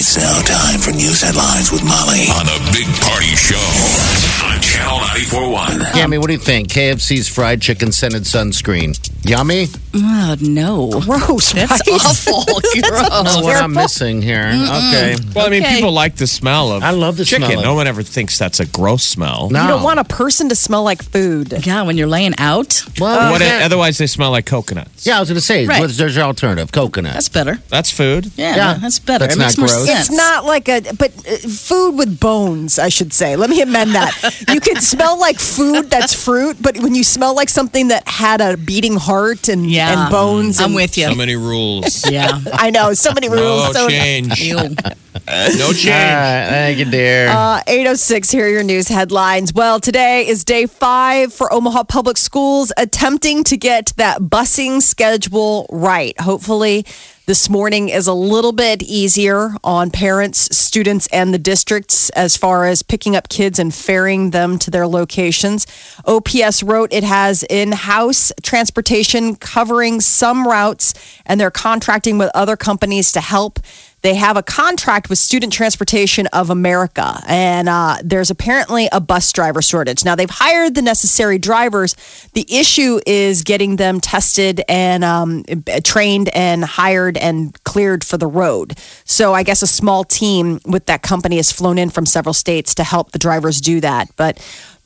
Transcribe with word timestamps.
It's 0.00 0.16
now 0.16 0.40
time 0.42 0.78
for 0.78 0.92
news 0.92 1.22
headlines 1.22 1.72
with 1.72 1.82
Molly. 1.82 2.30
On 2.30 2.46
a 2.46 2.58
Big 2.70 2.86
Party 3.02 3.34
Show 3.34 4.37
on 4.44 4.60
Channel 4.60 4.98
941. 4.98 5.68
Cammy, 5.92 6.18
what 6.18 6.26
do 6.28 6.32
you 6.32 6.38
think? 6.38 6.68
KFC's 6.68 7.28
fried 7.28 7.60
chicken 7.60 7.92
scented 7.92 8.22
sunscreen. 8.22 8.98
Yummy? 9.24 9.66
Oh, 9.94 10.36
no. 10.40 10.90
Gross, 11.00 11.52
That's 11.52 11.70
right? 11.72 12.00
awful. 12.04 12.44
Gross. 12.82 13.42
What 13.48 13.56
I'm 13.62 13.72
missing 13.72 14.22
here. 14.22 14.46
Okay. 14.46 15.16
Well, 15.34 15.46
I 15.46 15.50
mean, 15.50 15.62
Okay. 15.64 15.76
people 15.76 15.92
like 15.92 16.16
the 16.16 16.26
smell 16.26 16.72
of. 16.72 16.82
I 16.82 16.90
love 16.90 17.16
the 17.16 17.24
chicken. 17.24 17.46
smell 17.46 17.58
of- 17.60 17.64
No 17.64 17.74
one 17.74 17.86
ever 17.86 18.02
thinks 18.02 18.38
that's 18.38 18.60
a 18.60 18.66
gross 18.66 19.02
smell. 19.04 19.48
No. 19.50 19.62
You 19.62 19.68
don't 19.68 19.82
want 19.82 19.98
a 20.00 20.04
person 20.04 20.48
to 20.50 20.54
smell 20.54 20.82
like 20.84 21.02
food. 21.02 21.52
Yeah, 21.66 21.82
when 21.82 21.96
you're 21.96 22.06
laying 22.06 22.34
out, 22.38 22.82
Well, 23.00 23.32
What, 23.32 23.40
yeah. 23.40 23.62
otherwise, 23.64 23.98
they 23.98 24.06
smell 24.06 24.30
like 24.30 24.46
coconuts. 24.46 25.06
yeah, 25.06 25.16
I 25.16 25.20
was 25.20 25.28
going 25.28 25.36
to 25.36 25.40
say, 25.44 25.66
Right. 25.66 25.80
what's, 25.80 25.96
there's 25.96 26.14
your 26.16 26.24
alternative? 26.26 26.70
Coconut. 26.72 27.14
that's 27.14 27.28
better. 27.28 27.58
That's 27.68 27.90
food. 27.90 28.30
Yeah, 28.36 28.54
Yeah. 28.56 28.74
that's 28.74 28.98
better. 28.98 29.24
That's 29.26 29.36
it 29.36 29.38
makes 29.38 29.56
not 29.58 29.62
more 29.62 29.68
gross. 29.68 29.86
sense. 29.86 30.08
It's 30.08 30.16
not 30.16 30.44
like 30.44 30.68
a, 30.68 30.80
but 30.98 31.10
uh, 31.26 31.36
food 31.48 31.92
with 31.96 32.20
bones, 32.20 32.78
I 32.78 32.88
should 32.88 33.12
say. 33.12 33.36
Let 33.36 33.50
me 33.50 33.60
amend 33.62 33.94
that. 33.94 34.14
you 34.52 34.60
can 34.60 34.76
smell 34.80 35.18
like 35.18 35.38
food 35.38 35.90
that's 35.90 36.12
fruit, 36.24 36.56
but 36.60 36.78
when 36.78 36.94
you 36.94 37.04
smell 37.04 37.34
like 37.34 37.48
something 37.48 37.88
that 37.88 38.06
had 38.06 38.40
a 38.40 38.56
beating 38.56 38.96
heart 38.96 39.48
and, 39.48 39.70
Yeah. 39.70 40.04
and 40.04 40.10
bones, 40.12 40.58
I'm 40.60 40.66
and, 40.66 40.74
with 40.74 40.96
you. 40.98 41.08
So 41.08 41.14
many 41.14 41.36
rules. 41.36 42.08
yeah. 42.10 42.40
I 42.52 42.70
know 42.70 42.92
so 42.94 43.12
many 43.12 43.28
rules. 43.28 43.72
No 43.72 43.72
so 43.72 43.88
change. 43.88 44.40
Ew. 44.40 44.56
No 44.56 45.72
change. 45.72 45.88
All 45.88 45.92
right, 45.92 46.46
thank 46.48 46.78
you, 46.78 46.84
dear. 46.86 47.28
Uh, 47.28 47.60
806, 47.66 48.30
here 48.30 48.46
are 48.46 48.48
your 48.48 48.62
news 48.62 48.88
headlines. 48.88 49.52
Well, 49.52 49.80
today 49.80 50.26
is 50.26 50.44
day 50.44 50.66
five 50.66 51.32
for 51.32 51.52
Omaha 51.52 51.84
Public 51.84 52.16
Schools 52.16 52.72
attempting 52.76 53.44
to 53.44 53.56
get 53.56 53.92
that 53.96 54.20
busing 54.20 54.80
schedule 54.80 55.66
right. 55.70 56.18
Hopefully, 56.20 56.86
this 57.28 57.50
morning 57.50 57.90
is 57.90 58.06
a 58.06 58.14
little 58.14 58.52
bit 58.52 58.82
easier 58.82 59.50
on 59.62 59.90
parents, 59.90 60.56
students, 60.56 61.06
and 61.08 61.34
the 61.34 61.38
districts 61.38 62.08
as 62.10 62.38
far 62.38 62.64
as 62.64 62.82
picking 62.82 63.16
up 63.16 63.28
kids 63.28 63.58
and 63.58 63.74
ferrying 63.74 64.30
them 64.30 64.58
to 64.58 64.70
their 64.70 64.86
locations. 64.86 65.66
OPS 66.06 66.62
wrote 66.62 66.90
it 66.90 67.04
has 67.04 67.44
in 67.50 67.70
house 67.70 68.32
transportation 68.42 69.36
covering 69.36 70.00
some 70.00 70.48
routes, 70.48 70.94
and 71.26 71.38
they're 71.38 71.50
contracting 71.50 72.16
with 72.16 72.30
other 72.34 72.56
companies 72.56 73.12
to 73.12 73.20
help. 73.20 73.60
They 74.02 74.14
have 74.14 74.36
a 74.36 74.42
contract 74.42 75.10
with 75.10 75.18
Student 75.18 75.52
Transportation 75.52 76.28
of 76.28 76.50
America, 76.50 77.20
and 77.26 77.68
uh, 77.68 77.96
there's 78.04 78.30
apparently 78.30 78.88
a 78.92 79.00
bus 79.00 79.32
driver 79.32 79.60
shortage. 79.60 80.04
Now, 80.04 80.14
they've 80.14 80.30
hired 80.30 80.76
the 80.76 80.82
necessary 80.82 81.38
drivers. 81.38 81.96
The 82.34 82.46
issue 82.48 83.00
is 83.06 83.42
getting 83.42 83.76
them 83.76 84.00
tested 84.00 84.62
and 84.68 85.02
um, 85.02 85.44
trained 85.82 86.28
and 86.34 86.64
hired 86.64 87.16
and 87.16 87.60
cleared 87.64 88.04
for 88.04 88.16
the 88.16 88.28
road. 88.28 88.78
So, 89.04 89.34
I 89.34 89.42
guess 89.42 89.62
a 89.62 89.66
small 89.66 90.04
team 90.04 90.60
with 90.64 90.86
that 90.86 91.02
company 91.02 91.36
has 91.36 91.50
flown 91.50 91.76
in 91.76 91.90
from 91.90 92.06
several 92.06 92.34
states 92.34 92.76
to 92.76 92.84
help 92.84 93.10
the 93.10 93.18
drivers 93.18 93.60
do 93.60 93.80
that. 93.80 94.08
But 94.16 94.38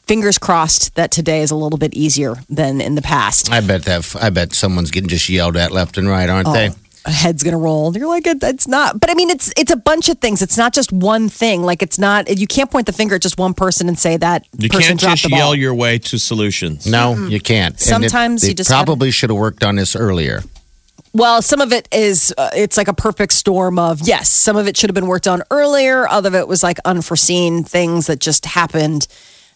fingers 0.06 0.38
crossed 0.38 0.94
that 0.94 1.10
today 1.10 1.42
is 1.42 1.50
a 1.50 1.56
little 1.56 1.78
bit 1.78 1.94
easier 1.94 2.36
than 2.48 2.80
in 2.80 2.94
the 2.94 3.02
past. 3.02 3.50
I 3.50 3.60
bet 3.60 3.84
that. 3.84 4.16
I 4.20 4.30
bet 4.30 4.54
someone's 4.54 4.90
getting 4.90 5.08
just 5.08 5.28
yelled 5.28 5.56
at 5.56 5.70
left 5.70 5.98
and 5.98 6.08
right, 6.08 6.28
aren't 6.28 6.52
they? 6.52 6.70
A 7.04 7.10
head's 7.10 7.42
gonna 7.42 7.58
roll. 7.58 7.96
You're 7.96 8.06
like, 8.08 8.26
it, 8.26 8.42
it's 8.42 8.68
not. 8.68 9.00
But 9.00 9.10
I 9.10 9.14
mean, 9.14 9.30
it's 9.30 9.52
it's 9.56 9.72
a 9.72 9.76
bunch 9.76 10.08
of 10.08 10.18
things. 10.18 10.40
It's 10.42 10.56
not 10.56 10.72
just 10.72 10.92
one 10.92 11.28
thing. 11.28 11.62
Like 11.62 11.82
it's 11.82 11.98
not. 11.98 12.28
You 12.38 12.46
can't 12.46 12.70
point 12.70 12.86
the 12.86 12.92
finger 12.92 13.16
at 13.16 13.22
just 13.22 13.38
one 13.38 13.54
person 13.54 13.88
and 13.88 13.98
say 13.98 14.16
that 14.18 14.46
You 14.58 14.68
person 14.68 14.98
can't 14.98 15.00
just 15.00 15.22
the 15.24 15.30
ball. 15.30 15.38
yell 15.38 15.54
your 15.54 15.74
way 15.74 15.98
to 15.98 16.18
solutions. 16.18 16.86
No, 16.86 17.14
you 17.26 17.40
can't. 17.40 17.74
And 17.74 17.80
it- 18.04 18.10
Sometimes 18.10 18.46
you 18.46 18.54
just 18.54 18.70
probably 18.70 19.10
should 19.10 19.30
have 19.30 19.38
worked 19.38 19.64
on 19.64 19.76
this 19.76 19.96
earlier. 19.96 20.42
Well, 21.14 21.42
some 21.42 21.60
of 21.60 21.72
it 21.74 21.88
is 21.92 22.32
uh, 22.38 22.48
it's 22.54 22.78
like 22.78 22.88
a 22.88 22.94
perfect 22.94 23.34
storm 23.34 23.78
of 23.78 24.00
yes. 24.00 24.30
Some 24.30 24.56
of 24.56 24.66
it 24.66 24.76
should 24.78 24.88
have 24.88 24.94
been 24.94 25.06
worked 25.08 25.28
on 25.28 25.42
earlier. 25.50 26.08
Other 26.08 26.28
of 26.28 26.34
it 26.34 26.48
was 26.48 26.62
like 26.62 26.78
unforeseen 26.86 27.64
things 27.64 28.06
that 28.06 28.18
just 28.20 28.46
happened. 28.46 29.06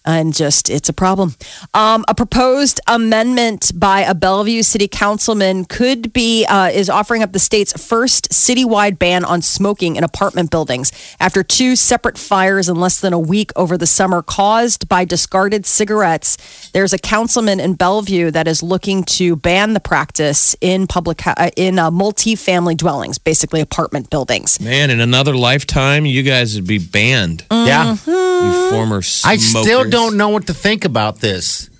And 0.06 0.32
just, 0.32 0.70
it's 0.70 0.88
a 0.88 0.92
problem. 0.92 1.34
Um, 1.74 2.04
a 2.06 2.14
proposed 2.14 2.80
amendment 2.86 3.72
by 3.74 4.02
a 4.02 4.14
Bellevue 4.14 4.62
city 4.62 4.86
councilman 4.86 5.64
could 5.64 6.12
be, 6.12 6.46
uh, 6.46 6.68
is 6.68 6.88
offering 6.88 7.24
up 7.24 7.32
the 7.32 7.40
state's 7.40 7.72
first 7.86 8.30
citywide 8.30 9.00
ban 9.00 9.24
on 9.24 9.42
smoking 9.42 9.96
in 9.96 10.04
apartment 10.04 10.52
buildings 10.52 10.92
after 11.18 11.42
two 11.42 11.74
separate 11.74 12.16
fires 12.16 12.68
in 12.68 12.76
less 12.76 13.00
than 13.00 13.12
a 13.12 13.18
week 13.18 13.50
over 13.56 13.76
the 13.76 13.86
summer 13.86 14.22
caused 14.22 14.88
by 14.88 15.04
discarded 15.04 15.66
cigarettes. 15.66 16.70
There's 16.72 16.92
a 16.92 16.98
councilman 16.98 17.58
in 17.58 17.74
Bellevue 17.74 18.30
that 18.30 18.46
is 18.46 18.62
looking 18.62 19.02
to 19.04 19.34
ban 19.34 19.72
the 19.74 19.80
practice 19.80 20.54
in 20.60 20.86
public, 20.86 21.26
uh, 21.26 21.50
in 21.56 21.80
uh, 21.80 21.90
multi-family 21.90 22.76
dwellings, 22.76 23.18
basically 23.18 23.60
apartment 23.60 24.08
buildings. 24.10 24.60
Man, 24.60 24.90
in 24.90 25.00
another 25.00 25.36
lifetime, 25.36 26.06
you 26.06 26.22
guys 26.22 26.54
would 26.54 26.68
be 26.68 26.78
banned. 26.78 27.44
Yeah. 27.50 27.96
You 28.06 28.70
former 28.70 28.98
I 28.98 29.36
smokers. 29.36 29.50
still 29.50 29.90
don't 29.96 30.16
know 30.16 30.28
what 30.28 30.46
to 30.46 30.54
think 30.54 30.84
about 30.84 31.20
this. 31.20 31.70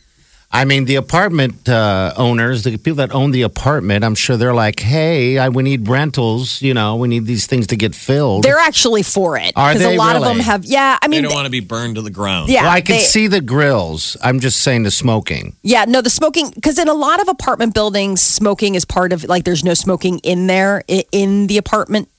I 0.49 0.65
mean, 0.65 0.85
the 0.87 0.95
apartment 0.95 1.69
uh, 1.69 2.15
owners, 2.17 2.63
the 2.63 2.71
people 2.79 2.95
that 2.95 3.13
own 3.13 3.33
the 3.33 3.43
apartment, 3.43 4.05
I'm 4.05 4.15
sure 4.15 4.37
they're 4.39 4.55
like, 4.55 4.79
"Hey, 4.81 5.39
I, 5.39 5.49
we 5.51 5.63
need 5.65 5.89
rentals. 5.89 6.63
You 6.63 6.73
know, 6.73 6.97
we 6.97 7.09
need 7.09 7.27
these 7.27 7.47
things 7.47 7.67
to 7.67 7.77
get 7.77 7.95
filled." 7.95 8.45
They're 8.45 8.57
actually 8.71 9.03
for 9.03 9.37
it 9.37 9.53
Are 9.57 9.73
a 9.73 9.79
they 9.79 9.99
lot 9.99 10.17
of 10.17 10.23
them 10.23 10.39
have. 10.39 10.65
Yeah, 10.65 10.99
I 11.03 11.09
mean, 11.09 11.11
They 11.11 11.23
mean, 11.23 11.29
don't 11.31 11.35
want 11.35 11.47
to 11.47 11.51
be 11.51 11.61
burned 11.61 11.97
to 11.97 12.03
the 12.03 12.13
ground. 12.13 12.49
yeah, 12.49 12.63
well, 12.63 12.71
I 12.71 12.81
can 12.81 12.97
they- 12.97 13.03
see 13.03 13.27
the 13.27 13.41
grills. 13.43 14.17
I'm 14.23 14.39
just 14.41 14.61
saying 14.63 14.85
the 14.85 14.91
smoking. 14.93 15.57
Yeah, 15.63 15.85
no, 15.87 16.01
the 16.01 16.11
smoking 16.11 16.49
because 16.55 16.79
in 16.79 16.89
a 16.89 16.95
lot 16.95 17.21
of 17.21 17.29
apartment 17.29 17.75
buildings, 17.75 18.23
smoking 18.23 18.77
is 18.77 18.85
part 18.87 19.13
of 19.13 19.25
like 19.25 19.45
there's 19.45 19.65
no 19.65 19.75
smoking 19.75 20.21
in 20.21 20.47
there 20.47 20.85
in 21.13 21.49
the 21.49 21.59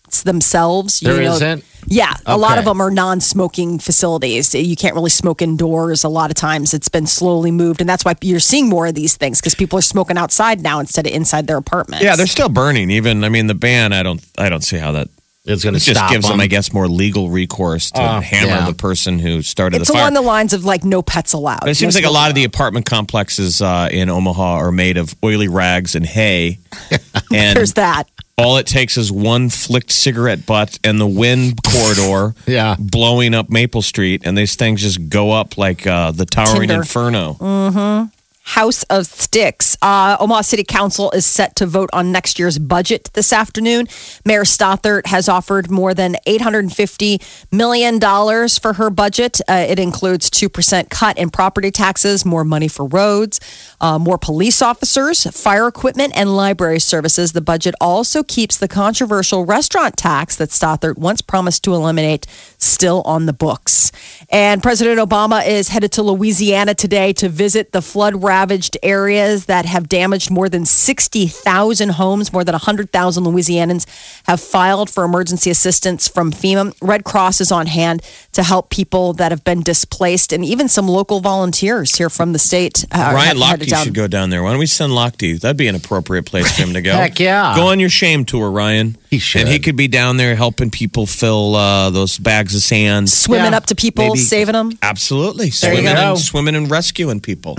apartments 0.07 0.23
themselves. 0.23 0.99
There 0.99 1.21
know. 1.21 1.39
not 1.39 1.63
Yeah, 1.87 2.13
a 2.25 2.37
lot 2.37 2.57
of 2.57 2.65
them 2.65 2.81
are 2.81 2.91
non-smoking 2.91 3.79
facilities. 3.79 4.53
You 4.53 4.75
can't 4.75 4.93
really 4.95 5.09
smoke 5.09 5.41
indoors. 5.41 6.03
A 6.03 6.09
lot 6.09 6.29
of 6.29 6.35
times, 6.35 6.73
it's 6.73 6.89
been 6.89 7.07
slowly 7.07 7.51
moved, 7.51 7.81
and 7.81 7.89
that's 7.89 8.03
why 8.03 8.13
you're 8.21 8.39
seeing 8.39 8.67
more 8.69 8.87
of 8.87 8.95
these 8.95 9.15
things 9.15 9.39
because 9.39 9.55
people 9.55 9.79
are 9.79 9.83
smoking 9.83 10.17
outside 10.17 10.61
now 10.61 10.79
instead 10.79 11.07
of 11.07 11.13
inside 11.13 11.47
their 11.47 11.57
apartments. 11.57 12.03
Yeah, 12.03 12.15
they're 12.15 12.27
still 12.27 12.49
burning. 12.49 12.89
Even 12.91 13.23
I 13.23 13.29
mean, 13.29 13.47
the 13.47 13.55
ban. 13.55 13.93
I 13.93 14.03
don't. 14.03 14.21
I 14.37 14.49
don't 14.49 14.63
see 14.63 14.77
how 14.77 14.93
that. 14.93 15.09
It's 15.49 15.63
going 15.63 15.75
to 15.75 15.77
It 15.77 15.83
just 15.83 15.97
stop 15.97 16.11
gives 16.11 16.25
them, 16.25 16.33
them. 16.33 16.41
I 16.41 16.47
guess, 16.47 16.73
more 16.73 16.89
legal 16.89 17.29
recourse 17.29 17.91
to 17.91 18.01
Oh, 18.01 18.19
hammer 18.19 18.47
yeah. 18.49 18.65
the 18.65 18.73
person 18.73 19.17
who 19.17 19.41
started 19.41 19.79
It's 19.79 19.87
the 19.87 19.93
fire. 19.93 20.01
along 20.01 20.13
the 20.15 20.21
lines 20.21 20.51
of 20.51 20.65
like 20.65 20.83
no 20.83 21.01
pets 21.01 21.31
allowed. 21.31 21.61
But 21.61 21.69
it 21.69 21.75
seems 21.75 21.95
No 21.95 21.99
like 21.99 22.05
a 22.09 22.11
lot 22.13 22.27
of 22.27 22.35
the 22.35 22.43
apartment 22.43 22.85
complexes 22.85 23.61
uh, 23.61 23.87
in 23.89 24.09
Omaha 24.09 24.55
are 24.57 24.73
made 24.73 24.97
of 24.97 25.15
oily 25.23 25.47
rags 25.47 25.95
and 25.95 26.05
hay. 26.05 26.59
and 27.33 27.55
There's 27.55 27.75
that. 27.75 28.09
All 28.39 28.57
it 28.57 28.67
takes 28.67 28.97
is 28.97 29.11
one 29.11 29.49
flicked 29.49 29.91
cigarette 29.91 30.45
butt 30.45 30.77
and 30.83 31.01
the 31.01 31.07
wind 31.07 31.59
corridor 31.63 32.35
Yeah. 32.45 32.75
blowing 32.77 33.33
up 33.33 33.49
Maple 33.49 33.81
Street, 33.81 34.21
and 34.25 34.37
these 34.37 34.55
things 34.55 34.81
just 34.81 35.09
go 35.09 35.31
up 35.31 35.57
like 35.57 35.87
uh, 35.87 36.11
the 36.11 36.25
towering 36.25 36.67
Tinder. 36.69 36.75
inferno. 36.83 38.09
House 38.47 38.83
of 38.83 39.05
Sticks. 39.05 39.75
Uh, 39.81 40.15
Omaha 40.21 40.39
City 40.39 40.63
Council 40.63 41.11
is 41.11 41.25
set 41.25 41.57
to 41.57 41.65
vote 41.65 41.89
on 41.91 42.13
next 42.13 42.39
year's 42.39 42.57
budget 42.57 43.09
this 43.11 43.33
afternoon. 43.33 43.87
Mayor 44.23 44.45
Stothert 44.45 45.05
has 45.05 45.27
offered 45.27 45.69
more 45.69 45.93
than 45.93 46.15
$850 46.25 47.21
million 47.51 47.99
for 47.99 48.71
her 48.71 48.89
budget. 48.89 49.41
Uh, 49.49 49.65
it 49.67 49.79
includes 49.79 50.29
2% 50.29 50.89
cut 50.89 51.17
in 51.17 51.29
property 51.29 51.71
taxes, 51.71 52.23
more 52.23 52.45
money 52.45 52.69
for 52.69 52.85
roads, 52.85 53.41
uh, 53.81 53.99
more 53.99 54.17
police 54.17 54.61
officers, 54.61 55.25
fire 55.25 55.67
equipment, 55.67 56.13
and 56.15 56.33
library 56.33 56.79
services. 56.79 57.33
The 57.33 57.41
budget 57.41 57.75
also 57.81 58.23
keeps 58.23 58.57
the 58.57 58.69
controversial 58.69 59.45
restaurant 59.45 59.97
tax 59.97 60.37
that 60.37 60.49
Stothert 60.49 60.97
once 60.97 61.21
promised 61.21 61.65
to 61.65 61.73
eliminate 61.73 62.25
still 62.59 63.01
on 63.01 63.25
the 63.25 63.33
books. 63.33 63.91
And 64.29 64.63
President 64.63 64.99
Obama 65.01 65.45
is 65.45 65.67
headed 65.67 65.91
to 65.93 66.01
Louisiana 66.01 66.73
today 66.75 67.11
to 67.13 67.27
visit 67.27 67.73
the 67.73 67.81
flood 67.81 68.23
ravaged 68.37 68.77
areas 68.83 69.45
that 69.47 69.65
have 69.65 69.89
damaged 69.89 70.29
more 70.29 70.47
than 70.47 70.63
60,000 70.63 71.89
homes. 71.89 72.31
More 72.31 72.43
than 72.43 72.53
100,000 72.53 73.23
Louisianans 73.23 73.85
have 74.27 74.39
filed 74.39 74.89
for 74.91 75.03
emergency 75.03 75.49
assistance 75.49 76.07
from 76.07 76.31
FEMA. 76.31 76.71
Red 76.81 77.03
Cross 77.03 77.41
is 77.41 77.51
on 77.51 77.65
hand 77.65 78.03
to 78.33 78.43
help 78.43 78.69
people 78.69 79.13
that 79.13 79.31
have 79.31 79.43
been 79.43 79.61
displaced, 79.63 80.33
and 80.33 80.45
even 80.45 80.67
some 80.69 80.87
local 80.87 81.19
volunteers 81.19 81.95
here 81.95 82.09
from 82.11 82.31
the 82.33 82.37
state. 82.39 82.85
uh, 82.91 83.11
Ryan 83.15 83.37
have 83.37 83.47
headed 83.49 83.67
Lochte 83.67 83.71
down. 83.71 83.83
should 83.85 83.95
go 83.95 84.07
down 84.07 84.29
there. 84.29 84.43
Why 84.43 84.51
don't 84.51 84.59
we 84.59 84.67
send 84.67 84.93
Lochte? 84.93 85.39
That'd 85.39 85.57
be 85.57 85.67
an 85.67 85.75
appropriate 85.75 86.27
place 86.27 86.55
for 86.55 86.61
him 86.61 86.73
to 86.75 86.81
go. 86.83 86.91
Heck 87.03 87.19
yeah. 87.19 87.55
Go 87.55 87.67
on 87.69 87.79
your 87.79 87.89
shame 87.89 88.23
tour, 88.23 88.51
Ryan. 88.51 88.97
He 89.09 89.17
should. 89.17 89.41
And 89.41 89.49
he 89.49 89.57
could 89.57 89.75
be 89.75 89.87
down 89.87 90.17
there 90.17 90.35
helping 90.35 90.69
people 90.69 91.07
fill 91.07 91.55
uh, 91.55 91.89
those 91.89 92.19
bags 92.19 92.53
of 92.53 92.61
sand. 92.61 93.09
Swimming 93.09 93.51
Yeah. 93.53 93.57
up 93.57 93.65
to 93.67 93.75
people, 93.75 94.05
Maybe- 94.09 94.19
saving 94.19 94.53
them. 94.53 94.77
Absolutely. 94.83 95.45
you 95.45 95.51
Swimming 95.51 95.85
go. 95.85 96.11
and, 96.11 96.19
swimming 96.19 96.55
and 96.55 96.69
rescuing 96.69 97.19
people. 97.19 97.55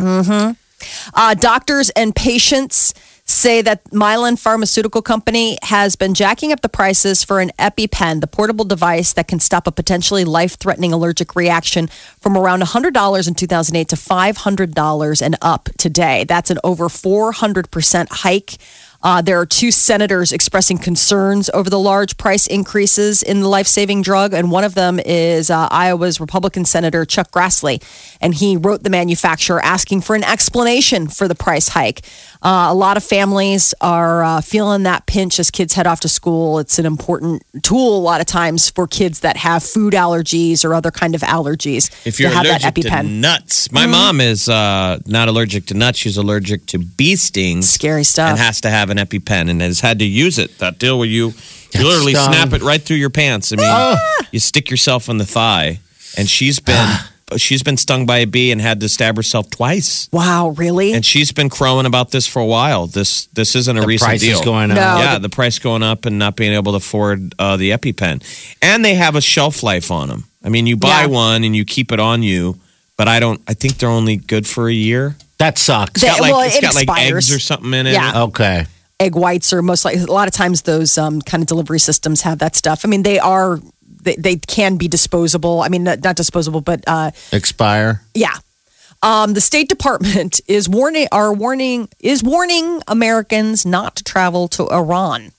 Uh, 1.14 1.34
doctors 1.34 1.90
and 1.90 2.14
patients 2.14 2.94
say 3.24 3.60
that 3.60 3.84
Mylan 3.90 4.38
Pharmaceutical 4.38 5.02
Company 5.02 5.58
has 5.62 5.96
been 5.96 6.14
jacking 6.14 6.50
up 6.50 6.62
the 6.62 6.68
prices 6.68 7.22
for 7.22 7.40
an 7.40 7.50
EpiPen, 7.58 8.20
the 8.20 8.26
portable 8.26 8.64
device 8.64 9.12
that 9.12 9.28
can 9.28 9.38
stop 9.38 9.66
a 9.66 9.72
potentially 9.72 10.24
life-threatening 10.24 10.92
allergic 10.92 11.36
reaction 11.36 11.88
from 12.20 12.36
around 12.36 12.62
$100 12.62 13.28
in 13.28 13.34
2008 13.34 13.88
to 13.88 13.96
$500 13.96 15.22
and 15.22 15.36
up 15.42 15.68
today. 15.76 16.24
That's 16.24 16.50
an 16.50 16.58
over 16.64 16.88
400% 16.88 18.08
hike. 18.10 18.56
Uh, 19.08 19.22
there 19.22 19.40
are 19.40 19.46
two 19.46 19.70
senators 19.70 20.32
expressing 20.32 20.76
concerns 20.76 21.48
over 21.54 21.70
the 21.70 21.78
large 21.78 22.18
price 22.18 22.46
increases 22.46 23.22
in 23.22 23.40
the 23.40 23.48
life 23.48 23.66
saving 23.66 24.02
drug, 24.02 24.34
and 24.34 24.50
one 24.50 24.64
of 24.64 24.74
them 24.74 25.00
is 25.00 25.48
uh, 25.48 25.66
Iowa's 25.70 26.20
Republican 26.20 26.66
Senator 26.66 27.06
Chuck 27.06 27.30
Grassley. 27.30 27.82
And 28.20 28.34
he 28.34 28.58
wrote 28.58 28.82
the 28.82 28.90
manufacturer 28.90 29.64
asking 29.64 30.02
for 30.02 30.14
an 30.14 30.24
explanation 30.24 31.08
for 31.08 31.26
the 31.26 31.34
price 31.34 31.68
hike. 31.68 32.02
Uh, 32.42 32.68
a 32.68 32.74
lot 32.74 32.98
of 32.98 33.02
families 33.02 33.72
are 33.80 34.22
uh, 34.22 34.40
feeling 34.42 34.82
that 34.82 35.06
pinch 35.06 35.40
as 35.40 35.50
kids 35.50 35.72
head 35.72 35.86
off 35.86 36.00
to 36.00 36.08
school. 36.08 36.58
It's 36.58 36.78
an 36.78 36.84
important 36.84 37.42
tool 37.62 37.96
a 37.96 38.04
lot 38.04 38.20
of 38.20 38.26
times 38.26 38.68
for 38.68 38.86
kids 38.86 39.20
that 39.20 39.38
have 39.38 39.62
food 39.62 39.94
allergies 39.94 40.66
or 40.66 40.74
other 40.74 40.90
kind 40.90 41.14
of 41.14 41.22
allergies 41.22 41.90
If 42.06 42.20
you're 42.20 42.28
to 42.28 42.36
have 42.36 42.44
that 42.44 42.62
allergic 42.62 42.74
to 42.74 42.90
EpiPen. 42.90 43.04
Mm-hmm. 43.04 43.20
nuts, 43.22 43.72
my 43.72 43.86
mom 43.86 44.20
is 44.20 44.50
uh, 44.50 44.98
not 45.06 45.28
allergic 45.28 45.64
to 45.66 45.74
nuts. 45.74 45.98
She's 45.98 46.18
allergic 46.18 46.66
to 46.66 46.78
bee 46.78 47.16
stings. 47.16 47.70
Scary 47.70 48.04
stuff. 48.04 48.28
And 48.30 48.38
has 48.38 48.60
to 48.60 48.68
have 48.70 48.90
an 48.90 48.97
EpiPen 48.98 49.48
and 49.50 49.60
has 49.62 49.80
had 49.80 49.98
to 50.00 50.04
use 50.04 50.38
it. 50.38 50.58
That 50.58 50.78
deal 50.78 50.98
where 50.98 51.08
you, 51.08 51.32
you 51.74 51.84
literally 51.84 52.14
stung. 52.14 52.32
snap 52.32 52.52
it 52.52 52.62
right 52.62 52.80
through 52.82 52.96
your 52.98 53.10
pants. 53.10 53.52
I 53.52 53.56
mean, 53.56 53.66
Ah. 53.68 53.98
you 54.32 54.38
stick 54.40 54.70
yourself 54.70 55.08
in 55.08 55.18
the 55.18 55.26
thigh. 55.26 55.80
And 56.16 56.28
she's 56.28 56.58
been 56.60 56.74
Ah. 56.76 57.08
she's 57.36 57.62
been 57.62 57.76
stung 57.76 58.06
by 58.06 58.18
a 58.18 58.26
bee 58.26 58.50
and 58.50 58.60
had 58.60 58.80
to 58.80 58.88
stab 58.88 59.16
herself 59.16 59.50
twice. 59.50 60.08
wow, 60.12 60.48
really? 60.56 60.94
And 60.94 61.04
she's 61.04 61.30
been 61.32 61.50
crowing 61.50 61.84
about 61.86 62.10
this 62.10 62.26
for 62.26 62.40
a 62.40 62.46
while. 62.46 62.86
This 62.86 63.26
this 63.34 63.54
isn't 63.54 63.76
a 63.76 63.80
The 63.82 63.86
recent 63.86 64.08
price 64.08 64.20
deal. 64.22 64.38
is 64.38 64.44
going 64.44 64.70
up. 64.70 64.76
No. 64.76 64.98
yeah, 64.98 65.18
the 65.18 65.28
price 65.28 65.58
going 65.58 65.82
up 65.82 66.06
and 66.06 66.18
not 66.18 66.36
being 66.36 66.54
able 66.54 66.72
to 66.72 66.78
afford 66.78 67.34
uh, 67.38 67.56
the 67.58 67.70
EpiPen, 67.72 68.22
and 68.62 68.82
they 68.84 68.94
have 68.94 69.14
a 69.16 69.20
shelf 69.20 69.62
life 69.62 69.90
on 69.90 70.08
them. 70.08 70.24
I 70.42 70.48
mean, 70.48 70.66
you 70.66 70.76
buy 70.76 71.02
Yeah. 71.02 71.06
one 71.08 71.44
and 71.44 71.54
you 71.54 71.64
keep 71.66 71.92
it 71.92 72.00
on 72.00 72.22
you, 72.22 72.58
but 72.96 73.06
I 73.08 73.20
don't. 73.20 73.40
I 73.46 73.52
think 73.54 73.76
they're 73.78 73.90
only 73.90 74.16
good 74.16 74.46
for 74.46 74.66
a 74.68 74.72
year. 74.72 75.14
That 75.36 75.58
sucks. 75.58 76.02
It's 76.02 76.10
got 76.10 76.20
like, 76.20 76.32
well, 76.32 76.40
it's 76.40 76.56
it 76.56 76.62
got 76.62 76.74
like 76.74 76.88
eggs 76.98 77.30
or 77.30 77.38
something 77.38 77.72
in 77.74 77.86
it. 77.86 77.92
Yeah. 77.92 78.22
okay. 78.22 78.66
Egg 79.00 79.14
whites 79.14 79.52
are 79.52 79.62
most 79.62 79.84
likely 79.84 80.02
a 80.02 80.06
lot 80.06 80.28
of 80.28 80.34
times 80.34 80.62
those 80.62 80.98
um, 80.98 81.22
kind 81.22 81.42
of 81.42 81.46
delivery 81.46 81.78
systems 81.78 82.22
have 82.22 82.38
that 82.40 82.56
stuff. 82.56 82.84
I 82.84 82.88
mean, 82.88 83.02
they 83.02 83.18
are 83.18 83.60
they, 84.02 84.16
they 84.16 84.36
can 84.36 84.76
be 84.76 84.88
disposable. 84.88 85.60
I 85.60 85.68
mean, 85.68 85.84
not, 85.84 86.02
not 86.02 86.16
disposable, 86.16 86.60
but 86.60 86.84
uh, 86.86 87.10
Expire. 87.32 88.02
yeah. 88.14 88.34
Um, 89.00 89.32
the 89.32 89.40
State 89.40 89.68
Department 89.68 90.40
is 90.48 90.68
warning 90.68 91.06
are 91.12 91.32
warning 91.32 91.88
is 92.00 92.22
warning 92.22 92.82
Americans 92.88 93.64
not 93.64 93.96
to 93.96 94.04
travel 94.04 94.48
to 94.48 94.68
Iran. 94.68 95.32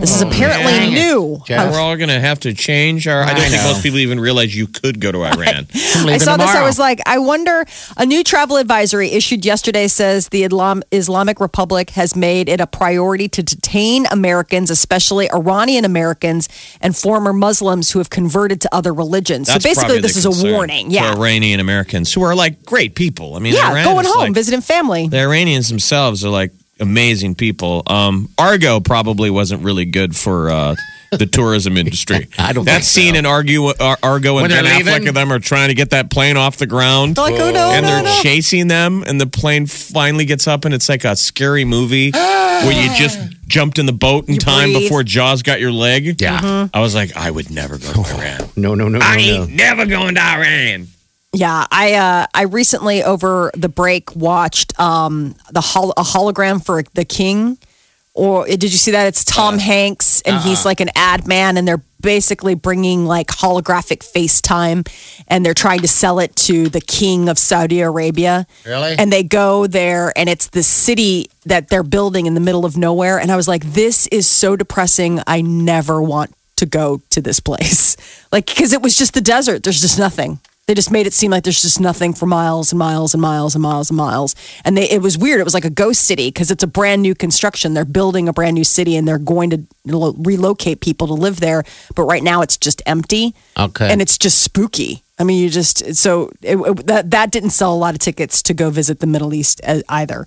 This 0.00 0.14
is 0.16 0.22
oh, 0.22 0.28
apparently 0.28 0.72
dang 0.72 0.92
it. 0.92 0.94
new. 0.96 1.42
Jeff. 1.46 1.68
Oh. 1.68 1.72
We're 1.72 1.80
all 1.80 1.96
going 1.96 2.08
to 2.08 2.20
have 2.20 2.40
to 2.40 2.54
change 2.54 3.06
our. 3.06 3.22
I 3.22 3.26
don't 3.34 3.36
I 3.38 3.48
think 3.48 3.62
know. 3.62 3.72
most 3.72 3.82
people 3.82 3.98
even 3.98 4.18
realize 4.18 4.54
you 4.56 4.66
could 4.66 5.00
go 5.00 5.12
to 5.12 5.18
Iran. 5.24 5.66
I'm 5.74 6.08
I 6.08 6.18
saw 6.18 6.36
this. 6.36 6.48
I 6.48 6.52
tomorrow. 6.52 6.64
was 6.64 6.78
like, 6.78 7.00
I 7.06 7.18
wonder. 7.18 7.64
A 7.96 8.06
new 8.06 8.24
travel 8.24 8.56
advisory 8.56 9.10
issued 9.10 9.44
yesterday 9.44 9.88
says 9.88 10.28
the 10.28 10.44
Islam, 10.44 10.82
Islamic 10.92 11.40
Republic 11.40 11.90
has 11.90 12.16
made 12.16 12.48
it 12.48 12.60
a 12.60 12.66
priority 12.66 13.28
to 13.30 13.42
detain 13.42 14.06
Americans, 14.10 14.70
especially 14.70 15.30
Iranian 15.32 15.84
Americans 15.84 16.48
and 16.80 16.96
former 16.96 17.32
Muslims 17.32 17.90
who 17.90 17.98
have 17.98 18.10
converted 18.10 18.60
to 18.62 18.74
other 18.74 18.94
religions. 18.94 19.46
That's 19.48 19.62
so 19.62 19.68
basically, 19.70 19.84
probably 19.86 20.00
this 20.02 20.14
the 20.14 20.18
is 20.20 20.24
a 20.26 20.28
concern 20.30 20.52
warning. 20.52 20.88
to 20.88 20.94
Yeah. 20.94 21.14
Iranian 21.14 21.60
Americans 21.60 22.12
who 22.12 22.22
are 22.22 22.34
like 22.34 22.64
great 22.64 22.94
people. 22.94 23.36
I 23.36 23.40
mean, 23.40 23.54
Yeah, 23.54 23.70
Iran 23.70 23.84
going 23.84 24.06
is 24.06 24.12
home, 24.12 24.20
like- 24.24 24.34
visiting 24.34 24.60
family. 24.62 25.08
The 25.08 25.20
Iranians 25.20 25.68
themselves 25.68 26.24
are 26.24 26.30
like 26.30 26.52
amazing 26.82 27.34
people. 27.36 27.82
Um, 27.86 28.28
Argo 28.36 28.80
probably 28.80 29.30
wasn't 29.30 29.62
really 29.62 29.84
good 29.86 30.14
for 30.16 30.50
uh, 30.50 30.74
the 31.12 31.26
tourism 31.26 31.76
industry. 31.76 32.28
I 32.38 32.52
don't 32.52 32.64
That 32.64 32.72
think 32.72 32.84
so. 32.84 33.00
scene 33.00 33.16
in 33.16 33.24
Argo, 33.26 33.72
Ar- 33.80 33.98
Argo 34.02 34.38
and 34.38 34.42
When 34.42 34.50
Ben 34.50 34.64
they're 34.64 34.72
Affleck 34.80 34.86
leaving? 34.94 35.08
of 35.08 35.14
them 35.14 35.32
are 35.32 35.38
trying 35.38 35.68
to 35.68 35.74
get 35.74 35.90
that 35.90 36.10
plane 36.10 36.36
off 36.36 36.56
the 36.56 36.66
ground. 36.66 37.16
Like, 37.16 37.34
oh, 37.34 37.50
no, 37.50 37.70
and 37.72 37.84
no, 37.86 37.90
they're 37.92 38.02
no. 38.02 38.18
chasing 38.22 38.68
them, 38.68 39.04
and 39.06 39.20
the 39.20 39.26
plane 39.26 39.66
finally 39.66 40.24
gets 40.24 40.46
up, 40.46 40.64
and 40.64 40.74
it's 40.74 40.88
like 40.88 41.04
a 41.04 41.14
scary 41.16 41.64
movie 41.64 42.10
where 42.12 42.72
you 42.72 42.94
just 42.96 43.18
jumped 43.46 43.78
in 43.78 43.84
the 43.86 43.92
boat 43.92 44.26
in 44.28 44.34
You 44.34 44.40
time 44.40 44.72
breathe. 44.72 44.84
before 44.84 45.02
Jaws 45.02 45.42
got 45.42 45.60
your 45.60 45.72
leg. 45.72 46.20
Yeah. 46.20 46.40
Mm-hmm. 46.40 46.76
I 46.76 46.80
was 46.80 46.94
like, 46.94 47.14
I 47.16 47.30
would 47.30 47.50
never 47.50 47.76
go 47.78 47.92
to 47.92 48.00
Iran. 48.16 48.48
No, 48.56 48.74
no, 48.74 48.88
no, 48.88 48.98
no, 48.98 49.04
I 49.04 49.16
no. 49.16 49.22
ain't 49.22 49.50
never 49.52 49.84
going 49.86 50.14
to 50.14 50.22
Iran. 50.22 50.88
Yeah, 51.32 51.66
I 51.70 51.94
uh, 51.94 52.26
I 52.34 52.42
recently 52.42 53.02
over 53.02 53.50
the 53.54 53.70
break 53.70 54.14
watched 54.14 54.78
um, 54.78 55.34
the 55.50 55.62
hol- 55.62 55.92
a 55.92 56.02
hologram 56.02 56.64
for 56.64 56.82
the 56.94 57.04
king. 57.04 57.58
Or 58.14 58.44
did 58.44 58.64
you 58.64 58.68
see 58.68 58.90
that? 58.90 59.06
It's 59.06 59.24
Tom 59.24 59.58
Hanks, 59.58 60.20
and 60.22 60.38
he's 60.42 60.66
like 60.66 60.80
an 60.80 60.90
ad 60.94 61.26
man, 61.26 61.56
and 61.56 61.66
they're 61.66 61.82
basically 62.02 62.54
bringing 62.54 63.06
like 63.06 63.28
holographic 63.28 64.00
FaceTime, 64.00 64.86
and 65.28 65.46
they're 65.46 65.54
trying 65.54 65.80
to 65.80 65.88
sell 65.88 66.18
it 66.18 66.36
to 66.36 66.68
the 66.68 66.82
king 66.82 67.30
of 67.30 67.38
Saudi 67.38 67.80
Arabia. 67.80 68.46
Really? 68.66 68.96
And 68.98 69.10
they 69.10 69.22
go 69.22 69.66
there, 69.66 70.12
and 70.14 70.28
it's 70.28 70.48
the 70.48 70.62
city 70.62 71.30
that 71.46 71.70
they're 71.70 71.82
building 71.82 72.26
in 72.26 72.34
the 72.34 72.40
middle 72.40 72.66
of 72.66 72.76
nowhere. 72.76 73.18
And 73.18 73.32
I 73.32 73.36
was 73.36 73.48
like, 73.48 73.64
this 73.64 74.06
is 74.08 74.28
so 74.28 74.56
depressing. 74.56 75.20
I 75.26 75.40
never 75.40 76.02
want 76.02 76.34
to 76.56 76.66
go 76.66 77.00
to 77.10 77.22
this 77.22 77.40
place, 77.40 77.96
like 78.32 78.44
because 78.44 78.74
it 78.74 78.82
was 78.82 78.94
just 78.94 79.14
the 79.14 79.22
desert. 79.22 79.62
There's 79.62 79.80
just 79.80 79.98
nothing. 79.98 80.38
They 80.68 80.74
just 80.74 80.92
made 80.92 81.08
it 81.08 81.12
seem 81.12 81.32
like 81.32 81.42
there's 81.42 81.60
just 81.60 81.80
nothing 81.80 82.14
for 82.14 82.26
miles 82.26 82.70
and 82.70 82.78
miles 82.78 83.14
and 83.14 83.20
miles 83.20 83.56
and 83.56 83.62
miles 83.62 83.90
and 83.90 83.96
miles. 83.96 84.36
And 84.64 84.76
they, 84.76 84.88
it 84.88 85.02
was 85.02 85.18
weird. 85.18 85.40
It 85.40 85.44
was 85.44 85.54
like 85.54 85.64
a 85.64 85.70
ghost 85.70 86.02
city 86.04 86.28
because 86.28 86.52
it's 86.52 86.62
a 86.62 86.68
brand 86.68 87.02
new 87.02 87.16
construction. 87.16 87.74
They're 87.74 87.84
building 87.84 88.28
a 88.28 88.32
brand 88.32 88.54
new 88.54 88.62
city 88.62 88.94
and 88.94 89.06
they're 89.08 89.18
going 89.18 89.50
to 89.50 89.66
lo- 89.86 90.14
relocate 90.18 90.80
people 90.80 91.08
to 91.08 91.14
live 91.14 91.40
there. 91.40 91.64
But 91.96 92.04
right 92.04 92.22
now 92.22 92.42
it's 92.42 92.56
just 92.56 92.80
empty. 92.86 93.34
Okay. 93.58 93.90
And 93.90 94.00
it's 94.00 94.16
just 94.16 94.40
spooky. 94.40 95.02
I 95.18 95.24
mean, 95.24 95.42
you 95.42 95.50
just, 95.50 95.96
so 95.96 96.30
it, 96.42 96.56
it- 96.56 96.86
that, 96.86 97.10
that 97.10 97.32
didn't 97.32 97.50
sell 97.50 97.74
a 97.74 97.76
lot 97.76 97.94
of 97.94 97.98
tickets 97.98 98.40
to 98.44 98.54
go 98.54 98.70
visit 98.70 99.00
the 99.00 99.08
Middle 99.08 99.34
East 99.34 99.60
uh, 99.66 99.80
either. 99.88 100.26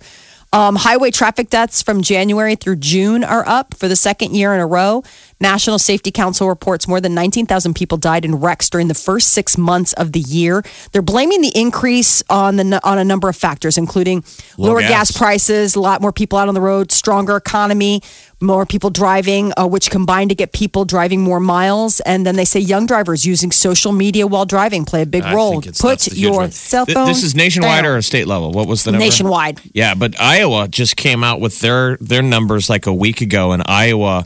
Um, 0.54 0.76
highway 0.78 1.12
traffic 1.12 1.50
deaths 1.50 1.82
from 1.82 2.02
January 2.02 2.56
through 2.56 2.78
June 2.78 3.24
are 3.26 3.46
up 3.48 3.74
for 3.74 3.90
the 3.90 3.96
second 3.96 4.36
year 4.36 4.54
in 4.54 4.62
a 4.62 4.68
row. 4.68 5.04
National 5.42 5.78
Safety 5.78 6.12
Council 6.12 6.48
reports 6.48 6.88
more 6.88 7.02
than 7.02 7.14
19,000 7.14 7.74
people 7.74 7.98
died 7.98 8.24
in 8.24 8.36
wrecks 8.36 8.70
during 8.70 8.88
the 8.88 8.94
first 8.94 9.32
six 9.32 9.58
months 9.58 9.92
of 9.94 10.13
the 10.13 10.22
year. 10.22 10.63
They're 10.94 11.01
blaming 11.01 11.42
the 11.42 11.51
increase 11.54 12.24
on 12.30 12.56
the 12.56 12.80
on 12.84 12.98
a 12.98 13.04
number 13.04 13.27
of 13.27 13.36
factors, 13.36 13.77
including 13.77 14.24
Low 14.58 14.70
lower 14.70 14.80
gas. 14.80 14.89
gas 14.89 15.12
prices, 15.18 15.75
a 15.75 15.82
lot 15.82 16.01
more 16.01 16.13
people 16.13 16.38
out 16.39 16.48
on 16.48 16.54
the 16.54 16.62
road, 16.62 16.92
stronger 16.92 17.36
economy, 17.36 18.01
more 18.39 18.65
people 18.65 18.89
driving, 18.89 19.51
uh, 19.58 19.68
which 19.68 19.89
combine 19.92 20.30
to 20.30 20.36
get 20.36 20.54
people 20.54 20.86
driving 20.86 21.22
more 21.22 21.39
miles. 21.42 22.00
And 22.01 22.25
then 22.25 22.38
they 22.38 22.46
say 22.46 22.60
young 22.62 22.86
drivers 22.86 23.25
using 23.25 23.51
social 23.51 23.92
media 23.92 24.27
while 24.27 24.46
driving 24.46 24.86
play 24.86 25.01
a 25.01 25.06
big 25.06 25.24
I 25.24 25.34
role. 25.34 25.62
Put 25.62 25.75
that's 25.75 26.06
the 26.06 26.15
huge 26.15 26.22
your 26.22 26.34
one. 26.34 26.51
cell 26.51 26.86
Th- 26.86 26.96
phone. 26.96 27.08
This 27.08 27.24
is 27.24 27.36
nationwide 27.36 27.84
down. 27.84 27.92
or 27.92 27.98
a 27.98 28.04
state 28.04 28.27
level? 28.27 28.51
What 28.51 28.68
was 28.68 28.84
the 28.86 28.92
number? 28.94 29.04
nationwide. 29.04 29.60
Yeah, 29.74 29.96
but 29.96 30.20
Iowa 30.20 30.70
just 30.70 30.96
came 30.96 31.24
out 31.25 31.42
with 31.42 31.60
their 31.60 31.98
their 31.98 32.22
numbers 32.22 32.70
like 32.70 32.86
a 32.88 32.94
week 32.94 33.20
ago, 33.22 33.51
and 33.51 33.62
Iowa 33.65 34.24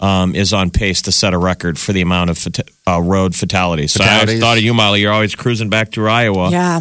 um, 0.00 0.34
is 0.34 0.52
on 0.52 0.70
pace 0.70 1.02
to 1.02 1.12
set 1.12 1.34
a 1.34 1.38
record 1.38 1.78
for 1.78 1.92
the 1.92 2.00
amount 2.00 2.30
of 2.30 2.38
fata- 2.38 2.64
uh, 2.88 3.00
road 3.00 3.34
fatalities. 3.34 3.92
So 3.92 4.02
I 4.04 4.20
always 4.20 4.40
thought 4.40 4.56
of 4.58 4.62
you, 4.64 4.74
Molly. 4.74 5.00
You're 5.02 5.12
always 5.12 5.34
cruising 5.34 5.68
back 5.68 5.92
through 5.92 6.08
Iowa. 6.08 6.50
Yeah. 6.50 6.80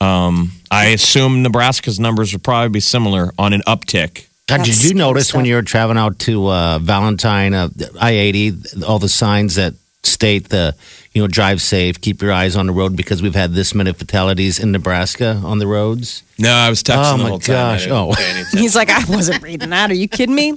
I 0.00 0.86
assume 0.94 1.42
Nebraska's 1.42 2.00
numbers 2.00 2.32
would 2.32 2.42
probably 2.42 2.70
be 2.70 2.80
similar 2.80 3.32
on 3.38 3.52
an 3.52 3.62
uptick. 3.66 4.26
God, 4.48 4.64
did 4.64 4.82
you 4.82 4.94
notice 4.94 5.28
stuff. 5.28 5.36
when 5.36 5.44
you 5.44 5.54
were 5.54 5.62
traveling 5.62 5.98
out 5.98 6.18
to 6.20 6.48
uh, 6.48 6.78
Valentine, 6.80 7.54
uh, 7.54 7.68
I 8.00 8.12
eighty, 8.12 8.52
all 8.86 8.98
the 8.98 9.08
signs 9.08 9.54
that 9.54 9.74
state 10.02 10.48
the 10.48 10.74
you 11.12 11.22
know 11.22 11.28
drive 11.28 11.62
safe, 11.62 12.00
keep 12.00 12.20
your 12.20 12.32
eyes 12.32 12.56
on 12.56 12.66
the 12.66 12.72
road 12.72 12.96
because 12.96 13.22
we've 13.22 13.36
had 13.36 13.52
this 13.52 13.74
many 13.74 13.92
fatalities 13.92 14.58
in 14.58 14.72
Nebraska 14.72 15.40
on 15.44 15.58
the 15.58 15.66
roads. 15.66 16.24
No, 16.38 16.50
I 16.52 16.68
was 16.70 16.82
texting 16.82 17.14
Oh, 17.14 17.16
the 17.18 17.22
my 17.22 17.28
whole 17.30 17.38
time. 17.38 17.56
I 17.56 17.78
gosh. 17.78 17.88
Oh. 17.88 18.12
pay 18.16 18.24
any 18.24 18.40
attention. 18.40 18.58
He's 18.58 18.74
like, 18.74 18.90
I 18.90 19.04
wasn't 19.08 19.42
reading 19.42 19.70
that. 19.70 19.90
Are 19.90 19.94
you 19.94 20.08
kidding 20.08 20.34
me? 20.34 20.54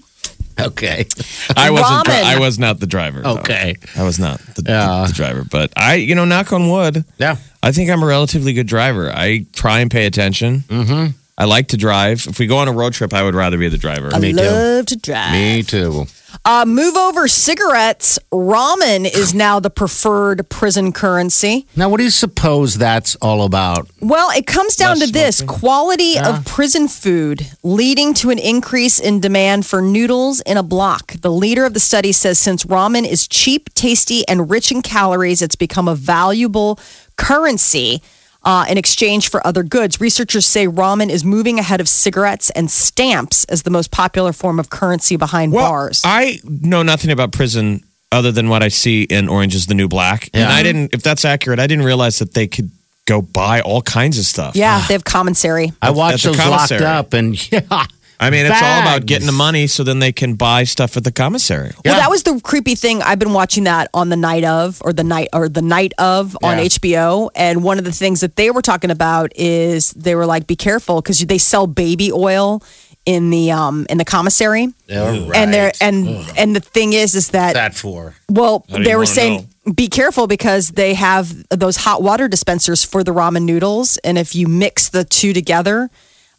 Okay, 0.60 1.06
I 1.58 1.70
wasn't. 1.72 2.06
Ramen. 2.08 2.24
I 2.24 2.40
was 2.40 2.58
not 2.60 2.80
the 2.80 2.88
driver. 2.88 3.22
though. 3.22 3.38
Okay. 3.40 3.76
I 3.98 4.04
was 4.04 4.18
not 4.20 4.40
the, 4.56 4.64
Yeah. 4.66 5.06
the 5.08 5.14
driver. 5.14 5.44
But 5.50 5.74
I, 5.78 5.96
you 5.96 6.16
know, 6.16 6.26
knock 6.26 6.54
on 6.54 6.70
wood. 6.70 7.04
yeah. 7.18 7.36
I 7.64 7.72
think 7.72 7.90
I'm 7.90 8.04
a 8.04 8.06
relatively 8.06 8.54
good 8.54 8.68
driver. 8.68 9.12
I 9.12 9.46
try 9.54 9.80
and 9.80 9.90
pay 9.90 10.06
attention. 10.06 10.60
Mm-hmm. 10.68 11.18
I 11.38 11.46
like 11.46 11.68
to 11.70 11.78
drive. 11.78 12.26
If 12.28 12.40
we 12.40 12.48
go 12.48 12.58
on 12.58 12.68
a 12.70 12.72
road 12.72 12.94
trip, 12.94 13.14
I 13.14 13.22
would 13.22 13.36
rather 13.36 13.58
be 13.58 13.68
the 13.68 13.78
driver. 13.78 14.10
I 14.14 14.20
Me 14.20 14.32
too. 14.32 14.38
love 14.42 14.86
to 14.88 14.96
drive. 14.96 15.34
Me 15.34 15.64
too. 15.64 16.06
Uh, 16.44 16.64
move 16.68 16.96
over 16.96 17.28
cigarettes. 17.28 18.20
Ramen 18.32 19.06
is 19.06 19.34
now 19.34 19.60
the 19.60 19.70
preferred 19.70 20.48
prison 20.50 20.92
currency. 20.92 21.66
Now, 21.76 21.90
what 21.90 21.98
do 21.98 22.04
you 22.04 22.10
suppose 22.10 22.76
that's 22.76 23.16
all 23.18 23.44
about? 23.46 23.90
Well, 24.00 24.30
it 24.32 24.46
comes 24.46 24.76
down 24.76 25.00
Less 25.00 25.08
to 25.08 25.14
this 25.14 25.38
smoking. 25.38 25.60
quality 25.60 26.20
of 26.20 26.46
prison 26.46 26.88
food 26.88 27.46
leading 27.64 28.14
to 28.16 28.30
an 28.30 28.38
increase 28.40 29.00
in 29.00 29.20
demand 29.22 29.66
for 29.66 29.82
noodles 29.82 30.40
in 30.42 30.58
a 30.58 30.64
block. 30.64 31.14
The 31.22 31.32
leader 31.32 31.66
of 31.66 31.74
the 31.74 31.80
study 31.80 32.12
says 32.12 32.38
since 32.38 32.64
ramen 32.66 33.08
is 33.08 33.28
cheap, 33.28 33.74
tasty, 33.74 34.26
and 34.28 34.50
rich 34.50 34.72
in 34.72 34.82
calories, 34.82 35.42
it's 35.42 35.56
become 35.56 35.88
a 35.88 35.96
valuable 35.96 36.80
currency. 37.18 38.02
Uh, 38.46 38.64
in 38.70 38.78
exchange 38.78 39.30
for 39.32 39.46
other 39.46 39.64
goods, 39.64 40.00
researchers 40.00 40.46
say 40.46 40.68
ramen 40.68 41.10
is 41.10 41.26
moving 41.26 41.58
ahead 41.60 41.82
of 41.82 41.90
cigarettes 41.90 42.52
and 42.52 42.70
stamps 42.70 43.44
as 43.46 43.64
the 43.64 43.72
most 43.72 43.90
popular 43.90 44.32
form 44.32 44.60
of 44.60 44.70
currency 44.70 45.16
behind 45.18 45.52
Well, 45.52 45.68
bars. 45.70 46.02
I 46.06 46.40
know 46.44 46.84
nothing 46.84 47.10
about 47.10 47.32
prison 47.32 47.84
other 48.12 48.32
than 48.32 48.48
what 48.48 48.62
I 48.64 48.68
see 48.68 49.02
in 49.04 49.28
Orange 49.28 49.56
is 49.56 49.66
the 49.66 49.74
New 49.74 49.88
Black. 49.88 50.30
And 50.34 50.44
I 50.44 50.62
didn't, 50.64 50.94
if 50.94 51.02
that's 51.02 51.26
accurate, 51.26 51.60
I 51.60 51.66
didn't 51.68 51.86
realize 51.86 52.20
that 52.20 52.36
they 52.36 52.46
could 52.48 52.70
go 53.06 53.22
buy 53.22 53.62
all 53.62 53.82
kinds 53.82 54.18
of 54.20 54.26
stuff. 54.26 54.56
yeah, 54.56 54.86
they 54.88 54.94
have 54.94 55.04
commissary. 55.04 55.74
I 55.82 55.88
At- 55.90 55.96
watched 55.96 56.26
at 56.26 56.32
the 56.34 56.38
those 56.38 56.48
locked 56.48 56.72
up, 56.82 57.14
and 57.14 57.52
yeah. 57.52 57.86
I 58.20 58.30
mean, 58.30 58.46
it's 58.46 58.62
all 58.62 58.82
about 58.82 59.06
getting 59.06 59.26
the 59.26 59.32
money 59.34 59.68
so 59.68 59.84
then 59.84 60.00
they 60.00 60.12
can 60.12 60.36
buy 60.36 60.64
stuff 60.64 60.96
at 60.98 61.04
the 61.04 61.12
commissary. 61.12 61.72
Well, 61.84 61.96
that 61.96 62.10
was 62.10 62.24
the 62.24 62.40
creepy 62.42 62.76
thing. 62.76 63.02
I've 63.02 63.20
been 63.20 63.34
watching 63.34 63.66
that 63.66 63.90
on 63.94 64.10
the 64.10 64.16
night 64.16 64.44
of, 64.44 64.82
or 64.86 64.94
the 64.94 65.04
night, 65.04 65.30
or 65.34 65.50
the 65.50 65.62
night 65.62 65.94
of 65.98 66.38
on 66.44 66.58
Yeah. 66.58 66.64
HBO. 66.66 67.30
And 67.36 67.64
one 67.64 67.78
of 67.78 67.86
the 67.86 67.92
things 67.92 68.22
that 68.22 68.36
they 68.36 68.52
were 68.52 68.62
talking 68.62 68.92
about 68.92 69.32
is 69.36 69.92
they 69.92 70.16
were 70.16 70.26
like, 70.26 70.48
"Be 70.48 70.56
careful," 70.56 71.02
because 71.02 71.20
they 71.20 71.38
sell 71.38 71.68
baby 71.68 72.12
oil 72.12 72.62
in 73.06 73.30
the 73.30 73.52
um 73.52 73.86
in 73.90 73.98
the 73.98 74.06
commissary. 74.06 74.74
All 74.92 75.34
And 75.34 75.54
they're 75.54 75.66
right. 75.66 75.78
and 75.82 76.08
and 76.38 76.56
the 76.56 76.60
thing 76.62 76.94
is, 76.94 77.16
is 77.16 77.30
that 77.30 77.54
that 77.54 77.76
for? 77.76 78.16
well, 78.30 78.66
How 78.70 78.78
do 78.78 78.84
they 78.84 78.92
were 78.96 79.00
wanna 79.00 79.08
saying. 79.08 79.50
Be 79.74 79.88
careful 79.88 80.28
because 80.28 80.70
they 80.70 80.94
have 80.94 81.34
those 81.50 81.76
hot 81.76 82.04
water 82.04 82.28
dispensers 82.28 82.84
for 82.84 83.04
the 83.04 83.12
ramen 83.12 83.44
noodles, 83.46 83.98
and 84.04 84.16
if 84.16 84.36
you 84.36 84.48
mix 84.48 84.90
the 84.90 85.04
two 85.04 85.34
together, 85.34 85.90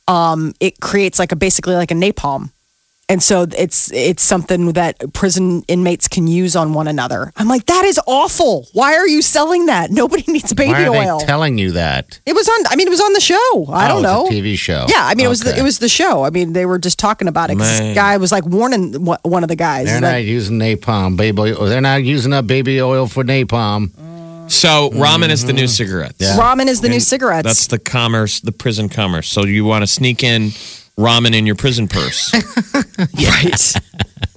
um, 0.08 0.52
it 0.60 0.80
creates 0.80 1.18
like 1.18 1.32
a 1.32 1.36
basically 1.36 1.74
like 1.74 1.90
a 1.90 1.94
napalm. 1.94 2.50
And 3.08 3.22
so 3.22 3.46
it's 3.56 3.92
it's 3.92 4.20
something 4.24 4.72
that 4.72 5.12
prison 5.12 5.62
inmates 5.68 6.08
can 6.08 6.26
use 6.26 6.56
on 6.56 6.72
one 6.74 6.88
another. 6.88 7.32
I'm 7.36 7.46
like, 7.46 7.66
that 7.66 7.84
is 7.84 8.00
awful. 8.04 8.66
Why 8.72 8.96
are 8.96 9.06
you 9.06 9.22
selling 9.22 9.66
that? 9.66 9.92
Nobody 9.92 10.24
needs 10.32 10.52
baby 10.52 10.72
Why 10.72 10.86
are 10.86 10.90
oil. 11.12 11.18
they 11.20 11.24
telling 11.24 11.56
you 11.56 11.70
that? 11.70 12.18
it 12.26 12.32
was 12.34 12.48
on. 12.48 12.66
I 12.68 12.74
mean, 12.74 12.88
it 12.88 12.90
was 12.90 13.00
on 13.00 13.12
the 13.12 13.20
show. 13.20 13.66
I 13.70 13.84
Oh, 13.84 13.88
don't 13.88 14.02
know. 14.02 14.26
TV 14.28 14.58
show. 14.58 14.86
Yeah, 14.88 15.06
I 15.06 15.14
mean, 15.14 15.26
it 15.26 15.28
was 15.28 15.38
the, 15.38 15.56
it 15.56 15.62
was 15.62 15.78
the 15.78 15.88
show. 15.88 16.24
I 16.24 16.30
mean, 16.30 16.52
they 16.52 16.66
were 16.66 16.80
just 16.80 16.98
talking 16.98 17.28
about 17.28 17.50
it. 17.50 17.58
This 17.58 17.94
guy 17.94 18.16
was 18.16 18.32
like 18.32 18.44
warning 18.44 18.94
one 19.04 19.42
of 19.44 19.48
the 19.48 19.54
guys. 19.56 19.86
They're 19.86 20.00
not 20.00 20.08
like, 20.14 20.26
using 20.26 20.58
napalm, 20.58 21.16
baby. 21.16 21.40
oil. 21.52 21.66
They're 21.66 21.80
not 21.80 22.02
using 22.02 22.32
up 22.32 22.48
baby 22.48 22.82
oil 22.82 23.06
for 23.06 23.22
napalm. 23.22 23.92
So 24.48 24.90
ramen 24.90 25.30
is 25.30 25.44
the 25.44 25.52
new 25.52 25.62
mm-hmm. 25.62 25.68
cigarettes. 25.68 26.16
Yeah. 26.18 26.36
Ramen 26.36 26.66
is 26.66 26.80
the 26.80 26.88
new 26.88 27.00
cigarettes. 27.00 27.46
That's 27.46 27.66
the 27.66 27.78
commerce, 27.78 28.40
the 28.40 28.52
prison 28.52 28.88
commerce. 28.88 29.28
So 29.28 29.44
you 29.44 29.64
want 29.64 29.82
to 29.82 29.86
sneak 29.86 30.22
in 30.22 30.50
ramen 30.98 31.34
in 31.34 31.46
your 31.46 31.56
prison 31.56 31.88
purse. 31.88 32.32
right. 33.14 33.74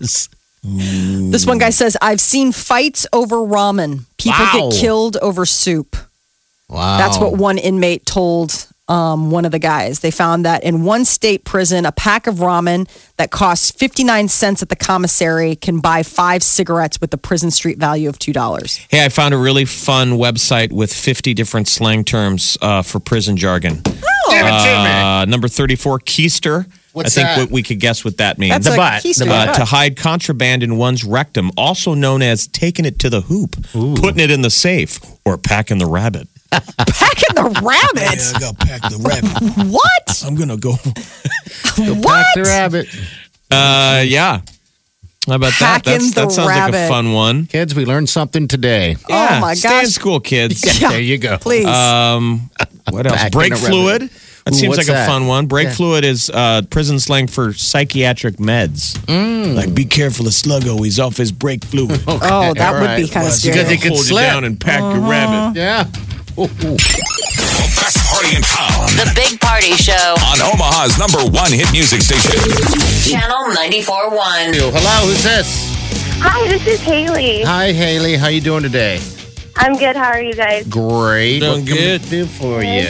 this 0.01 1.45
one 1.45 1.57
guy 1.57 1.69
says, 1.69 1.97
"I've 2.01 2.21
seen 2.21 2.51
fights 2.51 3.07
over 3.13 3.37
ramen. 3.37 4.05
People 4.17 4.45
Wow. 4.45 4.69
get 4.69 4.79
killed 4.79 5.17
over 5.17 5.45
soup." 5.45 5.95
Wow. 6.69 6.97
That's 6.97 7.17
what 7.17 7.37
one 7.37 7.57
inmate 7.57 8.05
told 8.05 8.67
um, 8.89 9.31
one 9.31 9.45
of 9.45 9.51
the 9.51 9.59
guys. 9.59 9.99
They 9.99 10.11
found 10.11 10.43
that 10.45 10.63
in 10.63 10.83
one 10.83 11.05
state 11.05 11.45
prison, 11.45 11.85
a 11.85 11.91
pack 11.91 12.27
of 12.27 12.35
ramen 12.37 12.89
that 13.17 13.31
costs 13.31 13.71
59 13.71 14.27
cents 14.27 14.61
at 14.61 14.69
the 14.69 14.75
commissary 14.75 15.55
can 15.55 15.79
buy 15.79 16.03
five 16.03 16.43
cigarettes 16.43 16.99
with 16.99 17.11
the 17.11 17.17
prison 17.17 17.51
street 17.51 17.77
value 17.77 18.09
of 18.09 18.17
$2. 18.19 18.87
hey, 18.89 19.05
I 19.05 19.09
found 19.09 19.33
a 19.33 19.37
really 19.37 19.65
fun 19.65 20.13
website 20.13 20.71
with 20.71 20.91
50 20.91 21.33
different 21.35 21.67
slang 21.67 22.03
terms 22.03 22.57
uh, 22.61 22.81
for 22.81 22.99
prison 22.99 23.37
jargon. 23.37 23.75
Give 23.75 24.45
it 24.45 24.63
to 24.63 24.83
me. 24.83 25.01
Uh, 25.21 25.25
number 25.25 25.47
34, 25.47 25.99
keister. 25.99 26.65
What's 26.91 27.15
I 27.17 27.21
think 27.35 27.49
that? 27.49 27.53
we 27.53 27.61
could 27.61 27.79
guess 27.79 28.03
what 28.03 28.17
that 28.17 28.39
means. 28.39 28.51
That's 28.53 28.69
The 28.71 28.75
butt. 28.75 29.03
keister, 29.03 29.25
The 29.25 29.31
Uh, 29.33 29.53
to 29.53 29.65
hide 29.65 29.95
contraband 29.97 30.63
in 30.63 30.77
one's 30.77 31.03
rectum, 31.03 31.51
also 31.55 31.93
known 31.93 32.21
as 32.23 32.47
taking 32.47 32.85
it 32.85 32.97
to 32.99 33.09
the 33.11 33.21
hoop, 33.21 33.55
putting 33.71 34.19
it 34.19 34.31
in 34.31 34.41
the 34.41 34.49
safe, 34.49 34.99
or 35.25 35.37
packing 35.37 35.77
the 35.77 35.85
rabbit. 35.85 36.27
Packing 36.51 37.35
the 37.35 37.43
rabbit? 37.63 38.35
I 38.35 38.39
got 38.39 38.57
pack 38.59 38.81
the 38.81 38.97
rabbit. 39.03 39.67
What? 39.71 40.23
I'm 40.25 40.35
gonna 40.35 40.57
go. 40.57 40.75
Pack 40.75 42.03
What? 42.03 42.25
the 42.35 42.43
rabbit. 42.43 42.87
Uh, 43.51 44.03
yeah. 44.05 44.41
How 45.27 45.35
about 45.35 45.53
that? 45.59 45.83
Packing 45.83 45.93
That's, 45.93 46.13
that 46.15 46.25
the 46.25 46.29
sounds 46.31 46.47
like 46.47 46.55
a 46.69 46.71
rabbit. 46.71 46.87
fun 46.89 47.13
one. 47.13 47.45
Kids, 47.45 47.75
we 47.75 47.85
learned 47.85 48.09
something 48.09 48.47
today. 48.47 48.95
Yeah, 49.09 49.37
Oh, 49.37 49.41
my 49.41 49.53
stay 49.53 49.69
in 49.79 49.83
gosh. 49.85 49.93
school, 49.93 50.19
kids. 50.19 50.63
Yeah, 50.81 50.89
There 50.89 51.01
you 51.01 51.17
go. 51.19 51.37
Please. 51.37 51.67
Um, 51.67 52.49
what 52.89 53.05
else? 53.05 53.15
Packing 53.17 53.31
Brake 53.37 53.49
the 53.53 53.55
rabbit. 53.57 53.67
fluid. 53.69 54.01
That 54.45 54.53
Ooh, 54.55 54.57
seems 54.57 54.69
what's 54.69 54.87
like 54.87 54.95
a 54.95 54.97
that? 54.99 55.07
fun 55.07 55.27
one. 55.27 55.45
Brake 55.45 55.67
Yeah. 55.67 55.73
fluid 55.73 56.03
is 56.05 56.31
uh, 56.33 56.63
prison 56.71 56.99
slang 56.99 57.27
for 57.27 57.53
psychiatric 57.53 58.37
meds. 58.37 58.97
Mm. 59.05 59.55
Like, 59.55 59.75
be 59.75 59.85
careful 59.85 60.25
of 60.25 60.33
Sluggo. 60.33 60.83
He's 60.83 60.99
off 60.99 61.17
his 61.17 61.31
brake 61.31 61.63
fluid. 61.65 62.01
oh, 62.07 62.53
that 62.55 62.73
all 62.73 62.81
would 62.81 62.95
be 62.97 63.07
kind 63.07 63.27
of 63.27 63.29
Well, 63.29 63.31
scary. 63.31 63.57
because 63.57 63.71
it 63.71 63.81
could 63.81 63.91
hold 63.91 64.05
slip. 64.05 64.23
you 64.25 64.31
down 64.31 64.43
and 64.45 64.59
pack 64.59 64.79
your 64.79 64.91
Uh-huh. 64.93 65.09
rabbit. 65.11 65.59
Yeah. 65.59 65.83
Ooh, 66.39 66.43
ooh. 66.43 66.47
The 66.47 67.67
best 67.75 67.97
party 68.07 68.37
in 68.37 68.41
town 68.41 68.87
The 68.95 69.11
Big 69.13 69.41
Party 69.41 69.73
Show, 69.73 70.15
on 70.23 70.39
Omaha's 70.39 70.97
number 70.97 71.19
one 71.37 71.51
hit 71.51 71.69
music 71.73 72.01
station. 72.01 72.31
Channel 73.11 73.53
94.1. 73.53 74.71
Hello, 74.71 75.11
who's 75.11 75.21
this? 75.21 75.75
Hi, 76.21 76.47
this 76.47 76.65
is 76.65 76.79
Haley. 76.79 77.41
Hi, 77.41 77.73
Haley. 77.73 78.15
How 78.15 78.29
you 78.29 78.39
doing 78.39 78.63
today? 78.63 79.01
I'm 79.57 79.75
good. 79.75 79.97
How 79.97 80.11
are 80.11 80.21
you 80.21 80.33
guys? 80.33 80.65
Great. 80.69 81.39
Doing 81.39 81.59
what 81.59 81.67
can 81.67 81.75
we 81.75 81.81
good. 81.81 82.01
do 82.03 82.25
for 82.25 82.63
you? 82.63 82.87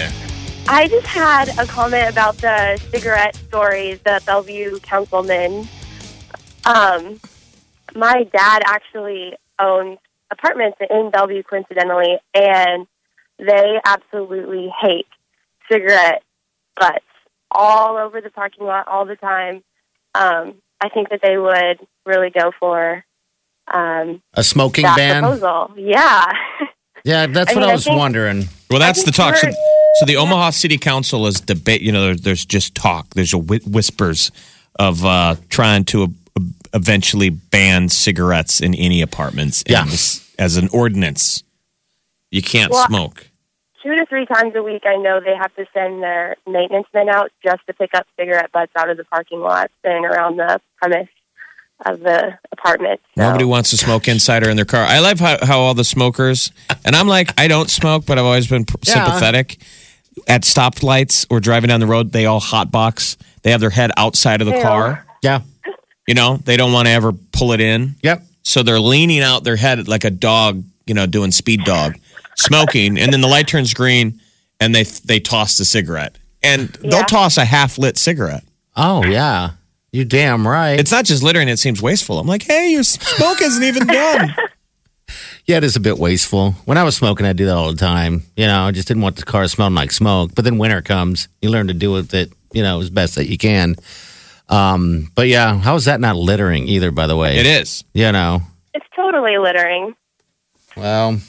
I 0.67 0.87
just 0.87 1.07
had 1.07 1.49
a 1.57 1.65
comment 1.65 2.07
about 2.07 2.37
the 2.37 2.79
cigarette 2.91 3.35
stories, 3.35 3.99
the 4.01 4.21
Bellevue 4.27 4.77
councilman. 4.81 5.67
Um, 6.65 7.19
my 7.95 8.25
dad 8.31 8.61
actually 8.67 9.33
owns 9.57 9.97
apartments 10.29 10.77
in 10.87 11.09
Bellevue, 11.09 11.41
coincidentally, 11.41 12.19
and 12.35 12.85
they 13.39 13.79
absolutely 13.85 14.71
hate 14.81 15.07
cigarette 15.71 16.23
butts 16.79 17.05
all 17.51 17.97
over 17.97 18.21
the 18.21 18.29
parking 18.29 18.65
lot 18.65 18.87
all 18.87 19.05
the 19.05 19.15
time. 19.15 19.63
Um, 20.15 20.55
I 20.81 20.89
think 20.89 21.09
that 21.09 21.19
they 21.23 21.37
would 21.37 21.79
really 22.05 22.29
go 22.29 22.51
for 22.59 23.03
um, 23.73 24.21
A 24.33 24.43
smoking 24.43 24.83
that 24.83 24.97
ban? 24.97 25.23
proposal. 25.23 25.71
Yeah. 25.77 26.25
Yeah, 27.05 27.27
that's 27.27 27.51
I 27.51 27.53
what 27.55 27.61
mean, 27.61 27.69
I 27.69 27.71
I 27.71 27.75
was 27.75 27.83
think- 27.85 27.97
wondering. 27.97 28.43
Well, 28.69 28.79
that's 28.79 29.03
the 29.03 29.11
talk. 29.11 29.35
So, 29.37 29.49
so 29.99 30.05
the 30.05 30.17
Omaha 30.17 30.49
City 30.51 30.77
Council 30.77 31.27
is 31.27 31.39
debate. 31.39 31.81
You 31.81 31.91
know, 31.91 32.01
there, 32.07 32.15
there's 32.15 32.45
just 32.45 32.75
talk. 32.75 33.13
There's 33.15 33.33
a 33.33 33.37
whi- 33.37 33.61
whispers 33.65 34.31
of 34.77 35.03
uh, 35.05 35.35
trying 35.49 35.85
to 35.85 36.03
uh, 36.03 36.41
eventually 36.73 37.29
ban 37.29 37.89
cigarettes 37.89 38.59
in 38.61 38.75
any 38.75 39.01
apartments. 39.01 39.63
Yeah. 39.67 39.83
And 39.83 39.89
as 40.37 40.57
an 40.57 40.67
ordinance, 40.73 41.43
you 42.31 42.41
can't 42.41 42.71
Well, 42.71 42.85
smoke. 42.87 43.28
Two 43.83 43.95
to 43.95 44.05
three 44.07 44.25
times 44.25 44.53
a 44.55 44.63
week, 44.63 44.83
I 44.85 44.95
know 44.97 45.19
they 45.19 45.35
have 45.35 45.53
to 45.55 45.65
send 45.73 46.01
their 46.03 46.35
maintenance 46.47 46.87
men 46.93 47.09
out 47.09 47.31
just 47.43 47.65
to 47.67 47.73
pick 47.73 47.91
up 47.93 48.05
cigarette 48.17 48.51
butts 48.51 48.71
out 48.75 48.89
of 48.89 48.97
the 48.97 49.03
parking 49.05 49.39
lot 49.39 49.71
and 49.83 50.05
around 50.05 50.37
the 50.37 50.59
premise 50.81 51.07
of 51.85 51.99
the 52.01 52.37
apartment. 52.51 52.99
So, 53.15 53.21
Nobody 53.23 53.45
wants 53.45 53.69
to 53.69 53.77
smoke 53.77 54.07
inside 54.07 54.45
or 54.45 54.49
in 54.49 54.55
their 54.57 54.65
car. 54.65 54.83
I 54.83 54.99
love 54.99 55.19
how, 55.19 55.37
how 55.45 55.59
all 55.59 55.73
the 55.73 55.83
smokers, 55.85 56.51
and 56.83 56.95
I'm 56.95 57.07
like, 57.07 57.31
I 57.39 57.47
don't 57.47 57.69
smoke, 57.69 58.05
but 58.05 58.17
I've 58.17 58.25
always 58.25 58.47
been 58.47 58.65
pr- 58.65 58.75
Yeah. 58.85 58.93
sympathetic. 59.05 59.57
At 60.27 60.41
stoplights 60.41 61.25
or 61.29 61.39
driving 61.39 61.69
down 61.69 61.79
the 61.79 61.87
road, 61.87 62.11
they 62.11 62.25
all 62.25 62.41
hotbox. 62.41 63.15
They 63.43 63.51
have 63.51 63.61
their 63.61 63.69
head 63.69 63.91
outside 63.95 64.41
of 64.41 64.47
the 64.47 64.55
Ew. 64.57 64.61
car. 64.61 65.05
Yeah. 65.23 65.41
You 66.07 66.13
know, 66.15 66.37
they 66.37 66.57
don't 66.57 66.73
want 66.73 66.87
to 66.87 66.91
ever 66.91 67.13
pull 67.13 67.53
it 67.53 67.61
in. 67.61 67.95
Yep. 68.03 68.23
So 68.43 68.61
they're 68.63 68.79
leaning 68.81 69.21
out 69.21 69.43
their 69.45 69.55
head 69.55 69.87
like 69.87 70.03
a 70.03 70.09
dog, 70.09 70.63
you 70.85 70.93
know, 70.93 71.05
doing 71.05 71.31
speed 71.31 71.63
dog, 71.63 71.95
smoking, 72.39 72.97
and 72.97 73.11
then 73.13 73.21
the 73.21 73.27
light 73.27 73.47
turns 73.47 73.73
green, 73.73 74.19
and 74.59 74.73
they 74.73 74.83
they 74.83 75.19
toss 75.19 75.57
the 75.57 75.65
cigarette, 75.65 76.17
and 76.41 76.69
they'll 76.81 77.03
toss 77.03 77.37
a 77.37 77.45
half 77.45 77.77
lit 77.77 77.97
cigarette. 77.97 78.43
Oh, 78.75 79.03
yeah. 79.03 79.51
You 79.91 80.05
damn 80.05 80.47
right. 80.47 80.79
It's 80.79 80.91
not 80.91 81.05
just 81.05 81.23
littering; 81.23 81.49
it 81.49 81.57
seems 81.57 81.81
wasteful. 81.81 82.19
I'm 82.19 82.27
like, 82.27 82.43
hey, 82.43 82.71
your 82.71 82.83
smoke 82.83 83.41
isn't 83.41 83.63
even 83.63 83.87
done. 83.87 84.35
yeah, 85.45 85.57
it 85.57 85.63
is 85.63 85.75
a 85.75 85.79
bit 85.79 85.97
wasteful. 85.97 86.51
When 86.65 86.77
I 86.77 86.83
was 86.83 86.95
smoking, 86.95 87.25
I 87.25 87.33
do 87.33 87.45
that 87.47 87.55
all 87.55 87.71
the 87.71 87.77
time. 87.77 88.21
You 88.37 88.45
know, 88.45 88.61
I 88.61 88.71
just 88.71 88.87
didn't 88.87 89.01
want 89.01 89.15
the 89.15 89.23
car 89.23 89.47
smelling 89.47 89.73
like 89.73 89.91
smoke. 89.91 90.35
But 90.35 90.45
then 90.45 90.59
winter 90.59 90.83
comes, 90.83 91.27
you 91.41 91.49
learn 91.49 91.67
to 91.67 91.73
do 91.73 91.91
with 91.91 92.13
it, 92.13 92.31
you 92.53 92.61
know, 92.61 92.79
as 92.79 92.91
best 92.91 93.15
that 93.15 93.27
you 93.27 93.37
can. 93.37 93.75
Um, 94.47 95.11
but 95.15 95.27
yeah, 95.27 95.57
how 95.57 95.75
is 95.75 95.85
that 95.85 95.99
not 95.99 96.15
littering 96.15 96.67
either, 96.67 96.91
by 96.91 97.07
the 97.07 97.17
way? 97.17 97.37
It 97.37 97.47
is. 97.47 97.83
You 97.93 98.11
know, 98.11 98.41
it's 98.75 98.85
totally 98.95 99.37
littering. 99.39 99.95
well, 100.77 101.19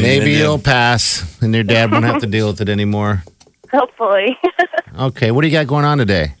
maybe 0.00 0.34
it'll 0.36 0.58
pass 0.58 1.40
and 1.42 1.54
your 1.54 1.64
dad 1.64 1.90
won't 1.90 2.04
have 2.04 2.20
to 2.20 2.26
deal 2.26 2.48
with 2.48 2.60
it 2.60 2.68
anymore. 2.68 3.22
Hopefully. 3.70 4.38
Okay. 4.96 5.32
What 5.32 5.40
do 5.40 5.48
you 5.48 5.52
got 5.52 5.66
going 5.66 5.84
on 5.84 5.98
today? 5.98 6.36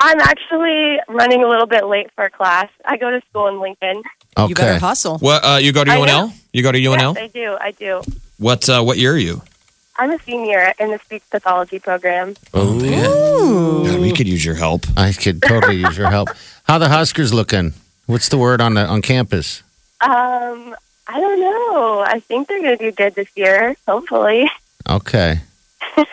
I'm 0.00 0.18
actually 0.18 0.98
running 1.08 1.44
a 1.44 1.48
little 1.48 1.66
bit 1.66 1.86
late 1.86 2.10
for 2.16 2.28
class. 2.30 2.68
I 2.84 2.96
go 2.96 3.10
to 3.12 3.22
school 3.30 3.46
in 3.46 3.60
Lincoln. 3.60 4.02
Okay. 4.36 4.48
You 4.48 4.54
better 4.56 4.80
hustle. 4.80 5.18
What 5.18 5.44
uh, 5.44 5.58
you 5.58 5.72
go 5.72 5.84
to 5.84 5.90
I 5.92 5.98
UNL? 5.98 6.06
know. 6.06 6.32
You 6.52 6.64
go 6.64 6.72
to 6.72 6.78
UNL? 6.80 7.14
Yes, 7.14 7.22
I 7.22 7.26
do. 7.28 7.56
I 7.60 7.70
do. 7.70 8.02
What 8.38 8.68
uh, 8.68 8.82
what 8.82 8.98
year 8.98 9.12
are 9.12 9.18
you? 9.18 9.40
I'm 9.98 10.10
a 10.10 10.18
senior 10.18 10.72
in 10.80 10.90
the 10.90 10.98
speech 10.98 11.22
pathology 11.30 11.78
program. 11.78 12.34
Oh, 12.54 12.82
yeah. 12.82 13.90
God, 13.92 14.00
we 14.00 14.12
could 14.12 14.26
use 14.26 14.44
your 14.44 14.54
help. 14.56 14.84
I 14.96 15.12
could 15.12 15.42
totally 15.42 15.76
use 15.76 15.96
your 15.96 16.10
help. 16.10 16.30
How 16.64 16.78
the 16.78 16.88
Huskers 16.88 17.32
looking? 17.32 17.74
What's 18.06 18.28
the 18.30 18.38
word 18.38 18.60
on 18.60 18.74
the 18.74 18.84
on 18.86 19.02
campus? 19.02 19.62
Um, 20.00 20.74
I 21.14 21.20
don't 21.20 21.40
know. 21.40 22.00
I 22.00 22.20
think 22.20 22.48
they're 22.48 22.62
going 22.62 22.78
to 22.78 22.84
do 22.90 22.92
good 22.92 23.14
this 23.14 23.28
year. 23.36 23.76
Hopefully. 23.86 24.50
Okay. 24.88 25.40
All 25.96 26.04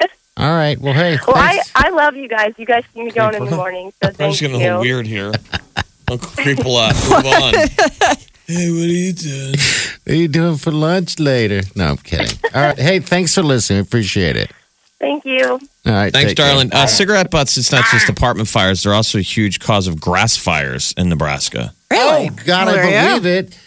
right. 0.56 0.78
Well, 0.80 0.94
hey. 0.94 1.18
Well, 1.26 1.38
I, 1.38 1.52
thanks. 1.54 1.72
I 1.76 1.90
love 1.90 2.16
you 2.18 2.28
guys. 2.28 2.54
You 2.58 2.66
guys 2.66 2.84
keep 2.94 3.06
me 3.06 3.12
going 3.12 3.36
in 3.36 3.46
the 3.46 3.56
morning. 3.56 3.92
So 4.04 4.10
I'm 4.10 4.14
thank 4.16 4.32
just 4.34 4.42
getting 4.42 4.58
a 4.58 4.60
you. 4.60 4.66
little 4.66 4.82
weird 4.82 5.08
here. 5.08 5.32
Uncle 6.12 6.30
Creep 6.32 6.60
a 6.60 6.68
lot. 6.68 6.96
Move 6.96 7.14
on. 7.14 7.54
hey, 7.54 8.72
what 8.72 8.84
are 8.84 8.88
you 8.88 9.14
doing? 9.14 9.52
What 9.52 10.08
are 10.08 10.16
you 10.16 10.28
doing 10.28 10.58
for 10.58 10.72
lunch 10.72 11.18
later? 11.20 11.62
No, 11.76 11.86
I'm 11.92 11.98
kidding. 11.98 12.38
All 12.54 12.62
right. 12.62 12.78
Hey, 12.78 13.00
thanks 13.00 13.36
for 13.36 13.44
listening. 13.44 13.80
Appreciate 13.80 14.36
it. 14.36 14.52
Thank 15.00 15.24
you. 15.24 15.46
All 15.46 15.60
right. 15.86 16.12
Thanks, 16.12 16.34
darling. 16.34 16.74
Uh, 16.74 16.88
cigarette 16.88 17.32
butts, 17.32 17.56
it's 17.58 17.72
not 17.72 17.86
just 17.90 18.10
apartment 18.10 18.50
fires. 18.50 18.84
They're 18.84 18.94
also 18.94 19.18
a 19.18 19.22
huge 19.22 19.60
cause 19.60 19.88
of 19.88 20.02
grass 20.02 20.36
fires 20.36 20.94
in 20.98 21.08
Nebraska. 21.10 21.74
Really? 21.90 22.28
Oh, 22.30 22.36
God, 22.46 22.66
Well, 22.68 22.70
I 22.70 22.72
there 22.74 23.14
you 23.14 23.20
believe 23.22 23.26
it. 23.46 23.60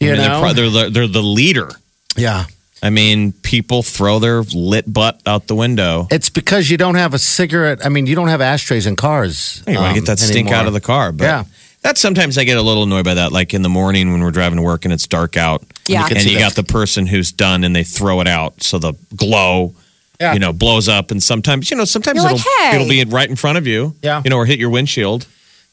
You 0.00 0.12
I 0.12 0.16
mean, 0.16 0.22
know? 0.26 0.52
they're, 0.54 0.54
they're, 0.70 0.84
the- 0.84 0.90
they're 0.90 1.06
the 1.06 1.22
leader. 1.22 1.70
yeah. 2.16 2.46
I 2.82 2.88
mean, 2.88 3.32
people 3.32 3.82
throw 3.82 4.18
their 4.20 4.40
lit 4.40 4.90
butt 4.90 5.20
out 5.26 5.46
the 5.48 5.54
window. 5.54 6.08
It's 6.10 6.30
because 6.30 6.70
you 6.70 6.78
don't 6.78 6.94
have 6.94 7.12
a 7.12 7.18
cigarette. 7.18 7.84
I 7.84 7.90
mean, 7.90 8.06
you 8.06 8.14
don't 8.14 8.28
have 8.28 8.40
ashtrays 8.40 8.86
in 8.86 8.96
cars. 8.96 9.62
You 9.68 9.74
want 9.74 9.84
to 9.84 9.88
um, 9.90 9.94
get 9.96 10.06
that 10.06 10.18
stink 10.18 10.46
anymore. 10.46 10.54
out 10.54 10.66
of 10.66 10.72
the 10.72 10.80
car. 10.80 11.12
But 11.12 11.24
Yeah. 11.24 11.44
That's 11.82 12.00
sometimes 12.00 12.38
I 12.38 12.44
get 12.44 12.56
a 12.56 12.62
little 12.62 12.84
annoyed 12.84 13.04
by 13.04 13.12
that. 13.14 13.32
Like 13.32 13.52
in 13.52 13.60
the 13.60 13.68
morning 13.68 14.10
when 14.12 14.22
we're 14.22 14.30
driving 14.30 14.56
to 14.56 14.62
work 14.62 14.86
and 14.86 14.94
it's 14.94 15.06
dark 15.06 15.36
out. 15.36 15.62
Yeah. 15.88 16.08
You 16.08 16.16
And 16.16 16.24
you 16.24 16.38
got 16.38 16.54
the 16.54 16.62
person 16.62 17.06
who's 17.06 17.32
done 17.32 17.62
and 17.64 17.76
they 17.76 17.84
throw 17.84 18.22
it 18.22 18.26
out. 18.26 18.62
So 18.62 18.78
the 18.78 18.94
glow, 19.14 19.74
Yeah. 20.18 20.32
you 20.32 20.38
know, 20.38 20.54
blows 20.54 20.88
up. 20.88 21.10
And 21.10 21.22
sometimes, 21.22 21.70
you 21.70 21.76
know, 21.76 21.84
sometimes 21.84 22.16
You're 22.22 22.32
it'll, 22.32 22.38
like, 22.38 22.46
"Hey." 22.60 22.76
it'll 22.76 22.88
be 22.88 23.04
right 23.04 23.28
in 23.28 23.36
front 23.36 23.58
of 23.58 23.66
you. 23.66 23.94
Yeah. 24.02 24.22
You 24.24 24.30
know, 24.30 24.38
or 24.38 24.46
hit 24.46 24.58
your 24.58 24.70
windshield. 24.70 25.26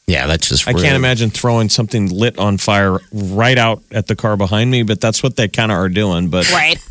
Yeah, 0.07 0.25
that's 0.25 0.47
just 0.47 0.67
I 0.67 0.71
rude. 0.71 0.83
can't 0.83 0.95
imagine 0.95 1.29
throwing 1.29 1.67
something 1.69 2.09
lit 2.09 2.37
on 2.39 2.57
fire 2.57 2.99
right 3.11 3.57
out 3.57 3.83
at 3.91 4.07
the 4.07 4.15
car 4.15 4.37
behind 4.37 4.71
me, 4.71 4.83
but 4.83 5.01
that's 5.01 5.21
what 5.21 5.35
they 5.35 5.47
kind 5.49 5.71
of 5.71 5.77
are 5.77 5.89
doing. 5.89 6.29
But 6.29 6.49
Right. 6.51 6.77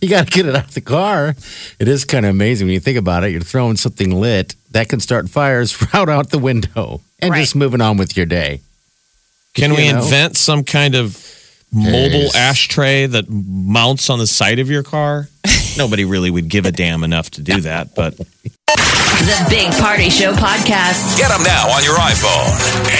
You 0.00 0.08
got 0.08 0.26
to 0.26 0.32
get 0.32 0.46
it 0.46 0.56
out 0.56 0.64
of 0.64 0.74
the 0.74 0.80
car. 0.80 1.36
It 1.78 1.86
is 1.86 2.04
kind 2.04 2.26
of 2.26 2.30
amazing 2.30 2.66
when 2.66 2.74
you 2.74 2.80
think 2.80 2.98
about 2.98 3.22
it. 3.22 3.30
You're 3.30 3.40
throwing 3.40 3.76
something 3.76 4.10
lit 4.20 4.56
that 4.72 4.88
can 4.88 4.98
start 4.98 5.28
fires 5.30 5.80
right 5.94 6.08
out 6.08 6.30
the 6.30 6.40
window 6.40 7.02
and 7.20 7.30
Right. 7.30 7.40
just 7.42 7.54
moving 7.54 7.80
on 7.80 7.96
with 7.96 8.16
your 8.16 8.26
day. 8.26 8.62
can 9.54 9.74
we 9.74 9.88
know? 9.92 9.98
invent 10.02 10.36
some 10.36 10.64
kind 10.64 10.96
of 10.96 11.14
mobile 11.72 12.18
Yes. 12.18 12.34
ashtray 12.34 13.06
that 13.06 13.30
mounts 13.30 14.10
on 14.10 14.18
the 14.18 14.26
side 14.26 14.58
of 14.58 14.68
your 14.68 14.82
car? 14.82 15.28
Nobody 15.78 16.04
really 16.04 16.30
would 16.32 16.48
give 16.48 16.66
a 16.66 16.72
damn 16.72 17.04
enough 17.04 17.30
to 17.30 17.40
do 17.40 17.60
that, 17.60 17.94
but 17.94 18.14
The 19.24 19.46
Big 19.48 19.72
Party 19.80 20.10
Show 20.10 20.34
podcast. 20.34 21.16
Get 21.16 21.30
them 21.30 21.42
now 21.42 21.70
on 21.72 21.82
your 21.82 21.94
iPhone, 21.96 22.52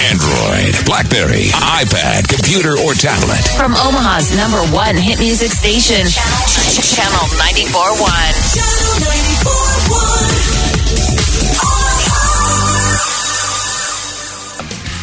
Android, 0.09 0.73
Blackberry, 0.85 1.49
iPad, 1.53 2.27
computer, 2.27 2.71
or 2.73 2.95
tablet. 2.95 3.45
From 3.55 3.75
Omaha's 3.77 4.35
number 4.35 4.57
one 4.75 4.95
hit 4.97 5.19
music 5.19 5.51
station, 5.51 6.07
Channel 6.81 7.27
94.1. 7.37 9.37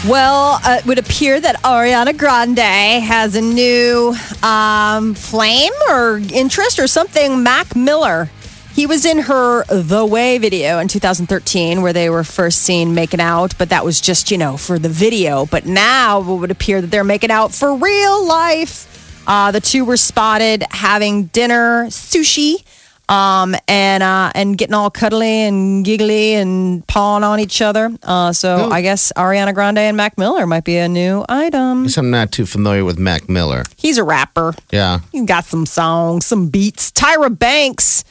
Well, 0.06 0.60
uh, 0.62 0.76
it 0.80 0.86
would 0.86 0.98
appear 0.98 1.40
that 1.40 1.62
Ariana 1.62 2.14
Grande 2.16 2.58
has 3.02 3.36
a 3.36 3.40
new 3.40 4.14
um, 4.42 5.14
flame 5.14 5.72
or 5.88 6.18
interest 6.30 6.78
or 6.78 6.86
something. 6.86 7.42
Mac 7.42 7.74
Miller. 7.74 8.28
He 8.74 8.86
was 8.86 9.06
in 9.06 9.18
her 9.20 9.64
The 9.66 10.04
Way 10.04 10.38
video 10.38 10.80
in 10.80 10.88
2013 10.88 11.80
where 11.80 11.92
they 11.92 12.10
were 12.10 12.24
first 12.24 12.62
seen 12.64 12.92
making 12.92 13.20
out, 13.20 13.56
but 13.56 13.68
that 13.68 13.84
was 13.84 14.00
just, 14.00 14.32
you 14.32 14.36
know, 14.36 14.56
for 14.56 14.80
the 14.80 14.88
video. 14.88 15.46
But 15.46 15.64
now 15.64 16.20
it 16.20 16.24
would 16.24 16.50
appear 16.50 16.80
that 16.80 16.88
they're 16.88 17.04
making 17.04 17.30
out 17.30 17.52
for 17.52 17.76
real 17.76 18.26
life. 18.26 19.22
Uh, 19.28 19.52
the 19.52 19.60
two 19.60 19.84
were 19.84 19.96
spotted 19.96 20.64
having 20.72 21.26
dinner, 21.26 21.86
sushi, 21.86 22.64
um, 23.08 23.54
and 23.68 24.02
uh, 24.02 24.32
and 24.34 24.58
getting 24.58 24.74
all 24.74 24.90
cuddly 24.90 25.42
and 25.42 25.84
giggly 25.84 26.34
and 26.34 26.84
pawing 26.88 27.22
on 27.22 27.38
each 27.38 27.62
other. 27.62 27.96
Uh, 28.02 28.32
so 28.32 28.70
I 28.70 28.82
guess 28.82 29.12
Ariana 29.16 29.54
Grande 29.54 29.78
and 29.78 29.96
Mac 29.96 30.18
Miller 30.18 30.48
might 30.48 30.64
be 30.64 30.78
a 30.78 30.88
new 30.88 31.24
item. 31.28 31.86
I'm 31.96 32.10
not 32.10 32.32
too 32.32 32.44
familiar 32.44 32.84
with 32.84 32.98
Mac 32.98 33.28
Miller. 33.28 33.62
He's 33.76 33.98
a 33.98 34.04
rapper. 34.04 34.52
Yeah. 34.72 34.98
He's 35.12 35.26
got 35.26 35.44
some 35.44 35.64
songs, 35.64 36.26
some 36.26 36.48
beats. 36.48 36.90
Tyra 36.90 37.38
Banks 37.38 38.04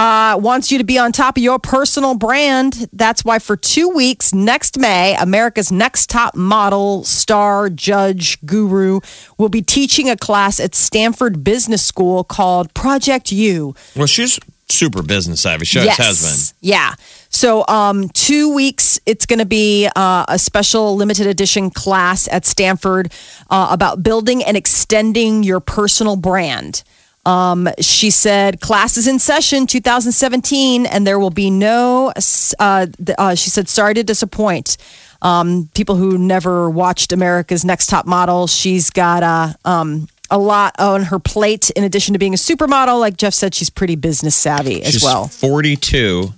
uh, 0.00 0.34
wants 0.38 0.72
you 0.72 0.78
to 0.78 0.84
be 0.84 0.98
on 0.98 1.12
top 1.12 1.36
of 1.36 1.42
your 1.42 1.58
personal 1.58 2.14
brand. 2.14 2.88
That's 2.94 3.22
why 3.22 3.38
for 3.38 3.54
two 3.54 3.90
weeks 3.90 4.32
next 4.32 4.78
May, 4.78 5.14
America's 5.14 5.70
Next 5.70 6.08
Top 6.08 6.34
Model, 6.34 7.04
star, 7.04 7.68
judge, 7.68 8.40
guru 8.46 9.00
will 9.36 9.50
be 9.50 9.60
teaching 9.60 10.08
a 10.08 10.16
class 10.16 10.58
at 10.58 10.74
Stanford 10.74 11.44
Business 11.44 11.84
School 11.84 12.24
called 12.24 12.72
Project 12.72 13.30
U. 13.30 13.74
well, 13.94 14.06
she's 14.06 14.40
super 14.70 15.02
business 15.02 15.42
savvy. 15.42 15.66
She 15.66 15.78
always 15.78 15.98
has 15.98 16.22
been. 16.22 16.56
Yeah. 16.70 16.94
So, 17.28 17.66
um, 17.68 18.08
two 18.08 18.54
weeks, 18.54 18.98
it's 19.04 19.26
going 19.26 19.40
to 19.40 19.44
be 19.44 19.86
uh, 19.94 20.24
a 20.28 20.38
special 20.38 20.96
limited 20.96 21.26
edition 21.26 21.68
class 21.68 22.26
at 22.28 22.46
Stanford 22.46 23.12
uh, 23.50 23.68
about 23.70 24.02
building 24.02 24.42
and 24.44 24.56
extending 24.56 25.42
your 25.42 25.60
personal 25.60 26.16
brand. 26.16 26.84
Um, 27.26 27.68
she 27.80 28.10
said, 28.10 28.60
class 28.60 28.96
is 28.96 29.06
in 29.06 29.18
session 29.18 29.66
2017, 29.66 30.86
and 30.86 31.06
there 31.06 31.18
will 31.18 31.30
be 31.30 31.50
no, 31.50 32.12
uh, 32.58 32.86
th- 32.86 33.16
uh, 33.18 33.34
she 33.34 33.50
said, 33.50 33.68
sorry 33.68 33.94
to 33.94 34.02
disappoint. 34.02 34.78
Um, 35.22 35.68
people 35.74 35.96
who 35.96 36.16
never 36.16 36.70
watched 36.70 37.12
America's 37.12 37.62
Next 37.64 37.86
Top 37.88 38.06
Model, 38.06 38.46
she's 38.46 38.88
got 38.88 39.22
uh, 39.22 39.52
um, 39.66 40.08
a 40.30 40.38
lot 40.38 40.74
on 40.78 41.02
her 41.02 41.18
plate 41.18 41.68
in 41.70 41.84
addition 41.84 42.14
to 42.14 42.18
being 42.18 42.32
a 42.32 42.38
supermodel. 42.38 42.98
Like 42.98 43.18
Jeff 43.18 43.34
said, 43.34 43.54
she's 43.54 43.68
pretty 43.68 43.96
business 43.96 44.34
savvy 44.34 44.82
as 44.82 44.92
She's 44.94 45.02
well. 45.02 45.26
42 45.28 46.32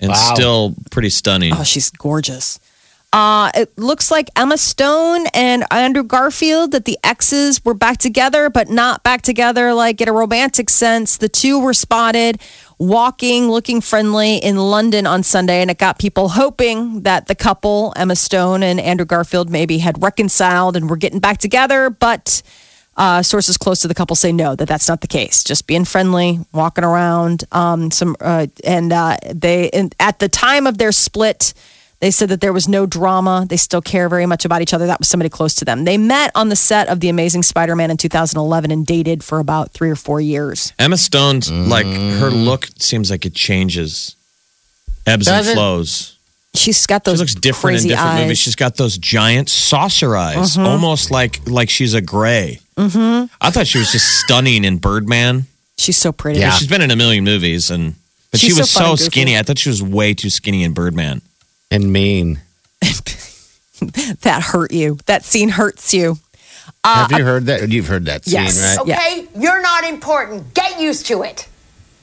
and 0.00 0.10
Wow. 0.10 0.34
still 0.34 0.74
pretty 0.90 1.08
stunning. 1.10 1.54
Oh, 1.54 1.62
she's 1.62 1.88
gorgeous. 1.90 2.60
Uh, 3.12 3.50
it 3.56 3.76
looks 3.76 4.10
like 4.12 4.30
Emma 4.36 4.56
Stone 4.56 5.26
and 5.34 5.64
Andrew 5.72 6.04
Garfield 6.04 6.72
that 6.72 6.84
the 6.84 6.96
exes 7.02 7.64
were 7.64 7.74
back 7.74 7.98
together, 7.98 8.48
but 8.48 8.68
not 8.68 9.02
back 9.02 9.22
together 9.22 9.74
like 9.74 10.00
in 10.00 10.08
a 10.08 10.12
romantic 10.12 10.70
sense. 10.70 11.16
The 11.16 11.28
two 11.28 11.58
were 11.58 11.74
spotted 11.74 12.40
walking, 12.78 13.50
looking 13.50 13.80
friendly 13.80 14.36
in 14.36 14.56
London 14.56 15.06
on 15.06 15.24
Sunday, 15.24 15.60
and 15.60 15.70
it 15.70 15.78
got 15.78 15.98
people 15.98 16.28
hoping 16.28 17.02
that 17.02 17.26
the 17.26 17.34
couple, 17.34 17.92
Emma 17.96 18.14
Stone 18.14 18.62
and 18.62 18.78
Andrew 18.78 19.04
Garfield, 19.04 19.50
maybe 19.50 19.78
had 19.78 20.00
reconciled 20.00 20.76
and 20.76 20.88
were 20.88 20.96
getting 20.96 21.18
back 21.18 21.38
together. 21.38 21.90
But 21.90 22.42
uh, 22.96 23.22
sources 23.22 23.56
close 23.56 23.80
to 23.80 23.88
the 23.88 23.94
couple 23.94 24.14
say 24.14 24.30
no, 24.30 24.54
that 24.54 24.68
that's 24.68 24.88
not 24.88 25.00
the 25.00 25.08
case. 25.08 25.42
Just 25.42 25.66
being 25.66 25.84
friendly, 25.84 26.38
walking 26.52 26.84
around. 26.84 27.42
Um, 27.50 27.90
some 27.90 28.14
uh, 28.20 28.46
and 28.64 28.92
uh, 28.92 29.16
they 29.34 29.68
and 29.70 29.94
at 29.98 30.20
the 30.20 30.28
time 30.28 30.66
of 30.66 30.78
their 30.78 30.92
split, 30.92 31.54
they 32.00 32.10
said 32.10 32.30
that 32.30 32.40
there 32.40 32.52
was 32.52 32.66
no 32.66 32.86
drama. 32.86 33.46
They 33.48 33.56
still 33.58 33.82
care 33.82 34.08
very 34.08 34.26
much 34.26 34.44
about 34.44 34.62
each 34.62 34.72
other. 34.72 34.86
That 34.86 35.00
was 35.00 35.08
somebody 35.08 35.28
close 35.28 35.54
to 35.56 35.64
them. 35.64 35.84
They 35.84 35.98
met 35.98 36.30
on 36.34 36.48
the 36.48 36.56
set 36.56 36.88
of 36.88 37.00
The 37.00 37.10
Amazing 37.10 37.42
Spider-Man 37.42 37.90
in 37.90 37.96
2011 37.98 38.70
and 38.70 38.86
dated 38.86 39.22
for 39.22 39.38
about 39.38 39.72
three 39.72 39.90
or 39.90 39.96
four 39.96 40.20
years. 40.20 40.72
Emma 40.78 40.96
Stone's 40.96 41.50
like 41.50 41.86
her 41.86 42.30
look 42.30 42.68
seems 42.78 43.10
like 43.10 43.26
it 43.26 43.34
changes, 43.34 44.16
ebbs 45.06 45.26
Does 45.26 45.46
and 45.46 45.52
it? 45.52 45.54
flows. 45.54 46.16
She's 46.54 46.84
got 46.86 47.02
She 47.04 47.10
those 47.12 47.20
looks 47.20 47.34
different 47.34 47.82
in 47.82 47.88
different 47.88 48.10
eyes. 48.10 48.22
Movies. 48.22 48.38
She's 48.38 48.56
got 48.56 48.76
those 48.76 48.98
giant 48.98 49.48
saucer 49.48 50.16
eyes, 50.16 50.58
almost 50.58 51.10
like 51.12 51.46
like 51.46 51.70
she's 51.70 51.94
a 51.94 52.00
gray. 52.00 52.58
Mm-hmm. 52.76 53.32
I 53.40 53.50
thought 53.50 53.68
she 53.68 53.78
was 53.78 53.92
just 53.92 54.20
stunning 54.20 54.64
in 54.64 54.78
Birdman. 54.78 55.44
She's 55.78 55.96
so 55.96 56.10
pretty. 56.12 56.40
Yeah. 56.40 56.50
She's 56.50 56.66
been 56.66 56.82
in 56.82 56.90
a 56.90 56.96
million 56.96 57.22
movies, 57.24 57.70
and 57.70 57.94
but 58.32 58.40
She's 58.40 58.54
she 58.54 58.60
was 58.60 58.68
so 58.70 58.96
so, 58.96 59.04
skinny. 59.04 59.38
I 59.38 59.42
thought 59.42 59.58
she 59.58 59.68
was 59.68 59.80
way 59.82 60.12
too 60.12 60.28
skinny 60.30 60.64
in 60.64 60.72
Birdman. 60.72 61.22
And 61.70 61.92
mean. 61.92 62.40
That 64.22 64.42
hurt 64.42 64.72
you. 64.72 64.98
That 65.06 65.24
scene 65.24 65.48
hurts 65.48 65.94
you. 65.94 66.18
Uh, 66.84 67.08
Have 67.08 67.18
you 67.18 67.24
heard 67.24 67.46
that? 67.46 67.70
You've 67.70 67.86
heard 67.86 68.04
that 68.06 68.26
scene, 68.26 68.34
Yes. 68.34 68.76
right? 68.78 68.86
Yeah. 68.86 68.94
Okay? 68.94 69.26
You're 69.40 69.62
not 69.62 69.84
important. 69.84 70.52
Get 70.52 70.78
used 70.78 71.06
to 71.06 71.22
it. 71.22 71.48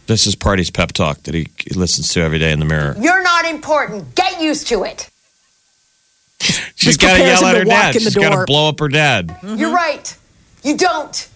This 0.07 0.25
is 0.25 0.33
Party's 0.35 0.71
pep 0.71 0.91
talk 0.93 1.21
that 1.23 1.35
he 1.35 1.47
listens 1.75 2.11
to 2.13 2.21
every 2.21 2.39
day 2.39 2.51
in 2.51 2.57
the 2.59 2.65
mirror. 2.65 2.95
You're 2.99 3.21
not 3.21 3.45
important. 3.45 4.15
Get 4.15 4.41
used 4.41 4.67
to 4.69 4.83
it. 4.85 5.09
She's 6.39 6.97
Just 6.97 6.99
got 7.01 7.17
to 7.17 7.23
yell 7.23 7.45
at 7.45 7.57
her 7.57 7.63
dad. 7.63 7.95
in 7.95 8.03
the 8.03 8.09
She's 8.09 8.15
got 8.15 8.35
to 8.39 8.45
blow 8.45 8.69
up 8.69 8.79
her 8.79 8.87
dad. 8.87 9.27
Mm-hmm. 9.27 9.55
You're 9.57 9.73
right. 9.73 10.17
You 10.63 10.77
don't. 10.77 11.27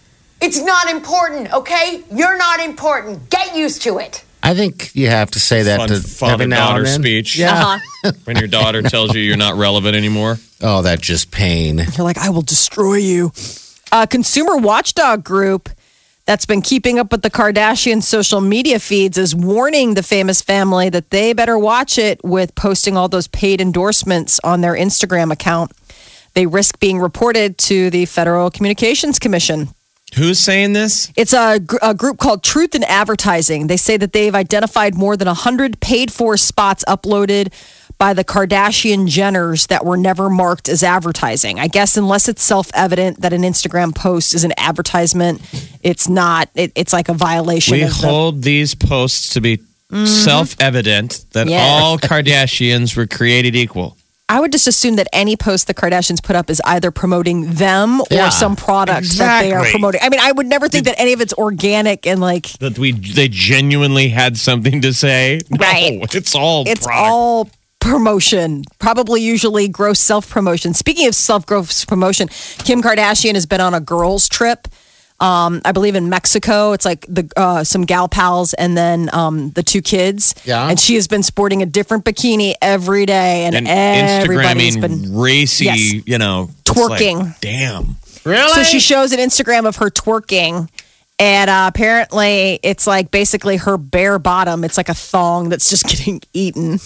It's 0.42 0.60
not 0.60 0.90
important, 0.90 1.54
okay? 1.54 2.04
You're 2.12 2.38
not 2.38 2.60
important. 2.60 3.30
Get 3.30 3.56
used 3.56 3.84
to 3.84 4.00
it. 4.00 4.24
I 4.44 4.56
think 4.56 4.96
you 4.96 5.08
have 5.08 5.32
to 5.32 5.40
say 5.40 5.64
that 5.64 5.78
Fun 5.78 5.88
to 5.90 6.00
father 6.00 6.34
every 6.34 6.48
now 6.48 6.70
daughter 6.70 6.80
and 6.80 6.88
then. 6.88 7.02
speech. 7.02 7.38
Yeah. 7.38 7.54
Uh-huh. 7.54 8.12
when 8.24 8.38
your 8.38 8.48
daughter 8.48 8.82
tells 8.82 9.14
you 9.14 9.22
you're 9.22 9.38
not 9.38 9.56
relevant 9.56 9.96
anymore. 9.96 10.38
Oh, 10.62 10.82
that 10.82 11.02
just 11.02 11.32
pain. 11.32 11.78
You're 11.78 12.04
like, 12.04 12.18
I 12.18 12.30
will 12.30 12.42
destroy 12.42 12.96
you. 12.96 13.32
A 13.92 14.08
consumer 14.08 14.58
watchdog 14.58 15.24
group 15.24 15.70
that's 16.26 16.46
been 16.46 16.62
keeping 16.62 16.98
up 17.00 17.12
with 17.12 17.22
the 17.24 17.30
Kardashian 17.30 18.02
social 18.02 18.42
media 18.42 18.80
feeds 18.80 19.18
is 19.18 19.36
warning 19.36 19.94
the 19.94 20.04
famous 20.04 20.42
family 20.42 20.90
that 20.90 21.10
they 21.10 21.34
better 21.34 21.58
watch 21.58 21.98
it 21.98 22.22
with 22.24 22.56
posting 22.56 22.96
all 22.96 23.10
those 23.10 23.28
paid 23.28 23.60
endorsements 23.60 24.40
on 24.44 24.62
their 24.62 24.74
Instagram 24.76 25.32
account. 25.32 25.72
They 26.34 26.46
risk 26.46 26.80
being 26.80 27.00
reported 27.00 27.58
to 27.60 27.90
the 27.90 28.06
Federal 28.06 28.50
Communications 28.50 29.20
Commission. 29.20 29.70
Who's 30.18 30.40
saying 30.40 30.74
this? 30.74 31.12
It's 31.16 31.34
a, 31.34 31.60
gr- 31.60 31.78
a 31.82 31.94
group 31.94 32.18
called 32.18 32.44
Truth 32.44 32.76
in 32.76 32.84
Advertising. 32.84 33.68
They 33.68 33.78
say 33.78 33.96
that 33.98 34.12
they've 34.14 34.36
identified 34.36 34.94
more 34.96 35.16
than 35.16 35.28
100 35.28 35.80
paid 35.80 36.12
for 36.12 36.36
spots 36.38 36.84
uploaded 36.88 37.54
by 37.98 38.14
the 38.14 38.24
Kardashian 38.24 39.08
Jenners 39.08 39.68
that 39.68 39.86
were 39.86 39.96
never 39.96 40.30
marked 40.30 40.68
as 40.70 40.82
advertising. 40.84 41.60
I 41.60 41.68
guess 41.68 41.98
unless 41.98 42.28
it's 42.28 42.44
self 42.44 42.72
evident 42.74 43.22
that 43.22 43.32
an 43.32 43.44
Instagram 43.44 43.94
post 43.96 44.34
is 44.34 44.44
an 44.44 44.54
advertisement, 44.58 45.40
it's 45.84 46.10
not, 46.10 46.50
it, 46.56 46.72
it's 46.76 46.94
like 46.94 47.10
a 47.10 47.14
violation 47.14 47.74
We 47.78 47.84
of 47.84 47.90
the- 47.90 48.08
hold 48.08 48.42
these 48.42 48.74
posts 48.76 49.30
to 49.36 49.42
be 49.42 49.58
mm-hmm. 49.58 50.06
self 50.06 50.60
evident 50.60 51.24
that 51.34 51.48
Yeah. 51.48 51.62
all 51.62 51.98
Kardashians 52.00 52.98
were 52.98 53.08
created 53.08 53.56
equal. 53.56 53.98
I 54.32 54.40
would 54.40 54.52
just 54.54 54.66
assume 54.68 54.96
that 54.96 55.08
any 55.12 55.36
post 55.36 55.68
the 55.68 55.74
Kardashians 55.74 56.24
put 56.24 56.36
up 56.38 56.50
is 56.50 56.62
either 56.64 56.90
promoting 56.90 57.54
them 57.56 58.00
or 58.00 58.06
Yeah, 58.10 58.30
some 58.30 58.56
product 58.56 59.18
that 59.18 59.42
they 59.42 59.52
are 59.52 59.66
promoting. 59.66 60.00
I 60.02 60.08
mean, 60.10 60.22
I 60.22 60.32
would 60.32 60.48
never 60.48 60.70
think 60.70 60.86
that 60.86 60.96
any 60.98 61.12
of 61.12 61.20
it's 61.20 61.34
organic 61.34 62.08
and 62.08 62.22
like 62.22 62.48
That 62.60 62.80
we 62.80 62.94
they 62.94 63.28
genuinely 63.28 64.08
had 64.08 64.38
something 64.38 64.82
to 64.82 64.94
say. 64.94 65.42
No, 65.50 65.58
Right. 65.60 66.00
it's 66.16 66.34
all 66.34 66.64
it's 66.66 66.86
product. 66.86 67.12
all 67.12 67.50
promotion 67.82 68.64
probably 68.80 69.22
usually 69.22 69.68
gross 69.68 70.00
self 70.00 70.30
promotion 70.30 70.72
speaking 70.74 71.08
of 71.08 71.16
self 71.16 71.46
gross 71.48 71.84
promotion 71.84 72.28
kim 72.64 72.80
kardashian 72.82 73.34
has 73.34 73.48
been 73.48 73.60
on 73.60 73.74
a 73.74 73.80
girls 73.82 74.30
trip 74.30 74.68
um, 75.22 75.62
I 75.64 75.72
believe 75.72 75.96
in 75.96 76.10
Mexico, 76.10 76.74
it's 76.74 76.84
like 76.84 77.06
the 77.08 77.32
uh, 77.38 77.64
some 77.64 77.84
gal 77.86 78.08
pals 78.10 78.54
and 78.56 78.76
then 78.76 79.10
um, 79.14 79.52
the 79.52 79.64
two 79.64 79.82
kids. 79.82 80.34
Yeah. 80.46 80.68
and 80.68 80.80
she 80.80 80.96
has 80.96 81.08
been 81.08 81.24
sporting 81.24 81.62
a 81.62 81.66
different 81.66 82.04
bikini 82.06 82.56
every 82.62 83.06
day, 83.06 83.46
and, 83.46 83.56
and 83.56 83.68
everybody's 83.68 84.76
Instagramming 84.78 84.82
been 84.82 85.16
racy, 85.18 85.66
Yes. 85.66 86.08
you 86.08 86.18
know, 86.18 86.50
it's 86.66 86.76
like, 86.76 87.00
Twerking. 87.02 87.40
damn. 87.40 87.96
Really? 88.26 88.52
So 88.54 88.64
she 88.64 88.80
shows 88.80 89.12
an 89.14 89.20
Instagram 89.20 89.66
of 89.68 89.78
her 89.78 89.90
twerking. 89.90 90.70
And 91.20 91.52
uh, 91.52 91.70
apparently, 91.72 92.60
it's 92.64 92.88
like 92.88 93.12
basically 93.12 93.58
her 93.58 93.78
bare 93.78 94.18
bottom. 94.18 94.64
It's 94.64 94.76
like 94.78 94.90
a 94.90 94.96
thong 94.96 95.50
that's 95.50 95.70
just 95.70 95.86
getting 95.88 96.20
eaten 96.34 96.80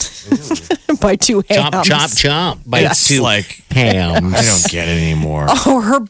by 0.99 1.15
two 1.15 1.41
hams. 1.49 1.71
Chop, 1.71 1.85
chop, 1.85 2.09
chomp. 2.11 2.59
By 2.69 2.81
It's 2.81 3.07
two 3.07 3.21
like 3.21 3.63
hams. 3.71 4.33
I 4.33 4.41
don't 4.43 4.69
get 4.71 4.89
it 4.89 5.01
anymore. 5.01 5.45
Oh, 5.65 5.79
her 5.79 6.05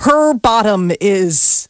her 0.00 0.34
bottom 0.34 0.92
is 1.00 1.69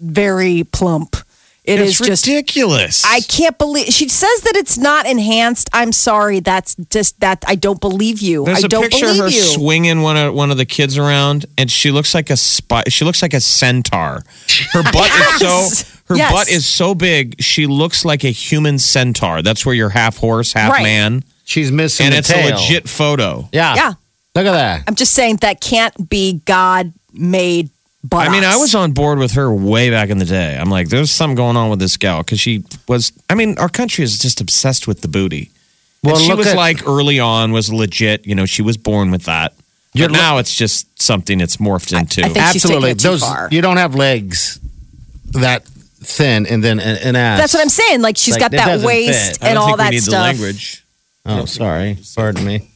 very 0.00 0.64
plump. 0.64 1.16
It 1.62 1.78
is 1.78 2.00
it's 2.00 2.08
just. 2.08 2.26
ridiculous. 2.26 3.04
I 3.04 3.20
can't 3.20 3.56
believe 3.58 3.86
she 3.88 4.08
says 4.08 4.40
that 4.40 4.56
it's 4.56 4.78
not 4.78 5.06
enhanced. 5.06 5.68
I'm 5.74 5.92
sorry. 5.92 6.40
That's 6.40 6.74
just 6.88 7.20
that 7.20 7.44
I 7.46 7.54
don't 7.54 7.78
believe 7.80 8.20
you. 8.20 8.44
There's 8.46 8.64
I 8.64 8.66
a 8.66 8.68
don't 8.68 8.82
picture 8.84 9.06
of 9.06 9.16
believe 9.16 9.22
her 9.24 9.28
you. 9.28 9.42
swinging 9.42 10.00
one 10.00 10.16
of 10.16 10.34
one 10.34 10.50
of 10.50 10.56
the 10.56 10.64
kids 10.64 10.96
around, 10.96 11.44
and 11.58 11.70
she 11.70 11.90
looks 11.90 12.14
like 12.14 12.30
a 12.30 12.36
spy. 12.36 12.84
She 12.88 13.04
looks 13.04 13.20
like 13.20 13.34
a 13.34 13.40
centaur. 13.42 14.24
Her 14.72 14.82
butt 14.82 15.10
is 15.10 15.38
so 15.38 15.94
her 16.06 16.16
Yes. 16.16 16.32
butt 16.32 16.48
is 16.48 16.66
so 16.66 16.94
big. 16.94 17.40
She 17.42 17.66
looks 17.66 18.04
like 18.06 18.24
a 18.24 18.30
human 18.32 18.78
centaur. 18.78 19.42
That's 19.42 19.64
where 19.66 19.74
you're 19.74 19.90
half 19.90 20.16
horse, 20.16 20.54
half 20.54 20.72
Right. 20.72 20.82
man, 20.82 21.22
She's 21.44 21.70
missing 21.70 22.06
and 22.06 22.14
the 22.14 22.18
it's 22.20 22.28
tail. 22.28 22.54
a 22.54 22.56
legit 22.56 22.88
photo. 22.88 23.48
Yeah. 23.52 23.74
Yeah. 23.76 23.92
Look 24.34 24.46
at 24.46 24.52
that. 24.52 24.84
I'm 24.88 24.94
just 24.94 25.12
saying 25.12 25.36
that 25.42 25.60
can't 25.60 26.08
be 26.08 26.40
God 26.46 26.92
made. 27.12 27.68
Buttocks. 28.02 28.28
I 28.30 28.32
mean, 28.32 28.44
I 28.44 28.56
was 28.56 28.74
on 28.74 28.92
board 28.92 29.18
with 29.18 29.32
her 29.32 29.52
way 29.52 29.90
back 29.90 30.08
in 30.08 30.18
the 30.18 30.24
day. 30.24 30.56
I'm 30.58 30.70
like, 30.70 30.88
there's 30.88 31.10
something 31.10 31.34
going 31.36 31.56
on 31.56 31.68
with 31.68 31.78
this 31.80 31.96
gal 31.98 32.22
because 32.22 32.40
she 32.40 32.64
was. 32.88 33.12
I 33.28 33.34
mean, 33.34 33.58
our 33.58 33.68
country 33.68 34.04
is 34.04 34.18
just 34.18 34.40
obsessed 34.40 34.88
with 34.88 35.02
the 35.02 35.08
booty. 35.08 35.50
Well, 36.02 36.16
and 36.16 36.24
she 36.24 36.32
was 36.32 36.46
at- 36.46 36.56
like 36.56 36.86
early 36.86 37.20
on 37.20 37.52
was 37.52 37.70
legit. 37.70 38.26
You 38.26 38.34
know, 38.34 38.46
she 38.46 38.62
was 38.62 38.78
born 38.78 39.10
with 39.10 39.24
that. 39.24 39.52
You're 39.92 40.08
But 40.08 40.14
now 40.16 40.38
it's 40.38 40.54
just 40.54 41.02
something 41.02 41.40
it's 41.40 41.58
morphed 41.58 41.92
into. 41.98 42.20
I 42.22 42.28
think 42.28 42.36
she's 42.52 42.64
Absolutely. 42.64 42.90
it 42.92 43.00
too 43.00 43.08
Those 43.08 43.20
far. 43.22 43.48
you 43.50 43.60
don't 43.60 43.76
have 43.76 43.94
legs 43.96 44.60
that 45.32 45.64
thin 45.64 46.46
and 46.46 46.62
then 46.64 46.78
an, 46.80 46.96
an 47.02 47.16
ass. 47.16 47.38
That's 47.40 47.54
what 47.54 47.60
I'm 47.60 47.68
saying. 47.68 48.00
Like 48.00 48.16
she's 48.16 48.34
Like, 48.34 48.40
got 48.40 48.50
that 48.52 48.80
waist 48.86 49.32
fit. 49.32 49.44
I 49.44 49.48
and 49.48 49.56
don't 49.56 49.62
all 49.62 49.76
think 49.76 49.78
that 49.78 49.90
we 49.90 49.96
need 49.96 50.02
stuff. 50.04 50.12
the 50.12 50.18
language. 50.42 50.84
Oh, 51.26 51.44
sorry. 51.44 51.98
Pardon 52.16 52.46
me. 52.46 52.69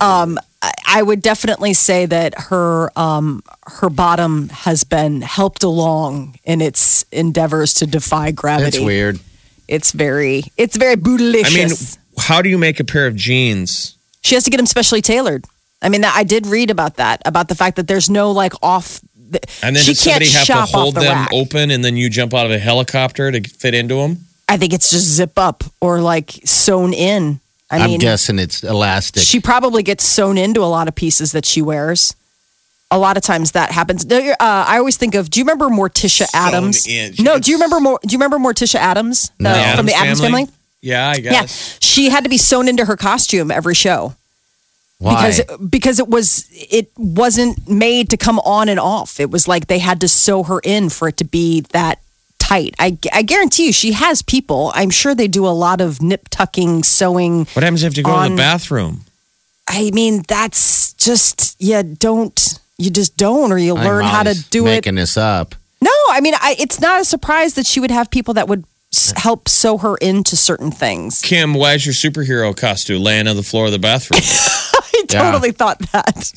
I- 0.00 0.72
I 0.86 1.02
would 1.02 1.22
definitely 1.22 1.72
say 1.72 2.04
that 2.06 2.34
her 2.38 2.90
um, 2.96 3.42
her 3.66 3.88
bottom 3.88 4.48
has 4.50 4.84
been 4.84 5.22
helped 5.22 5.62
along 5.62 6.38
in 6.44 6.60
its 6.60 7.04
endeavors 7.12 7.72
to 7.74 7.86
defy 7.86 8.30
gravity. 8.32 8.70
That's 8.78 8.84
weird. 8.84 9.20
It's 9.68 9.92
very 9.92 10.44
it's 10.58 10.76
very 10.76 10.96
bootylicious. 10.96 11.46
I 11.46 11.54
mean, 11.54 11.70
how 12.18 12.42
do 12.42 12.48
you 12.50 12.58
make 12.58 12.78
a 12.80 12.84
pair 12.84 13.06
of 13.06 13.16
jeans? 13.16 13.96
she 14.22 14.34
has 14.34 14.44
to 14.44 14.50
get 14.50 14.58
them 14.58 14.66
specially 14.66 15.00
tailored. 15.00 15.44
I 15.80 15.88
mean, 15.88 16.04
I 16.04 16.24
did 16.24 16.46
read 16.46 16.70
about 16.70 16.96
that 16.96 17.22
about 17.24 17.48
the 17.48 17.54
fact 17.54 17.76
that 17.76 17.86
there's 17.88 18.10
no 18.10 18.32
like 18.32 18.52
off. 18.62 19.00
The, 19.30 19.40
And 19.62 19.74
then 19.74 19.82
she 19.82 19.92
does 19.92 20.00
somebody 20.02 20.28
have 20.30 20.46
to 20.46 20.54
hold 20.76 20.96
the 20.96 21.00
them 21.00 21.14
rack. 21.16 21.30
open 21.32 21.70
and 21.70 21.82
then 21.84 21.96
you 21.96 22.10
jump 22.10 22.34
out 22.34 22.44
of 22.44 22.52
a 22.52 22.58
helicopter 22.58 23.30
to 23.32 23.40
fit 23.48 23.74
into 23.74 23.94
them? 23.94 24.18
I 24.48 24.56
think 24.58 24.74
it's 24.74 24.90
just 24.90 25.06
zip 25.06 25.38
up 25.38 25.64
or 25.80 26.00
like 26.02 26.32
sewn 26.44 26.92
in. 26.92 27.40
I 27.70 27.76
I 27.76 27.84
am 27.84 27.90
mean, 27.90 28.00
guessing 28.00 28.38
it's 28.38 28.62
elastic. 28.64 29.22
she 29.22 29.38
probably 29.40 29.82
gets 29.82 30.04
sewn 30.04 30.36
into 30.38 30.60
a 30.62 30.66
lot 30.66 30.88
of 30.88 30.94
pieces 30.94 31.32
that 31.32 31.44
she 31.44 31.62
wears. 31.62 32.14
A 32.92 32.98
lot 32.98 33.16
of 33.16 33.22
times 33.22 33.52
that 33.52 33.70
happens. 33.70 34.04
Uh, 34.04 34.34
I 34.40 34.78
always 34.78 34.96
think 34.96 35.14
of. 35.14 35.30
Do 35.30 35.38
you 35.38 35.44
remember 35.44 35.68
Morticia 35.68 36.26
Addams? 36.34 36.88
in. 36.88 37.14
No. 37.20 37.38
Do 37.38 37.52
you 37.52 37.56
remember? 37.58 37.78
Mor- 37.78 38.00
Do 38.02 38.12
you 38.12 38.18
remember 38.18 38.38
Morticia 38.38 38.80
Addams 38.80 39.30
the- 39.38 39.44
No. 39.44 39.76
from 39.76 39.86
the 39.86 39.94
Addams 39.94 40.20
family? 40.20 40.48
Yeah, 40.82 41.08
I 41.10 41.20
guess. 41.20 41.32
Yeah, 41.32 41.78
she 41.80 42.08
had 42.08 42.24
to 42.24 42.30
be 42.30 42.38
sewn 42.38 42.66
into 42.66 42.84
her 42.84 42.96
costume 42.96 43.50
every 43.52 43.74
show 43.74 44.14
Why? 44.98 45.28
because 45.30 45.58
because 45.68 45.98
it 46.00 46.08
was 46.08 46.46
it 46.52 46.90
wasn't 46.96 47.68
made 47.68 48.10
to 48.10 48.16
come 48.16 48.40
on 48.40 48.68
and 48.68 48.80
off. 48.80 49.20
It 49.20 49.30
was 49.30 49.46
like 49.46 49.68
they 49.68 49.78
had 49.78 50.00
to 50.00 50.08
sew 50.08 50.42
her 50.42 50.58
in 50.64 50.88
for 50.88 51.06
it 51.08 51.18
to 51.18 51.24
be 51.24 51.60
that 51.72 52.00
tight. 52.50 52.74
I, 52.78 52.98
I 53.12 53.22
guarantee 53.22 53.66
you, 53.66 53.72
she 53.72 53.92
has 53.92 54.22
people. 54.22 54.72
I'm 54.74 54.90
sure 54.90 55.14
they 55.14 55.28
do 55.28 55.46
a 55.46 55.48
lot 55.48 55.80
of 55.80 56.02
nip 56.02 56.28
tucking, 56.30 56.82
sewing. 56.82 57.46
What 57.52 57.62
happens 57.62 57.82
if 57.84 57.96
you 57.96 58.02
go 58.02 58.22
to 58.24 58.30
the 58.30 58.36
bathroom? 58.36 59.04
I 59.68 59.90
mean, 59.92 60.22
that's 60.26 60.94
just 60.94 61.56
yeah. 61.60 61.82
Don't 61.82 62.58
you 62.76 62.90
just 62.90 63.16
don't, 63.16 63.52
or 63.52 63.58
you 63.58 63.74
learn 63.74 64.04
how 64.04 64.22
to 64.22 64.30
Molly's 64.30 64.48
do 64.48 64.66
it. 64.66 64.70
making 64.70 64.96
this 64.96 65.16
up. 65.16 65.54
No, 65.82 65.90
I 66.10 66.20
mean, 66.20 66.34
I, 66.34 66.56
it's 66.58 66.80
not 66.80 67.00
a 67.00 67.04
surprise 67.04 67.54
that 67.54 67.66
she 67.66 67.80
would 67.80 67.90
have 67.90 68.10
people 68.10 68.34
that 68.34 68.48
would 68.48 68.64
s- 68.92 69.12
help 69.16 69.48
sew 69.48 69.78
her 69.78 69.96
into 69.96 70.36
certain 70.36 70.70
things. 70.70 71.22
Kim, 71.22 71.54
why 71.54 71.74
is 71.74 71.86
your 71.86 71.94
superhero 71.94 72.54
costume 72.56 73.02
laying 73.02 73.28
on 73.28 73.36
the 73.36 73.42
floor 73.42 73.66
of 73.66 73.72
the 73.72 73.78
bathroom? 73.78 74.20
I 74.22 75.04
totally 75.06 75.52
thought 75.52 75.78
that. 75.92 76.32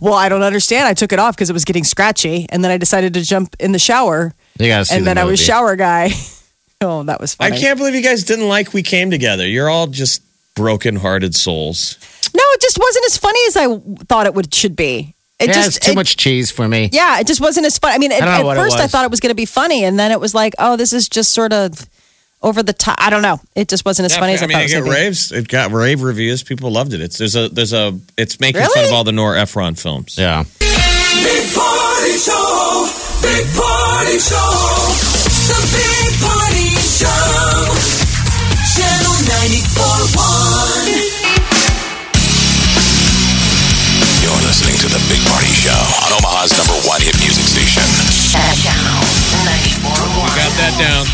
Well, 0.00 0.14
I 0.14 0.28
don't 0.28 0.42
understand. 0.42 0.86
I 0.86 0.94
took 0.94 1.12
it 1.12 1.18
off 1.18 1.34
because 1.36 1.48
it 1.50 1.54
was 1.54 1.64
getting 1.64 1.84
scratchy, 1.84 2.46
and 2.50 2.62
then 2.62 2.70
I 2.70 2.76
decided 2.76 3.14
to 3.14 3.22
jump 3.22 3.56
in 3.58 3.72
the 3.72 3.78
shower, 3.78 4.34
You 4.58 4.68
gotta 4.68 4.84
see 4.84 4.96
and 4.96 5.04
the 5.04 5.10
then 5.10 5.18
I 5.18 5.24
was 5.24 5.40
movie. 5.40 5.46
shower 5.46 5.76
guy. 5.76 6.10
oh, 6.82 7.02
that 7.04 7.20
was 7.20 7.36
I 7.40 7.48
funny. 7.50 7.60
can't 7.60 7.78
believe 7.78 7.94
you 7.94 8.02
guys 8.02 8.24
didn't 8.24 8.48
like 8.48 8.72
We 8.74 8.82
Came 8.82 9.10
Together. 9.10 9.46
You're 9.46 9.70
all 9.70 9.86
just 9.86 10.22
broken 10.54 10.96
hearted 10.96 11.34
souls. 11.34 11.98
No, 12.34 12.42
it 12.42 12.60
just 12.60 12.78
wasn't 12.78 13.06
as 13.06 13.16
funny 13.16 13.40
as 13.48 13.56
I 13.56 14.04
thought 14.06 14.26
it 14.26 14.34
would 14.34 14.52
should 14.54 14.76
be. 14.76 15.14
It 15.40 15.48
yeah, 15.48 15.52
just 15.54 15.76
it's 15.78 15.86
too 15.86 15.92
it- 15.92 15.96
much 15.96 16.16
cheese 16.16 16.50
for 16.50 16.68
me. 16.68 16.90
Yeah, 16.92 17.18
it 17.20 17.26
just 17.26 17.40
wasn't 17.40 17.66
as 17.66 17.78
fun. 17.78 17.92
I 17.92 17.98
mean, 17.98 18.12
at, 18.12 18.20
don't 18.20 18.28
know 18.28 18.34
at 18.40 18.44
what 18.44 18.56
it 18.56 18.60
first 18.60 18.76
I 18.78 18.82
was. 18.82 18.92
thought 18.92 19.04
it 19.04 19.10
was 19.10 19.20
going 19.20 19.30
to 19.30 19.34
be 19.34 19.46
funny, 19.46 19.84
and 19.84 19.98
then 19.98 20.12
it 20.12 20.20
was 20.20 20.34
like, 20.34 20.54
oh, 20.58 20.76
this 20.76 20.92
is 20.92 21.08
just 21.08 21.32
sort 21.32 21.52
of 21.52 21.88
over 22.44 22.62
the 22.62 22.72
top. 22.72 22.94
I 23.00 23.10
don't 23.10 23.22
know. 23.22 23.40
It 23.56 23.66
just 23.68 23.84
wasn't 23.84 24.06
as 24.06 24.12
Yeah, 24.14 24.20
funny 24.20 24.34
as 24.34 24.42
I, 24.42 24.44
I 24.44 24.48
mean, 24.48 24.54
thought 24.56 24.62
it 24.64 24.70
it 24.70 24.74
got 24.74 24.78
was 24.78 24.84
going 24.84 24.84
to 24.84 24.90
be. 25.00 25.04
raves. 25.06 25.32
It 25.32 25.48
got 25.48 25.70
rave 25.72 26.02
reviews. 26.02 26.42
People 26.44 26.70
loved 26.70 26.92
it. 26.92 27.00
It's 27.00 27.18
there's 27.18 27.34
a 27.34 27.48
there's 27.48 27.72
a 27.72 27.98
it's 28.16 28.38
making 28.38 28.60
fun 28.62 28.84
of 28.84 28.92
all 28.92 29.02
the 29.04 29.10
Nora 29.12 29.40
Ephron 29.40 29.74
films. 29.74 30.16
Yeah. 30.18 30.44
Big 30.60 31.48
Party 31.56 32.18
Show. 32.20 32.86
Big 33.22 33.46
Party 33.56 34.18
Show. 34.20 34.92
The 35.48 35.60
Big 35.74 36.20
Party 36.22 36.70
Show. 36.78 37.74
Channel 38.76 39.16
94.1. 39.24 40.84
You're 44.22 44.40
listening 44.44 44.76
to 44.80 44.88
The 44.88 45.00
Big 45.08 45.20
Party 45.28 45.52
Show 45.52 45.76
on 46.04 46.12
Omaha's 46.16 46.52
number 46.56 46.76
one 46.88 47.00
hit 47.00 47.16
music 47.20 47.44
station. 47.44 47.84
Channel 48.32 49.04
94.1. 49.84 50.36
Got 50.36 50.52
that 50.60 50.72
down. 50.80 51.04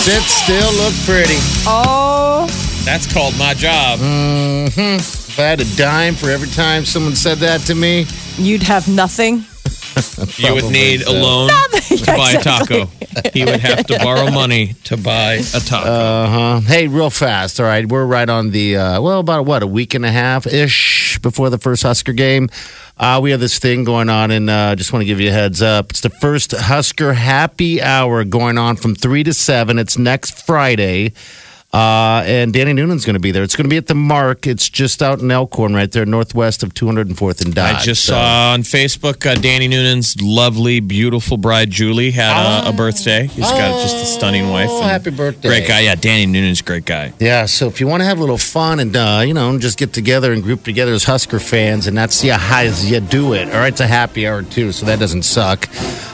Sit 0.00 0.22
still, 0.22 0.72
look 0.82 0.94
pretty. 1.04 1.36
Oh, 1.66 2.46
That's 2.84 3.12
called 3.12 3.36
my 3.38 3.52
job. 3.54 3.98
If 4.02 5.38
I 5.38 5.42
had 5.42 5.60
a 5.60 5.76
dime 5.76 6.14
for 6.14 6.30
every 6.30 6.48
time 6.48 6.84
someone 6.84 7.14
said 7.14 7.38
that 7.38 7.60
to 7.62 7.74
me, 7.74 8.06
you'd 8.36 8.62
have 8.62 8.88
nothing. 8.88 9.44
you 10.38 10.54
would 10.54 10.70
need 10.70 11.02
so. 11.02 11.12
a 11.12 11.14
loan 11.14 11.48
to 11.72 12.04
buy 12.06 12.32
a 12.32 12.42
taco. 12.42 12.86
he 13.34 13.44
would 13.44 13.60
have 13.60 13.86
to 13.86 13.98
borrow 13.98 14.30
money 14.30 14.74
to 14.84 14.96
buy 14.96 15.34
a 15.34 15.60
taco. 15.60 15.90
Uh 15.90 16.28
huh. 16.28 16.60
Hey, 16.60 16.88
real 16.88 17.10
fast. 17.10 17.60
All 17.60 17.66
right, 17.66 17.86
we're 17.86 18.06
right 18.06 18.28
on 18.28 18.50
the 18.52 18.76
uh, 18.76 19.02
well, 19.02 19.20
about 19.20 19.44
what 19.46 19.62
a 19.62 19.66
week 19.66 19.94
and 19.94 20.06
a 20.06 20.10
half 20.10 20.46
ish 20.46 21.18
before 21.18 21.50
the 21.50 21.58
first 21.58 21.82
Husker 21.82 22.12
game. 22.12 22.48
Uh, 23.00 23.18
we 23.18 23.30
have 23.30 23.40
this 23.40 23.58
thing 23.58 23.82
going 23.82 24.10
on, 24.10 24.30
and 24.30 24.50
uh, 24.50 24.76
just 24.76 24.92
want 24.92 25.00
to 25.00 25.06
give 25.06 25.18
you 25.20 25.30
a 25.30 25.32
heads 25.32 25.62
up. 25.62 25.88
It's 25.88 26.02
the 26.02 26.10
first 26.10 26.52
Husker 26.52 27.14
Happy 27.14 27.80
Hour 27.80 28.24
going 28.24 28.58
on 28.58 28.76
from 28.76 28.94
three 28.94 29.24
to 29.24 29.32
seven. 29.32 29.78
It's 29.78 29.96
next 29.96 30.44
Friday. 30.44 31.14
Uh, 31.72 32.24
and 32.26 32.52
Danny 32.52 32.72
Noonan's 32.72 33.04
going 33.04 33.14
to 33.14 33.20
be 33.20 33.30
there. 33.30 33.44
It's 33.44 33.54
going 33.54 33.64
to 33.66 33.70
be 33.70 33.76
at 33.76 33.86
the 33.86 33.94
Mark. 33.94 34.48
It's 34.48 34.68
just 34.68 35.02
out 35.04 35.20
in 35.20 35.30
Elkhorn, 35.30 35.72
right 35.72 35.90
there, 35.90 36.04
northwest 36.04 36.64
of 36.64 36.74
204th 36.74 37.44
and 37.44 37.54
Dodge. 37.54 37.76
I 37.76 37.80
just 37.82 38.04
So- 38.04 38.14
saw 38.14 38.52
on 38.54 38.62
Facebook 38.62 39.24
uh, 39.24 39.36
Danny 39.36 39.68
Noonan's 39.68 40.20
lovely, 40.20 40.80
beautiful 40.80 41.36
bride 41.36 41.70
Julie 41.70 42.10
had 42.10 42.64
a, 42.66 42.70
a 42.70 42.72
birthday. 42.72 43.28
He's 43.28 43.44
got 43.44 43.80
just 43.82 43.94
a 44.02 44.06
stunning 44.06 44.48
wife. 44.50 44.68
Oh, 44.68 44.82
happy 44.82 45.10
birthday. 45.10 45.48
Great 45.48 45.68
guy. 45.68 45.80
Yeah, 45.80 45.94
Danny 45.94 46.26
Noonan's 46.26 46.60
a 46.60 46.64
great 46.64 46.84
guy. 46.86 47.12
Yeah, 47.20 47.46
so 47.46 47.68
if 47.68 47.80
you 47.80 47.86
want 47.86 48.00
to 48.00 48.04
have 48.04 48.18
a 48.18 48.20
little 48.20 48.38
fun 48.38 48.80
and 48.80 48.96
uh, 48.96 49.22
you 49.24 49.32
know 49.34 49.56
just 49.58 49.78
get 49.78 49.92
together 49.92 50.32
and 50.32 50.42
group 50.42 50.64
together 50.64 50.92
as 50.92 51.04
Husker 51.04 51.38
fans, 51.38 51.86
and 51.86 51.96
that's 51.96 52.24
yeah 52.24 52.36
how 52.36 52.62
you 52.62 52.98
do 52.98 53.32
it. 53.34 53.46
All 53.48 53.60
right, 53.60 53.72
it's 53.72 53.80
a 53.80 53.86
happy 53.86 54.26
hour 54.26 54.42
too, 54.42 54.72
so 54.72 54.86
that 54.86 54.98
doesn't 54.98 55.22
suck. 55.22 55.68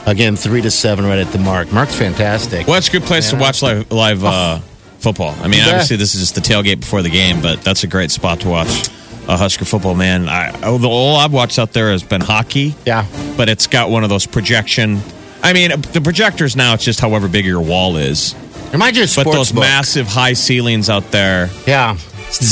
Again, 0.05 0.35
three 0.35 0.61
to 0.61 0.69
seven, 0.69 1.05
right 1.05 1.17
at 1.19 1.31
the 1.31 1.39
mark. 1.39 1.71
Mark's 1.73 1.95
fantastic. 1.95 2.67
Well, 2.67 2.77
it's 2.77 2.89
a 2.89 2.91
good 2.91 3.03
place 3.03 3.31
to 3.31 3.37
watch 3.37 3.63
live, 3.63 3.91
live 3.91 4.23
uh, 4.23 4.59
football. 4.99 5.35
I 5.41 5.47
mean, 5.47 5.61
obviously, 5.61 5.97
this 5.97 6.15
is 6.15 6.21
just 6.21 6.35
the 6.35 6.41
tailgate 6.41 6.79
before 6.79 7.01
the 7.01 7.09
game, 7.09 7.41
but 7.41 7.61
that's 7.63 7.83
a 7.83 7.87
great 7.87 8.11
spot 8.11 8.41
to 8.41 8.49
watch 8.49 8.89
a 9.27 9.37
Husker 9.37 9.65
football, 9.65 9.93
man. 9.95 10.29
I, 10.29 10.57
oh, 10.63 10.77
the 10.77 10.87
all 10.87 11.17
I've 11.17 11.33
watched 11.33 11.59
out 11.59 11.73
there 11.73 11.91
has 11.91 12.03
been 12.03 12.21
hockey. 12.21 12.75
Yeah. 12.85 13.05
But 13.35 13.49
it's 13.49 13.67
got 13.67 13.89
one 13.89 14.03
of 14.03 14.09
those 14.09 14.25
projection. 14.25 14.99
I 15.43 15.53
mean, 15.53 15.71
the 15.93 16.01
projectors 16.01 16.55
now, 16.55 16.73
it's 16.73 16.83
just 16.83 16.99
however 16.99 17.27
big 17.27 17.45
your 17.45 17.61
wall 17.61 17.97
is. 17.97 18.35
Remind 18.71 18.97
you 18.97 19.03
of 19.03 19.11
But 19.15 19.31
those 19.31 19.51
book. 19.51 19.61
massive 19.61 20.07
high 20.07 20.33
ceilings 20.33 20.89
out 20.89 21.11
there. 21.11 21.49
Yeah, 21.65 21.97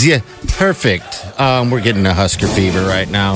yeah, 0.01 0.19
perfect. 0.47 1.25
Um, 1.39 1.71
we're 1.71 1.81
getting 1.81 2.05
a 2.05 2.13
Husker 2.13 2.47
fever 2.47 2.81
right 2.85 3.09
now. 3.09 3.35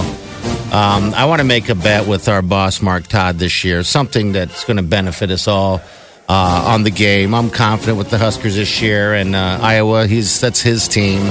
Um, 0.72 1.14
I 1.14 1.26
want 1.26 1.40
to 1.40 1.44
make 1.46 1.68
a 1.70 1.76
bet 1.76 2.08
with 2.08 2.30
our 2.30 2.42
boss 2.42 2.82
Mark 2.82 3.08
Todd 3.08 3.40
this 3.40 3.64
year, 3.64 3.84
something 3.84 4.32
that's 4.34 4.64
going 4.66 4.78
to 4.78 4.84
benefit 4.84 5.32
us 5.32 5.48
all 5.48 5.82
uh, 6.30 6.64
on 6.68 6.84
the 6.84 6.92
game. 6.92 7.34
I'm 7.34 7.50
confident 7.50 7.98
with 7.98 8.10
the 8.10 8.18
Huskers 8.18 8.56
this 8.56 8.82
year, 8.82 9.14
and 9.16 9.36
uh, 9.36 9.60
Iowa. 9.62 10.08
He's 10.08 10.40
that's 10.40 10.62
his 10.62 10.88
team. 10.88 11.22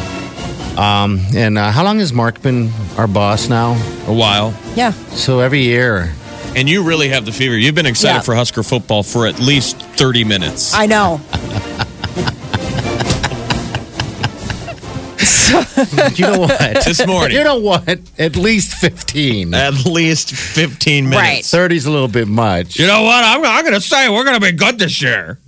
Um, 0.77 1.21
and 1.35 1.57
uh, 1.59 1.71
how 1.73 1.83
long 1.85 1.99
has 2.01 2.13
Mark 2.13 2.43
been 2.43 2.71
our 2.97 3.07
boss 3.09 3.49
now? 3.49 3.73
A 4.07 4.13
while. 4.13 4.55
Yeah. 4.77 4.93
So 4.93 5.41
every 5.41 5.63
year. 5.63 6.13
And 6.57 6.69
you 6.69 6.83
really 6.85 7.09
have 7.11 7.25
the 7.25 7.33
fever. 7.33 7.57
You've 7.57 7.75
been 7.75 7.87
excited 7.87 8.17
Yeah. 8.17 8.21
for 8.23 8.35
Husker 8.35 8.63
football 8.63 9.03
for 9.03 9.27
at 9.27 9.39
least 9.39 9.81
30 9.81 10.25
minutes. 10.25 10.75
I 10.75 10.87
know. 10.87 11.21
You 16.15 16.27
know 16.27 16.41
what? 16.41 16.85
This 16.85 17.07
morning. 17.07 17.37
You 17.37 17.45
know 17.45 17.59
what? 17.59 17.89
At 18.19 18.37
least 18.37 18.75
15. 18.75 19.55
At 19.55 19.85
least 19.85 20.35
15 20.35 21.09
minutes. 21.09 21.53
30's 21.53 21.87
a 21.87 21.91
little 21.91 22.09
bit 22.09 22.29
much. 22.29 22.79
You 22.79 22.87
know 22.87 23.03
what? 23.03 23.25
I'm, 23.25 23.45
I'm 23.45 23.63
going 23.63 23.75
to 23.75 23.81
say 23.81 24.09
we're 24.09 24.25
going 24.25 24.41
to 24.41 24.45
be 24.45 24.53
good 24.53 24.79
this 24.79 25.01
year. 25.03 25.39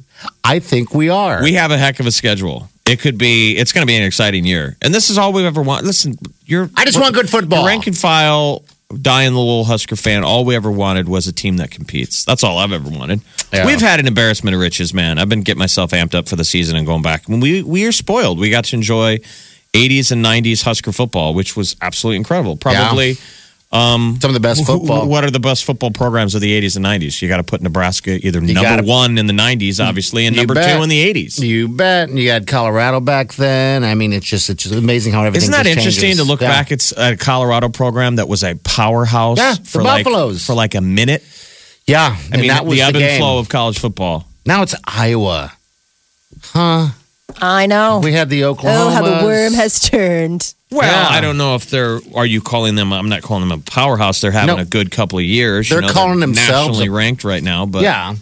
I 0.45 0.59
think 0.59 0.95
we 0.95 1.09
are. 1.09 1.43
We 1.43 1.55
have 1.55 1.71
a 1.71 1.79
heck 1.79 2.01
of 2.01 2.07
a 2.07 2.11
schedule. 2.11 2.69
It 2.87 3.01
could 3.01 3.19
be. 3.19 3.57
It's 3.57 3.73
going 3.73 3.83
to 3.83 3.87
be 3.87 3.97
an 3.97 4.03
exciting 4.03 4.45
year, 4.45 4.77
and 4.83 4.93
this 4.93 5.11
is 5.11 5.19
all 5.19 5.33
we've 5.33 5.45
ever 5.45 5.63
wanted. 5.63 5.87
Listen, 5.87 6.17
you're. 6.45 6.69
I 6.77 6.85
just 6.85 7.01
want 7.01 7.15
good 7.15 7.31
football. 7.31 7.65
Rank 7.65 7.87
and 7.87 7.97
file, 7.97 8.65
dying 9.01 9.33
the 9.33 9.39
little 9.39 9.65
Husker 9.65 9.97
fan. 9.97 10.25
All 10.25 10.45
we 10.45 10.57
ever 10.57 10.71
wanted 10.71 11.09
was 11.09 11.29
a 11.29 11.33
team 11.33 11.59
that 11.59 11.71
competes. 11.71 12.25
That's 12.25 12.43
all 12.43 12.59
I've 12.59 12.73
ever 12.73 12.91
wanted. 12.91 13.21
Yeah. 13.53 13.65
We've 13.67 13.81
had 13.81 14.01
an 14.01 14.07
embarrassment 14.07 14.55
of 14.55 14.61
riches, 14.61 14.93
man. 14.93 15.19
I've 15.19 15.29
been 15.29 15.43
getting 15.43 15.61
myself 15.61 15.93
amped 15.93 16.15
up 16.15 16.29
for 16.29 16.37
the 16.37 16.45
season 16.45 16.77
and 16.77 16.85
going 16.87 17.03
back. 17.03 17.29
We 17.29 17.63
we 17.63 17.87
are 17.87 17.93
spoiled. 17.93 18.39
We 18.41 18.51
got 18.51 18.65
to 18.67 18.77
enjoy 18.77 19.21
80s 19.73 20.11
and 20.13 20.25
90s 20.25 20.63
Husker 20.63 20.93
football, 20.93 21.35
which 21.35 21.57
was 21.57 21.77
absolutely 21.81 22.17
incredible. 22.17 22.57
Probably. 22.57 23.17
um 23.73 24.19
Some 24.21 24.31
of 24.31 24.35
the 24.35 24.41
best 24.41 24.61
Who- 24.61 24.67
football. 24.67 25.07
What 25.07 25.23
are 25.23 25.31
the 25.31 25.39
best 25.39 25.65
football 25.65 25.93
programs 25.93 26.35
of 26.35 26.41
the 26.41 26.51
80s 26.61 26.75
and 26.75 26.85
90s? 26.85 27.23
You 27.23 27.29
got 27.29 27.37
to 27.37 27.45
put 27.45 27.63
Nebraska 27.63 28.19
either 28.27 28.41
number 28.41 28.61
gotta- 28.63 28.83
one 28.83 29.17
in 29.17 29.27
the 29.29 29.33
90s, 29.33 29.79
obviously, 29.79 30.27
and 30.27 30.35
number 30.35 30.55
bet. 30.55 30.77
two 30.77 30.83
in 30.83 30.89
the 30.89 30.99
80s. 31.01 31.39
You 31.39 31.69
bet. 31.69 32.09
And 32.09 32.19
you 32.19 32.31
had 32.31 32.49
Colorado 32.49 32.99
back 32.99 33.35
then. 33.35 33.85
I 33.85 33.95
mean, 33.95 34.13
it's 34.13 34.27
just 34.27 34.51
it's 34.51 34.65
just 34.65 34.75
amazing 34.75 35.13
how 35.13 35.21
everything. 35.23 35.51
Isn't 35.51 35.53
that 35.53 35.67
interesting 35.69 36.03
changes. 36.11 36.19
to 36.19 36.25
look 36.25 36.41
Yeah. 36.41 36.49
back? 36.49 36.73
It's 36.73 36.93
a 36.97 37.17
Colorado 37.17 37.69
program 37.69 38.17
that 38.17 38.27
was 38.29 38.43
a 38.43 38.57
powerhouse 38.57 39.39
Yeah, 39.39 39.55
the 39.55 39.65
for 39.65 39.83
like 39.85 40.05
Buffaloes. 40.05 40.45
for 40.45 40.55
like 40.55 40.75
a 40.75 40.81
minute. 40.81 41.23
Yeah, 41.87 42.17
I 42.19 42.21
and 42.33 42.41
mean, 42.43 42.49
that 42.49 42.67
was 42.67 42.77
the 42.77 42.83
ebb 42.83 42.95
the 42.95 43.05
and 43.05 43.19
flow 43.19 43.39
of 43.39 43.49
college 43.49 43.79
football. 43.79 44.27
Now 44.47 44.63
it's 44.63 44.75
Iowa, 44.85 45.53
huh? 46.43 46.89
I 47.41 47.67
know. 47.67 48.01
We 48.03 48.13
had 48.13 48.29
the 48.29 48.45
Oklahoma. 48.45 48.85
oh, 48.87 48.91
how 48.91 49.03
the 49.21 49.25
worm 49.27 49.53
has 49.55 49.79
turned. 49.81 50.55
Well, 50.71 50.83
Yeah. 50.91 51.09
I 51.11 51.21
don't 51.21 51.37
know 51.39 51.55
if 51.57 51.69
they're. 51.71 52.01
Are 52.15 52.27
you 52.27 52.41
calling 52.41 52.75
them? 52.77 52.93
I'm 52.93 53.09
not 53.09 53.23
calling 53.23 53.49
them 53.49 53.59
a 53.59 53.63
powerhouse. 53.71 54.21
They're 54.21 54.31
having 54.31 54.57
No. 54.57 54.63
a 54.63 54.65
good 54.65 54.91
couple 54.91 55.19
of 55.19 55.25
years. 55.25 55.69
They're 55.69 55.81
know, 55.81 55.89
calling 55.93 56.21
themselves 56.21 56.69
nationally 56.69 56.87
a- 56.89 56.93
ranked 56.93 57.25
right 57.25 57.43
now. 57.43 57.67
But 57.67 57.83
Yeah, 57.83 58.15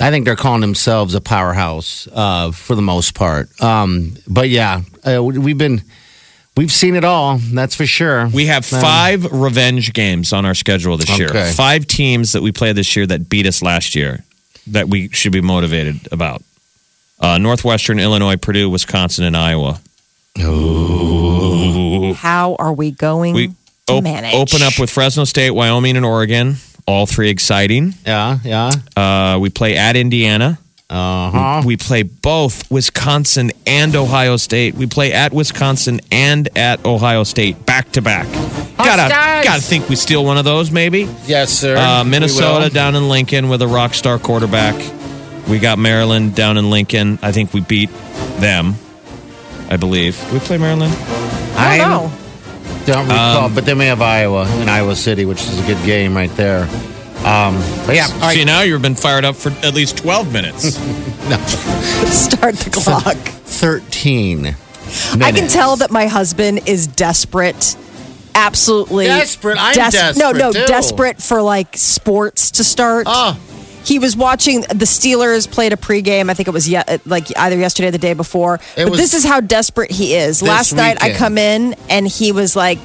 I 0.00 0.10
think 0.10 0.24
they're 0.24 0.36
calling 0.36 0.60
themselves 0.60 1.14
a 1.14 1.20
powerhouse 1.20 2.06
uh, 2.12 2.50
for 2.52 2.74
the 2.76 2.82
most 2.82 3.14
part. 3.14 3.48
Um, 3.62 4.14
but 4.28 4.48
yeah, 4.48 4.82
uh, 5.06 5.22
we've 5.22 5.58
been 5.58 5.82
we've 6.56 6.72
seen 6.72 6.94
it 6.94 7.04
all. 7.04 7.38
That's 7.38 7.74
for 7.74 7.86
sure. 7.86 8.28
We 8.28 8.46
have 8.46 8.70
Um, 8.72 8.80
five 8.80 9.24
revenge 9.32 9.92
games 9.92 10.32
on 10.32 10.44
our 10.46 10.54
schedule 10.54 10.96
this 10.96 11.18
year. 11.18 11.28
Okay. 11.30 11.52
Five 11.52 11.86
teams 11.86 12.32
that 12.32 12.42
we 12.42 12.52
played 12.52 12.76
this 12.76 12.94
year 12.94 13.06
that 13.06 13.28
beat 13.28 13.46
us 13.46 13.60
last 13.62 13.94
year 13.96 14.24
that 14.68 14.88
we 14.88 15.08
should 15.10 15.32
be 15.32 15.40
motivated 15.40 16.08
about. 16.12 16.42
Uh, 17.22 17.38
Northwestern, 17.38 17.98
Illinois, 18.00 18.36
Purdue, 18.36 18.68
Wisconsin, 18.68 19.24
and 19.24 19.36
Iowa. 19.36 19.80
How 22.16 22.56
are 22.58 22.72
we 22.72 22.90
going 22.90 23.34
We 23.34 23.48
to 23.86 23.92
op- 23.94 24.04
manage? 24.04 24.34
open 24.34 24.62
up 24.62 24.78
with 24.78 24.90
Fresno 24.90 25.24
State, 25.24 25.50
Wyoming, 25.52 25.96
and 25.96 26.04
Oregon. 26.04 26.56
All 26.86 27.06
three 27.06 27.30
exciting. 27.30 27.94
Yeah, 28.04 28.38
yeah. 28.44 28.70
Uh, 28.96 29.38
we 29.40 29.50
play 29.50 29.76
at 29.76 29.94
Indiana. 29.96 30.58
Uh 30.90 31.30
huh. 31.30 31.62
We 31.64 31.76
play 31.78 32.02
both 32.02 32.70
Wisconsin 32.70 33.50
and 33.66 33.94
Ohio 33.96 34.36
State. 34.36 34.74
We 34.74 34.86
play 34.86 35.12
at 35.12 35.32
Wisconsin 35.32 36.00
and 36.10 36.48
at 36.58 36.84
Ohio 36.84 37.24
State 37.24 37.64
back 37.64 37.92
to 37.92 38.02
back. 38.02 38.26
Gotta 38.76 39.14
Huskers! 39.14 39.44
gotta 39.44 39.62
think 39.62 39.88
we 39.88 39.96
steal 39.96 40.24
one 40.24 40.36
of 40.38 40.44
those 40.44 40.70
maybe. 40.70 41.08
Yes, 41.24 41.50
sir. 41.50 41.76
Uh, 41.76 42.04
Minnesota 42.04 42.68
down 42.68 42.94
in 42.94 43.08
Lincoln 43.08 43.48
with 43.48 43.62
a 43.62 43.68
rock 43.68 43.94
star 43.94 44.18
quarterback. 44.18 44.74
We 45.48 45.58
got 45.58 45.78
Maryland 45.78 46.34
down 46.34 46.56
in 46.56 46.70
Lincoln. 46.70 47.18
I 47.22 47.32
think 47.32 47.52
we 47.52 47.60
beat 47.60 47.90
them. 48.38 48.74
I 49.68 49.76
believe. 49.76 50.18
Did 50.20 50.32
we 50.32 50.38
play 50.40 50.58
Maryland? 50.58 50.94
I 51.56 51.78
don't 51.78 51.88
know. 51.88 52.12
Don't 52.86 53.06
recall, 53.06 53.44
Um, 53.46 53.54
but 53.54 53.64
then 53.64 53.78
we 53.78 53.86
have 53.86 54.02
Iowa 54.02 54.44
and 54.46 54.68
Iowa 54.68 54.96
City, 54.96 55.24
which 55.24 55.40
is 55.42 55.58
a 55.58 55.66
good 55.66 55.82
game 55.84 56.14
right 56.16 56.30
there. 56.36 56.62
Um, 57.24 57.54
but 57.86 57.94
yeah, 57.94 58.08
all 58.14 58.20
right. 58.20 58.34
See, 58.36 58.44
now 58.44 58.62
you've 58.62 58.82
been 58.82 58.96
fired 58.96 59.24
up 59.24 59.36
for 59.36 59.50
at 59.64 59.74
least 59.74 59.98
12 59.98 60.32
minutes. 60.32 60.76
no. 61.28 61.36
Start 62.06 62.56
the 62.56 62.70
clock. 62.70 63.16
13 63.16 64.56
I 65.22 65.32
can 65.32 65.48
tell 65.48 65.76
that 65.76 65.90
my 65.90 66.06
husband 66.06 66.68
is 66.68 66.86
desperate. 66.86 67.76
Absolutely 68.34 69.06
Desperate? 69.06 69.56
I'm 69.60 69.76
No, 69.76 69.90
desperate, 69.90 70.36
no, 70.38 70.52
too. 70.52 70.64
desperate 70.66 71.22
for 71.22 71.40
like 71.42 71.76
sports 71.76 72.52
to 72.52 72.64
start. 72.64 73.06
Oh, 73.08 73.38
He 73.84 73.98
was 73.98 74.16
watching 74.16 74.60
the 74.62 74.84
Steelers 74.86 75.50
played 75.50 75.72
a 75.72 75.76
pregame. 75.76 76.30
I 76.30 76.34
think 76.34 76.48
it 76.48 76.52
was 76.52 76.68
ye- 76.68 76.80
like 77.06 77.36
either 77.36 77.56
yesterday 77.58 77.88
or 77.88 77.92
the 77.92 77.98
day 77.98 78.14
before. 78.14 78.60
It 78.76 78.88
but 78.88 78.96
this 78.96 79.14
is 79.14 79.24
how 79.24 79.40
desperate 79.40 79.90
he 79.90 80.14
is. 80.14 80.40
this 80.40 80.48
Last 80.48 80.72
night 80.74 81.02
I 81.02 81.12
come 81.14 81.36
in 81.38 81.74
and 81.90 82.06
he 82.06 82.32
was 82.32 82.54
like 82.56 82.78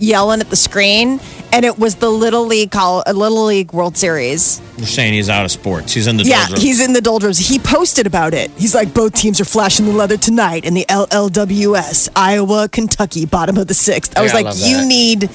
yelling 0.00 0.40
at 0.40 0.48
the 0.48 0.56
screen, 0.56 1.20
and 1.52 1.62
it 1.62 1.78
was 1.78 1.96
the 1.96 2.08
little 2.08 2.46
league 2.46 2.70
call, 2.70 3.02
uh, 3.06 3.12
little 3.12 3.44
league 3.44 3.70
World 3.74 3.98
Series. 3.98 4.58
You're 4.78 4.86
saying 4.86 5.12
he's 5.12 5.28
out 5.28 5.44
of 5.44 5.50
sports. 5.50 5.92
He's 5.92 6.06
in 6.06 6.16
the 6.16 6.24
Yeah, 6.24 6.38
doldrums. 6.46 6.62
he's 6.62 6.80
in 6.80 6.92
the 6.94 7.02
doldrums. 7.02 7.36
He 7.38 7.58
posted 7.58 8.06
about 8.06 8.32
it. 8.32 8.50
He's 8.56 8.74
like, 8.74 8.94
both 8.94 9.12
teams 9.12 9.42
are 9.42 9.44
flashing 9.44 9.84
the 9.84 9.92
leather 9.92 10.16
tonight 10.16 10.64
in 10.64 10.72
the 10.72 10.86
LLWS, 10.88 12.08
Iowa, 12.16 12.68
Kentucky, 12.70 13.26
bottom 13.26 13.58
of 13.58 13.66
the 13.66 13.74
sixth. 13.74 14.16
I 14.16 14.22
was 14.22 14.32
Yeah, 14.32 14.38
I 14.38 14.42
like, 14.42 14.46
love 14.46 14.58
you 14.66 14.76
that. 14.78 14.86
need 14.86 15.30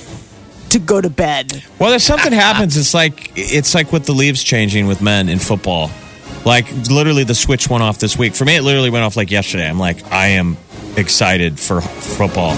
to 0.69 0.79
go 0.79 0.99
to 1.01 1.09
bed. 1.09 1.63
Well, 1.79 1.89
there's 1.89 2.03
something 2.03 2.31
happens. 2.33 2.75
It's 2.77 2.93
like 2.93 3.31
it's 3.35 3.73
like 3.75 3.91
with 3.91 4.05
the 4.05 4.13
leaves 4.13 4.43
changing 4.43 4.87
with 4.87 5.01
men 5.01 5.29
in 5.29 5.39
football. 5.39 5.91
Like 6.45 6.71
literally, 6.89 7.23
the 7.23 7.35
switch 7.35 7.69
went 7.69 7.83
off 7.83 7.97
this 7.99 8.17
week. 8.17 8.35
For 8.35 8.45
me, 8.45 8.55
it 8.57 8.61
literally 8.61 8.89
went 8.89 9.03
off 9.03 9.15
like 9.17 9.31
yesterday. 9.31 9.67
I'm 9.67 9.79
like, 9.79 10.11
I 10.11 10.27
am 10.27 10.57
excited 10.97 11.59
for 11.59 11.81
football. 11.81 12.51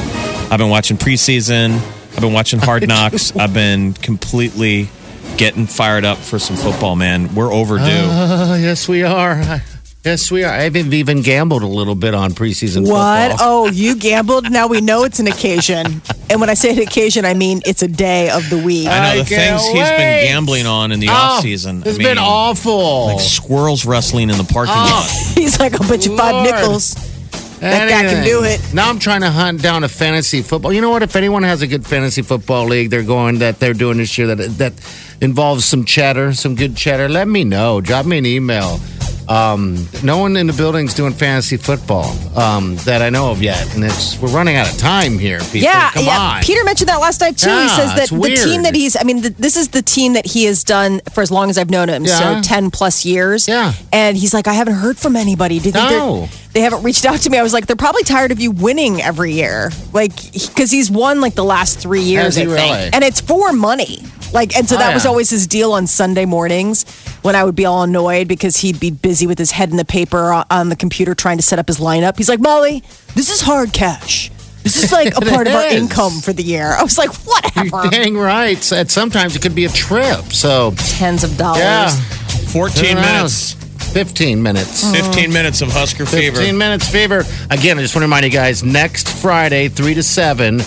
I've 0.52 0.58
been 0.58 0.70
watching 0.70 0.98
preseason. 0.98 1.74
I've 2.16 2.22
been 2.22 2.34
watching 2.34 2.60
Hard 2.60 2.88
Knocks. 2.88 3.36
I've 3.36 3.54
been 3.54 3.94
completely 3.94 4.90
getting 5.38 5.68
fired 5.68 6.04
up 6.06 6.18
for 6.18 6.40
some 6.40 6.56
football. 6.56 6.96
Man, 6.96 7.34
we're 7.36 7.54
overdue. 7.54 7.84
uh, 7.86 8.58
yes, 8.60 8.88
we 8.88 9.04
are. 9.04 9.62
Yes, 10.08 10.32
we 10.32 10.46
are. 10.46 10.54
I've 10.54 10.78
even 10.78 11.22
gambled 11.22 11.64
a 11.64 11.68
little 11.68 11.94
bit 11.94 12.14
on 12.14 12.32
preseason 12.32 12.88
What? 12.88 13.32
football. 13.32 13.48
Oh, 13.68 13.70
you 13.70 13.94
gambled? 13.94 14.50
Now 14.50 14.68
we 14.68 14.80
know 14.80 15.04
it's 15.04 15.20
an 15.20 15.28
occasion. 15.28 16.02
And 16.30 16.40
when 16.40 16.50
I 16.50 16.54
say 16.54 16.72
an 16.72 16.80
occasion, 16.80 17.26
I 17.26 17.34
mean 17.34 17.60
it's 17.66 17.82
a 17.82 17.90
day 17.90 18.30
of 18.30 18.50
the 18.50 18.58
week. 18.58 18.88
I 18.88 19.16
know 19.16 19.24
the 19.24 19.30
can't 19.30 19.60
things 19.62 19.66
he's 19.66 19.90
been 19.90 20.26
gambling 20.28 20.66
on 20.66 20.94
in 20.94 21.02
the 21.02 21.10
Oh, 21.10 21.12
off 21.12 21.42
season. 21.42 21.84
It's 21.86 21.98
been 21.98 22.18
awful. 22.18 23.08
Like 23.08 23.20
squirrels 23.20 23.86
wrestling 23.86 24.30
in 24.30 24.38
the 24.38 24.46
parking 24.46 24.76
Oh. 24.78 25.06
lot. 25.06 25.10
He's 25.38 25.60
like, 25.60 25.74
I'll 25.80 25.88
bet 25.90 26.06
you 26.06 26.16
five 26.16 26.42
nickels. 26.46 26.94
That 27.60 27.90
guy 27.90 28.04
can 28.10 28.24
do 28.24 28.44
it. 28.46 28.62
Now 28.74 28.90
I'm 28.90 29.00
trying 29.00 29.22
to 29.22 29.30
hunt 29.32 29.62
down 29.62 29.84
a 29.84 29.90
fantasy 29.90 30.42
football. 30.42 30.72
You 30.72 30.80
know 30.80 30.90
what? 30.90 31.04
If 31.04 31.18
anyone 31.18 31.44
has 31.44 31.62
a 31.64 31.68
good 31.68 31.86
fantasy 31.86 32.22
football 32.22 32.66
league 32.66 32.92
they're 32.92 33.04
going 33.04 33.40
that 33.40 33.60
they're 33.60 33.74
doing 33.74 33.98
this 33.98 34.18
year 34.18 34.28
that 34.36 34.58
that 34.58 34.74
involves 35.20 35.66
some 35.66 35.84
chatter, 35.84 36.34
some 36.34 36.56
good 36.56 36.78
chatter. 36.78 37.10
let 37.10 37.28
me 37.28 37.44
know. 37.44 37.82
Drop 37.82 38.06
me 38.06 38.18
an 38.20 38.26
email. 38.26 38.80
Um, 39.30 39.88
no 40.04 40.18
one 40.20 40.38
in 40.38 40.48
the 40.48 40.54
building's 40.54 40.94
doing 40.94 41.14
fantasy 41.14 41.58
football 41.58 42.06
um, 42.38 42.76
that 42.86 43.02
I 43.02 43.10
know 43.10 43.32
of 43.32 43.42
yet, 43.42 43.74
and 43.76 43.84
it's 43.84 44.18
we're 44.20 44.30
running 44.30 44.56
out 44.56 44.72
of 44.72 44.78
time 44.78 45.18
here. 45.20 45.40
People, 45.40 45.60
Yeah, 45.60 45.92
come 45.92 46.06
yeah. 46.06 46.18
on. 46.38 46.44
Peter 46.44 46.64
mentioned 46.64 46.90
that 46.90 46.98
last 47.02 47.20
night 47.22 47.38
too. 47.38 47.50
he 47.50 47.68
says 47.70 47.94
that 47.96 48.10
the 48.10 48.16
weird. 48.16 48.38
team 48.40 48.64
that 48.64 48.74
he's, 48.76 48.96
I 48.96 49.04
mean, 49.04 49.22
the, 49.22 49.30
this 49.32 49.58
is 49.58 49.68
the 49.70 49.82
team 49.82 50.14
that 50.14 50.26
he 50.26 50.46
has 50.46 50.64
done 50.64 51.02
for 51.14 51.22
as 51.22 51.30
long 51.32 51.50
as 51.50 51.58
I've 51.58 51.70
known 51.70 51.90
him, 51.90 52.06
Yeah. 52.06 52.42
so 52.42 52.48
10 52.48 52.72
plus 52.72 53.04
years. 53.06 53.48
Yeah. 53.48 53.74
And 53.92 54.16
he's 54.16 54.34
like, 54.34 54.48
I 54.48 54.54
haven't 54.54 54.76
heard 54.76 54.98
from 54.98 55.16
anybody. 55.16 55.60
Do 55.60 55.66
you 55.66 55.72
think 55.74 55.90
No. 55.90 56.30
they're- 56.54 56.64
haven't 56.64 56.82
reached 56.82 57.06
out 57.06 57.20
to 57.20 57.30
me? 57.30 57.38
I 57.38 57.44
was 57.44 57.54
like, 57.54 57.68
they're 57.68 57.76
probably 57.76 58.02
tired 58.04 58.32
of 58.32 58.40
you 58.40 58.50
winning 58.50 59.00
every 59.00 59.34
year. 59.34 59.70
Like, 59.94 60.16
because 60.34 60.72
he's 60.72 60.90
won 60.90 61.22
like 61.22 61.36
the 61.36 61.44
last 61.46 61.78
three 61.80 62.02
years, 62.02 62.36
he 62.36 62.42
I 62.42 62.46
think. 62.46 62.58
really? 62.58 62.90
And 62.94 63.04
it's 63.04 63.22
for 63.22 63.54
money. 63.54 64.02
Like, 64.34 64.56
and 64.58 64.68
so 64.68 64.76
Oh, 64.76 64.80
that 64.80 64.94
was 64.94 65.06
always 65.06 65.30
his 65.30 65.48
deal 65.48 65.72
on 65.74 65.88
Sunday 65.88 66.26
mornings 66.26 66.84
when 67.22 67.36
I 67.36 67.44
would 67.44 67.56
be 67.56 67.66
all 67.66 67.84
annoyed 67.84 68.28
because 68.28 68.58
he'd 68.58 68.80
be 68.80 68.92
busy 68.92 69.26
with 69.28 69.40
his 69.40 69.52
head 69.52 69.70
in 69.72 69.78
the 69.78 69.86
paper 69.86 70.32
on- 70.34 70.46
on 70.52 70.70
the 70.70 70.76
computer 70.76 71.16
trying 71.16 71.38
to 71.38 71.44
set 71.44 71.60
up 71.60 71.68
his 71.68 71.78
lineup. 71.80 72.18
He's 72.18 72.30
like, 72.30 72.40
Molly, 72.40 72.84
this 73.16 73.30
is 73.30 73.42
hard 73.42 73.72
cash. 73.74 74.30
This 74.64 74.84
is 74.84 74.92
like 74.92 75.16
a 75.16 75.22
part 75.32 75.48
of 75.48 75.54
our 75.54 75.66
income 75.68 76.20
for 76.20 76.34
the 76.34 76.44
year. 76.44 76.74
I 76.78 76.84
was 76.84 76.98
like, 76.98 77.14
what 77.26 77.56
You're 77.56 77.90
dang 77.90 78.18
right. 78.18 78.58
So, 78.62 78.76
at 78.78 78.92
sometimes 78.92 79.36
it 79.36 79.42
could 79.42 79.56
be 79.56 79.64
a 79.66 79.70
trip. 79.70 80.26
So 80.34 80.74
Tens 80.78 81.24
of 81.24 81.38
dollars. 81.38 81.60
yeah, 81.62 81.90
14 82.52 82.96
minutes. 82.96 83.54
Fifteen 83.94 84.44
minutes. 84.44 84.84
Mm. 84.84 85.06
15 85.06 85.34
minutes 85.34 85.62
of 85.62 85.70
Husker 85.72 86.06
fever. 86.06 86.36
15 86.36 86.58
minutes 86.58 86.88
fever. 86.90 87.24
Again, 87.50 87.80
I 87.80 87.82
just 87.82 87.96
want 87.96 88.02
to 88.04 88.08
remind 88.08 88.26
you 88.26 88.32
guys 88.32 88.62
next 88.62 89.08
Friday, 89.08 89.70
3 89.70 89.94
to 89.96 90.04
7, 90.04 90.60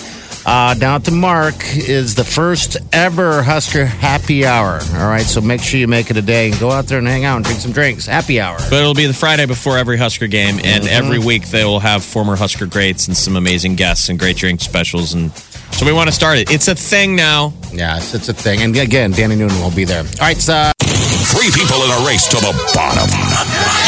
uh, 0.45 0.73
down 0.73 0.95
at 0.95 1.03
the 1.03 1.11
Mark 1.11 1.55
is 1.75 2.15
the 2.15 2.23
first 2.23 2.77
ever 2.91 3.43
Husker 3.43 3.85
happy 3.85 4.45
hour. 4.45 4.79
All 4.95 5.07
right, 5.07 5.25
so 5.25 5.41
make 5.41 5.61
sure 5.61 5.79
you 5.79 5.87
make 5.87 6.09
it 6.09 6.17
a 6.17 6.21
day 6.21 6.49
and 6.49 6.59
go 6.59 6.71
out 6.71 6.87
there 6.87 6.97
and 6.99 7.07
hang 7.07 7.25
out 7.25 7.35
and 7.37 7.45
drink 7.45 7.59
some 7.59 7.71
drinks. 7.71 8.05
Happy 8.05 8.39
hour. 8.39 8.57
But 8.69 8.79
it'll 8.79 8.93
be 8.93 9.05
the 9.05 9.13
Friday 9.13 9.45
before 9.45 9.77
every 9.77 9.97
Husker 9.97 10.27
game, 10.27 10.59
and 10.63 10.87
every 10.87 11.19
week 11.19 11.49
they 11.49 11.63
will 11.63 11.79
have 11.79 12.03
former 12.03 12.35
Husker 12.35 12.65
greats 12.65 13.07
and 13.07 13.15
some 13.15 13.35
amazing 13.35 13.75
guests 13.75 14.09
and 14.09 14.17
great 14.17 14.37
drink 14.37 14.61
specials. 14.61 15.13
And 15.13 15.31
so 15.71 15.85
we 15.85 15.93
want 15.93 16.09
to 16.09 16.13
start 16.13 16.37
it. 16.37 16.51
It's 16.51 16.67
a 16.67 16.75
thing 16.75 17.15
now. 17.15 17.53
Yeah, 17.71 17.97
it's, 17.97 18.13
it's 18.13 18.29
a 18.29 18.33
thing. 18.33 18.61
And 18.61 18.75
again, 18.75 19.11
Danny 19.11 19.35
Noonan 19.35 19.61
will 19.61 19.75
be 19.75 19.85
there. 19.85 20.01
All 20.01 20.05
right, 20.21 20.37
so 20.37 20.71
Three 21.31 21.49
people 21.51 21.81
in 21.83 21.89
a 21.91 22.05
race 22.05 22.27
to 22.27 22.35
the 22.37 22.51
bottom. 22.75 23.07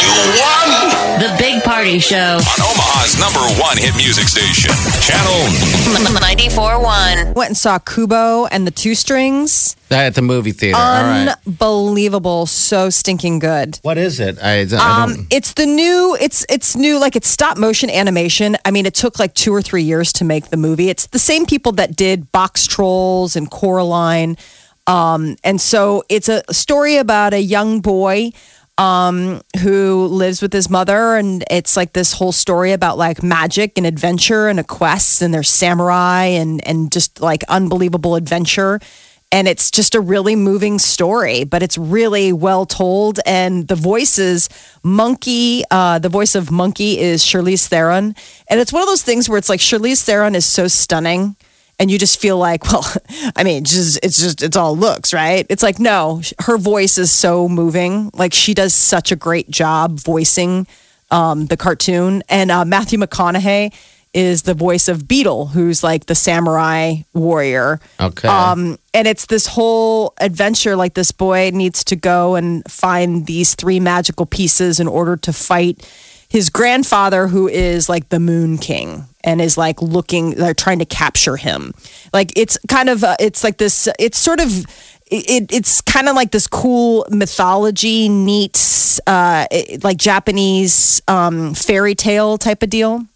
You 0.00 0.10
won! 0.40 1.20
The 1.20 1.34
Big 1.38 1.62
Party 1.62 1.98
Show. 1.98 2.16
On 2.16 2.58
Omaha's 2.58 3.18
number 3.20 3.38
one 3.62 3.76
hit 3.76 3.94
music 3.96 4.26
station, 4.28 4.70
Channel 5.02 5.46
94.1. 6.18 7.34
Went 7.34 7.50
and 7.50 7.56
saw 7.56 7.78
Kubo 7.78 8.46
and 8.46 8.66
the 8.66 8.70
Two 8.70 8.94
Strings. 8.94 9.76
at 9.90 10.14
the 10.14 10.22
movie 10.22 10.50
theater. 10.52 10.76
All 10.76 11.02
right. 11.02 11.34
Unbelievable. 11.46 12.46
So 12.46 12.88
stinking 12.90 13.38
good. 13.40 13.78
What 13.82 13.98
is 13.98 14.18
it? 14.20 14.38
I, 14.42 14.60
I 14.62 15.02
Um, 15.04 15.14
don't. 15.14 15.26
it's 15.30 15.52
the 15.52 15.66
new. 15.66 16.16
It's 16.20 16.44
it's 16.48 16.74
new. 16.74 16.98
Like 16.98 17.14
it's 17.14 17.28
stop 17.28 17.58
motion 17.58 17.90
animation. 17.90 18.56
I 18.64 18.70
mean, 18.70 18.86
it 18.86 18.94
took 18.94 19.18
like 19.18 19.34
two 19.34 19.54
or 19.54 19.62
three 19.62 19.82
years 19.84 20.12
to 20.14 20.24
make 20.24 20.48
the 20.48 20.56
movie. 20.56 20.88
It's 20.88 21.06
the 21.08 21.18
same 21.20 21.44
people 21.46 21.72
that 21.72 21.94
did 21.94 22.32
Box 22.32 22.66
Trolls 22.66 23.36
and 23.36 23.48
Coraline, 23.50 24.36
um, 24.86 25.36
and 25.44 25.60
so 25.60 26.04
it's 26.08 26.28
a 26.28 26.42
story 26.52 26.96
about 26.96 27.32
a 27.34 27.40
young 27.40 27.80
boy 27.80 28.32
um, 28.76 29.40
who 29.62 30.06
lives 30.06 30.42
with 30.42 30.52
his 30.52 30.68
mother, 30.68 31.14
and 31.16 31.44
it's 31.50 31.76
like 31.76 31.92
this 31.92 32.12
whole 32.12 32.32
story 32.32 32.72
about 32.72 32.98
like 32.98 33.22
magic 33.22 33.72
and 33.76 33.86
adventure 33.86 34.48
and 34.48 34.58
a 34.58 34.64
quest, 34.64 35.22
and 35.22 35.32
there's 35.32 35.48
samurai 35.48 36.24
and 36.24 36.66
and 36.66 36.92
just 36.92 37.20
like 37.20 37.42
unbelievable 37.48 38.16
adventure. 38.16 38.80
And 39.32 39.48
it's 39.48 39.72
just 39.72 39.96
a 39.96 40.00
really 40.00 40.36
moving 40.36 40.78
story 40.78 41.42
but 41.42 41.60
it's 41.60 41.76
really 41.76 42.32
well 42.32 42.66
told. 42.66 43.18
And 43.26 43.66
the 43.66 43.74
voices 43.74 44.48
monkey 44.84 45.64
uh, 45.72 45.98
the 45.98 46.08
voice 46.08 46.36
of 46.36 46.52
monkey 46.52 47.00
is 47.00 47.24
Charlize 47.24 47.66
Theron. 47.66 48.14
And 48.48 48.60
it's 48.60 48.72
one 48.72 48.82
of 48.82 48.88
those 48.88 49.02
things 49.02 49.28
where 49.28 49.38
it's 49.38 49.48
like 49.48 49.58
Charlize 49.58 50.04
Theron 50.04 50.36
is 50.36 50.46
so 50.46 50.68
stunning 50.68 51.34
and 51.78 51.90
you 51.90 51.98
just 51.98 52.20
feel 52.20 52.38
like 52.38 52.64
well 52.72 52.84
i 53.36 53.44
mean 53.44 53.64
just 53.64 53.98
it's 54.02 54.20
just 54.20 54.42
it's 54.42 54.56
all 54.56 54.76
looks 54.76 55.12
right? 55.14 55.46
It's 55.48 55.62
like 55.62 55.78
no 55.78 56.22
her 56.40 56.58
voice 56.58 56.98
is 56.98 57.10
so 57.10 57.48
moving. 57.48 58.10
Like 58.14 58.32
she 58.34 58.54
does 58.54 58.74
such 58.74 59.12
a 59.12 59.16
great 59.16 59.50
job 59.50 59.98
voicing 59.98 60.66
um, 61.10 61.46
the 61.46 61.56
cartoon. 61.56 62.22
And 62.28 62.50
uh, 62.50 62.64
matthew 62.64 62.98
mcconaughey 62.98 63.72
is 64.12 64.42
the 64.42 64.54
voice 64.54 64.86
of 64.86 65.08
beetle 65.08 65.46
who's 65.46 65.82
like 65.82 66.06
the 66.06 66.14
samurai 66.14 66.96
warrior. 67.14 67.80
Okay. 68.00 68.28
um, 68.28 68.78
and 68.92 69.08
it's 69.08 69.26
this 69.26 69.46
whole 69.46 70.14
adventure 70.20 70.76
like 70.76 70.94
this 70.94 71.10
boy 71.10 71.50
needs 71.52 71.82
to 71.84 71.96
go 71.96 72.36
and 72.36 72.62
find 72.70 73.26
these 73.26 73.54
three 73.54 73.80
magical 73.80 74.26
pieces 74.26 74.78
in 74.78 74.86
order 74.86 75.16
to 75.16 75.32
fight 75.32 75.88
his 76.34 76.50
grandfather 76.50 77.28
who 77.28 77.46
is 77.46 77.88
like 77.88 78.08
the 78.08 78.18
moon 78.18 78.58
king 78.58 79.04
and 79.22 79.40
is 79.40 79.56
like 79.56 79.80
looking 79.80 80.32
they're 80.32 80.52
trying 80.52 80.80
to 80.80 80.84
capture 80.84 81.36
him 81.36 81.72
like 82.12 82.32
it's 82.36 82.58
kind 82.66 82.88
of 82.88 83.04
uh, 83.04 83.14
it's 83.20 83.44
like 83.44 83.56
this 83.58 83.88
it's 84.00 84.18
sort 84.18 84.40
of 84.40 84.48
it, 85.06 85.52
it's 85.52 85.80
kind 85.80 86.08
of 86.08 86.16
like 86.16 86.32
this 86.32 86.48
cool 86.48 87.06
mythology 87.08 88.08
neat 88.08 88.98
uh 89.06 89.46
like 89.84 89.96
japanese 89.96 91.00
um 91.06 91.54
fairy 91.54 91.94
tale 91.94 92.36
type 92.36 92.64
of 92.64 92.68
deal 92.68 93.06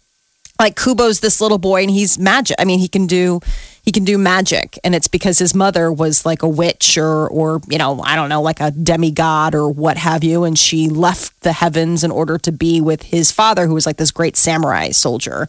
like 0.57 0.75
Kubo's 0.75 1.21
this 1.21 1.39
little 1.39 1.57
boy 1.57 1.83
and 1.83 1.89
he's 1.89 2.19
magic. 2.19 2.57
I 2.59 2.65
mean, 2.65 2.79
he 2.79 2.89
can 2.89 3.07
do 3.07 3.39
he 3.83 3.91
can 3.91 4.03
do 4.05 4.17
magic 4.17 4.77
and 4.83 4.93
it's 4.93 5.07
because 5.07 5.39
his 5.39 5.55
mother 5.55 5.91
was 5.91 6.25
like 6.25 6.43
a 6.43 6.47
witch 6.47 6.97
or 6.97 7.27
or 7.29 7.61
you 7.69 7.77
know, 7.77 8.01
I 8.01 8.15
don't 8.15 8.29
know, 8.29 8.41
like 8.41 8.59
a 8.59 8.71
demigod 8.71 9.55
or 9.55 9.69
what 9.69 9.97
have 9.97 10.23
you 10.23 10.43
and 10.43 10.57
she 10.57 10.89
left 10.89 11.41
the 11.41 11.53
heavens 11.53 12.03
in 12.03 12.11
order 12.11 12.37
to 12.39 12.51
be 12.51 12.81
with 12.81 13.01
his 13.03 13.31
father 13.31 13.65
who 13.67 13.73
was 13.73 13.85
like 13.85 13.97
this 13.97 14.11
great 14.11 14.35
samurai 14.37 14.89
soldier. 14.91 15.47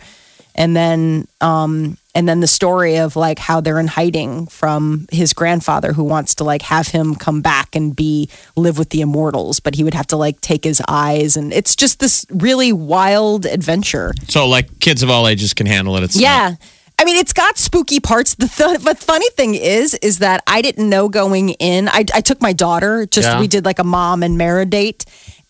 And 0.55 0.75
then 0.77 1.27
um 1.40 1.97
and 2.12 2.29
then 2.29 2.40
the 2.40 2.49
story 2.49 2.97
of 2.99 3.14
like 3.14 3.38
how 3.38 3.61
they're 3.61 3.79
in 3.79 3.87
hiding 3.87 4.47
from 4.49 5.07
his 5.12 5.33
grandfather 5.33 5.93
who 5.93 6.03
wants 6.03 6.35
to 6.37 6.45
like 6.45 6.61
have 6.62 6.88
him 6.88 7.14
come 7.14 7.40
back 7.40 7.77
and 7.77 7.95
be 7.95 8.29
live 8.57 8.77
with 8.79 8.90
the 8.90 9.01
immortals 9.01 9.61
but 9.61 9.77
he 9.77 9.85
would 9.85 9.95
have 9.95 10.09
to 10.09 10.16
like 10.16 10.40
take 10.40 10.64
his 10.64 10.83
eyes 10.88 11.37
and 11.37 11.53
it's 11.53 11.77
just 11.77 12.01
this 12.01 12.27
really 12.31 12.73
wild 12.73 13.47
adventure 13.47 14.12
So, 14.29 14.49
like, 14.49 14.81
kids 14.81 15.05
of 15.05 15.09
all 15.11 15.29
ages 15.29 15.55
can 15.55 15.66
handle 15.66 15.97
it. 15.97 16.03
It's 16.03 16.16
not- 16.16 16.23
yeah. 16.23 16.55
I 17.01 17.05
mean, 17.05 17.17
it's 17.17 17.33
got 17.33 17.57
spooky 17.57 17.99
parts. 17.99 18.35
The 18.35 18.47
th- 18.47 18.85
but 18.85 18.99
funny 18.99 19.29
thing 19.31 19.55
is, 19.55 19.95
is 19.95 20.19
that 20.19 20.43
I 20.47 20.61
didn't 20.61 20.89
know 20.89 21.09
going 21.09 21.49
in. 21.51 21.89
I, 21.89 22.05
I 22.15 22.21
took 22.21 22.43
my 22.43 22.53
daughter. 22.53 23.07
Just 23.07 23.27
Yeah. 23.27 23.41
we 23.41 23.49
did 23.49 23.65
like 23.65 23.79
a 23.79 23.85
mom 23.85 24.23
and 24.23 24.37
Mara 24.37 24.67
date, 24.67 25.07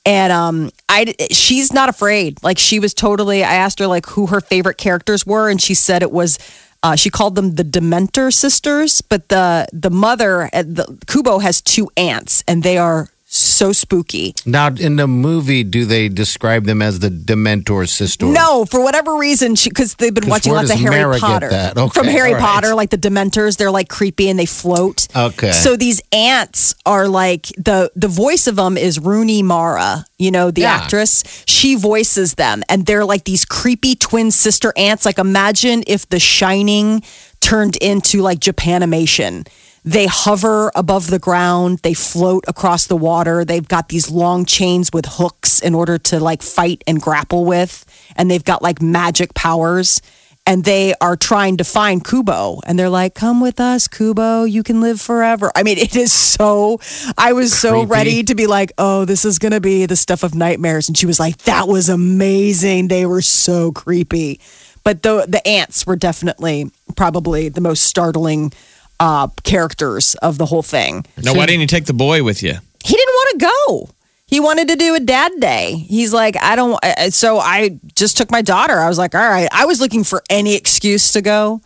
and 0.06 0.32
um, 0.32 0.70
I 0.88 1.12
she's 1.32 1.72
not 1.72 1.88
afraid. 1.88 2.40
Like 2.44 2.56
she 2.56 2.78
was 2.78 2.94
totally. 2.94 3.42
I 3.42 3.54
asked 3.54 3.80
her 3.80 3.88
like 3.88 4.06
who 4.06 4.26
her 4.28 4.40
favorite 4.40 4.78
characters 4.78 5.26
were, 5.26 5.50
and 5.50 5.60
she 5.60 5.74
said 5.74 6.02
it 6.02 6.12
was. 6.12 6.38
Uh, 6.82 6.94
she 6.96 7.10
called 7.10 7.34
them 7.34 7.56
the 7.56 7.64
Dementor 7.64 8.32
sisters, 8.32 9.00
but 9.00 9.28
the 9.28 9.66
the 9.72 9.90
mother, 9.90 10.44
uh, 10.52 10.62
the, 10.62 10.98
Kubo 11.08 11.38
has 11.40 11.60
two 11.60 11.90
aunts, 11.96 12.44
and 12.46 12.62
they 12.62 12.78
are 12.78 13.08
so 13.32 13.72
spooky. 13.72 14.34
now, 14.44 14.66
in 14.68 14.96
the 14.96 15.06
movie, 15.06 15.62
do 15.62 15.84
they 15.84 16.08
describe 16.08 16.64
them 16.64 16.82
as 16.82 16.98
the 16.98 17.08
Dementor 17.08 17.88
sisters? 17.88 18.28
No, 18.28 18.64
for 18.64 18.82
whatever 18.82 19.16
reason, 19.16 19.54
because 19.62 19.94
they've 19.94 20.12
been 20.12 20.28
watching 20.28 20.52
lots 20.52 20.70
of 20.72 20.80
Harry 20.80 20.96
Mara 20.96 21.18
Potter. 21.18 21.48
Okay, 21.76 21.88
From 21.90 22.06
Harry 22.08 22.32
right. 22.32 22.40
Potter, 22.42 22.74
like 22.74 22.90
the 22.90 22.98
Dementors, 22.98 23.56
they're 23.56 23.70
like 23.70 23.88
creepy 23.88 24.28
and 24.28 24.36
they 24.36 24.46
float. 24.46 25.06
Okay. 25.14 25.52
So 25.52 25.76
these 25.76 26.02
aunts 26.12 26.74
are 26.84 27.06
like 27.06 27.46
the 27.56 27.92
the 27.94 28.08
voice 28.08 28.48
of 28.48 28.56
them 28.56 28.76
is 28.76 28.98
Rooney 28.98 29.44
Mara, 29.44 30.04
you 30.18 30.32
know, 30.32 30.50
the 30.50 30.62
Yeah. 30.62 30.74
actress. 30.74 31.22
She 31.46 31.76
voices 31.76 32.34
them, 32.34 32.64
and 32.68 32.84
they're 32.84 33.04
like 33.04 33.24
these 33.24 33.44
creepy 33.44 33.94
twin 33.94 34.32
sister 34.32 34.72
aunts. 34.76 35.06
Like 35.06 35.18
imagine 35.18 35.84
if 35.86 36.08
The 36.08 36.18
Shining 36.18 37.04
turned 37.38 37.76
into 37.76 38.22
like 38.22 38.40
Japanimation. 38.40 39.46
They 39.84 40.06
hover 40.06 40.70
above 40.74 41.08
the 41.08 41.18
ground. 41.18 41.78
They 41.82 41.94
float 41.94 42.44
across 42.48 42.86
the 42.86 42.96
water. 42.96 43.44
They've 43.44 43.66
got 43.66 43.88
these 43.88 44.10
long 44.10 44.44
chains 44.44 44.90
with 44.92 45.06
hooks 45.06 45.60
in 45.60 45.74
order 45.74 45.96
to 45.98 46.20
like 46.20 46.42
fight 46.42 46.84
and 46.86 47.00
grapple 47.00 47.44
with. 47.44 47.84
And 48.16 48.30
they've 48.30 48.44
got 48.44 48.62
like 48.62 48.82
magic 48.82 49.32
powers. 49.34 50.00
and 50.46 50.64
they 50.64 50.94
are 51.00 51.16
trying 51.16 51.58
to 51.58 51.64
find 51.64 52.04
Kubo. 52.04 52.60
And 52.66 52.78
they're 52.78 52.88
like, 52.88 53.14
come 53.14 53.40
with 53.40 53.60
us, 53.60 53.86
Kubo. 53.86 54.44
You 54.44 54.62
can 54.62 54.80
live 54.80 55.00
forever. 55.00 55.52
I 55.54 55.62
mean, 55.62 55.78
it 55.86 55.94
is 55.96 56.12
so, 56.12 56.80
I 57.16 57.32
was 57.34 57.52
so 57.56 57.80
Creepy. 57.80 57.86
ready 57.90 58.22
to 58.24 58.34
be 58.34 58.46
like, 58.46 58.72
oh, 58.78 59.04
this 59.04 59.24
is 59.24 59.38
going 59.38 59.52
to 59.52 59.60
be 59.60 59.86
the 59.86 59.96
stuff 59.96 60.22
of 60.22 60.34
nightmares. 60.34 60.88
And 60.88 60.96
she 60.96 61.06
was 61.06 61.20
like, 61.20 61.36
that 61.38 61.68
was 61.68 61.88
amazing. 61.88 62.88
They 62.88 63.06
were 63.06 63.22
so 63.22 63.70
creepy. 63.72 64.40
But 64.82 65.02
the, 65.02 65.26
the 65.28 65.46
aunts 65.46 65.86
were 65.86 65.96
definitely 65.96 66.70
probably 66.96 67.48
the 67.50 67.60
most 67.60 67.82
startling 67.84 68.52
uh, 69.00 69.26
characters 69.42 70.14
of 70.16 70.38
the 70.38 70.46
whole 70.46 70.62
thing. 70.62 71.04
Now, 71.22 71.34
why 71.34 71.46
didn't 71.46 71.62
you 71.62 71.66
take 71.66 71.86
the 71.86 71.92
boy 71.94 72.22
with 72.22 72.42
you? 72.42 72.54
He 72.84 72.94
didn't 72.94 73.14
want 73.14 73.40
to 73.40 73.46
go. 73.46 73.90
He 74.26 74.38
wanted 74.38 74.68
to 74.68 74.76
do 74.76 74.94
a 74.94 75.00
dad 75.00 75.32
day. 75.40 75.74
He's 75.74 76.12
like, 76.12 76.36
I 76.40 76.54
don't. 76.54 76.78
uh, 76.84 77.10
So 77.10 77.38
I 77.38 77.80
just 77.96 78.16
took 78.16 78.30
my 78.30 78.42
daughter. 78.42 78.78
I 78.78 78.88
was 78.88 78.96
like, 78.98 79.16
all 79.16 79.20
right. 79.28 79.48
I 79.50 79.64
was 79.64 79.80
looking 79.80 80.04
for 80.04 80.22
any 80.30 80.54
excuse 80.54 81.10
to 81.12 81.20
go. 81.22 81.60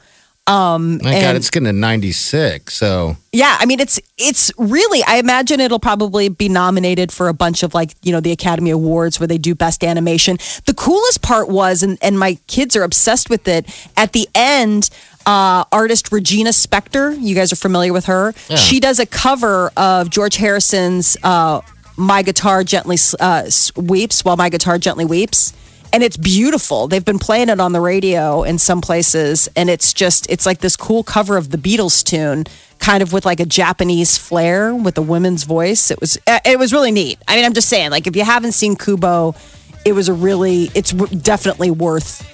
Um, 0.47 0.99
My 0.99 1.13
God, 1.13 1.15
and- 1.15 1.37
it's 1.39 1.49
getting 1.51 1.67
to 1.67 1.73
96. 1.73 2.73
So 2.75 3.17
yeah, 3.33 3.57
I 3.59 3.65
mean, 3.67 3.81
it's 3.81 3.99
it's 4.19 4.53
really. 4.59 5.03
I 5.07 5.17
imagine 5.17 5.59
it'll 5.59 5.79
probably 5.81 6.29
be 6.29 6.49
nominated 6.51 7.11
for 7.11 7.29
a 7.29 7.35
bunch 7.35 7.63
of 7.63 7.73
like 7.75 7.95
you 8.03 8.13
know 8.13 8.21
the 8.21 8.31
Academy 8.31 8.71
Awards 8.71 9.19
where 9.19 9.27
they 9.27 9.39
do 9.39 9.55
best 9.55 9.83
animation. 9.83 10.37
The 10.67 10.75
coolest 10.75 11.23
part 11.23 11.49
was, 11.49 11.83
and 11.83 11.97
and 12.03 12.19
my 12.19 12.37
kids 12.47 12.77
are 12.77 12.83
obsessed 12.83 13.31
with 13.31 13.49
it. 13.49 13.67
At 13.97 14.13
the 14.13 14.29
end, 14.35 14.91
uh, 15.27 15.65
artist 15.73 16.13
Regina 16.13 16.51
Spektor, 16.51 17.17
you 17.21 17.35
guys 17.35 17.53
are 17.53 17.57
familiar 17.57 17.93
with 17.93 18.07
her. 18.07 18.33
She 18.57 18.81
does 18.81 18.99
a 18.99 19.07
cover 19.07 19.71
of 19.77 20.11
George 20.11 20.37
Harrison's 20.37 21.17
uh, 21.23 21.61
"My 21.97 22.23
Guitar 22.23 22.65
Gently 22.65 22.97
uh, 23.21 23.51
Weeps" 23.77 24.25
while 24.25 24.37
my 24.37 24.49
guitar 24.49 24.79
gently 24.79 25.05
weeps 25.05 25.53
and 25.95 26.03
it's 26.03 26.17
beautiful. 26.17 26.89
They've 26.89 27.05
been 27.05 27.21
playing 27.21 27.51
it 27.51 27.61
on 27.61 27.71
the 27.71 27.81
radio 27.81 28.43
in 28.43 28.59
some 28.59 28.81
places, 28.81 29.49
and 29.55 29.71
it's 29.71 29.93
just 29.93 30.29
it's 30.29 30.45
like 30.45 30.59
this 30.59 30.75
cool 30.75 31.05
cover 31.05 31.37
of 31.37 31.51
the 31.51 31.57
Beatles 31.57 32.03
tune, 32.03 32.47
kind 32.81 33.01
of 33.01 33.13
with 33.13 33.25
like 33.25 33.39
a 33.39 33.47
Japanese 33.47 34.19
flair 34.19 34.75
with 34.75 34.99
a 34.99 35.03
woman's 35.03 35.45
voice. 35.45 35.93
It 35.93 36.01
was 36.01 36.19
uh, 36.27 36.41
it 36.45 36.59
was 36.59 36.73
really 36.73 36.91
neat. 36.91 37.21
I 37.29 37.37
mean, 37.37 37.45
I'm 37.45 37.53
just 37.53 37.69
saying, 37.69 37.93
like 37.93 38.09
if 38.09 38.17
you 38.17 38.25
haven't 38.25 38.53
seen 38.53 38.75
Kubo, 38.75 39.37
it 39.85 39.93
was 39.93 40.09
a 40.09 40.13
really 40.13 40.69
it's 40.75 40.91
w- 40.91 41.17
definitely 41.21 41.71
worth 41.71 42.34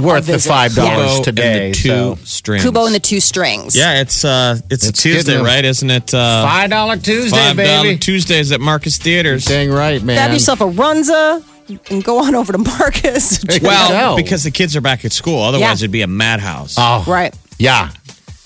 worth 0.00 0.26
the 0.26 0.38
five 0.38 0.74
dollars 0.74 1.10
Kubo 1.10 1.14
and 1.16 1.24
today. 1.24 1.68
the 1.70 1.74
two 1.74 1.88
so 1.88 2.14
strings. 2.24 2.64
Kubo 2.64 2.86
and 2.86 2.94
the 2.94 3.00
two 3.00 3.20
strings. 3.20 3.76
Yeah, 3.76 4.00
it's 4.00 4.24
uh, 4.24 4.58
it's, 4.70 4.88
It's 4.88 4.98
a 4.98 5.02
Tuesday, 5.02 5.36
right? 5.36 5.64
Isn't 5.64 5.90
it? 5.90 6.12
Uh, 6.14 6.44
five 6.44 6.70
dollar 6.70 6.96
Tuesday, 6.96 7.36
Five 7.36 7.56
dollar 7.56 7.82
baby. 7.84 7.98
Tuesdays 7.98 8.52
at 8.52 8.60
Marcus 8.60 8.98
Theaters. 8.98 9.44
Dang 9.44 9.70
right, 9.70 10.02
man. 10.02 10.16
Have 10.18 10.32
yourself 10.32 10.60
a 10.60 10.64
runza 10.64 11.44
and 11.90 12.04
go 12.04 12.18
on 12.24 12.34
over 12.34 12.52
to 12.52 12.58
Marcus. 12.58 13.44
Well, 13.62 14.16
go. 14.16 14.22
because 14.22 14.44
the 14.44 14.50
kids 14.50 14.76
are 14.76 14.80
back 14.80 15.04
at 15.04 15.12
school. 15.12 15.42
Otherwise, 15.42 15.80
Yeah. 15.80 15.84
it'd 15.84 15.90
be 15.90 16.02
a 16.02 16.06
madhouse. 16.06 16.76
Oh, 16.78 17.04
right. 17.08 17.34
Yeah, 17.58 17.90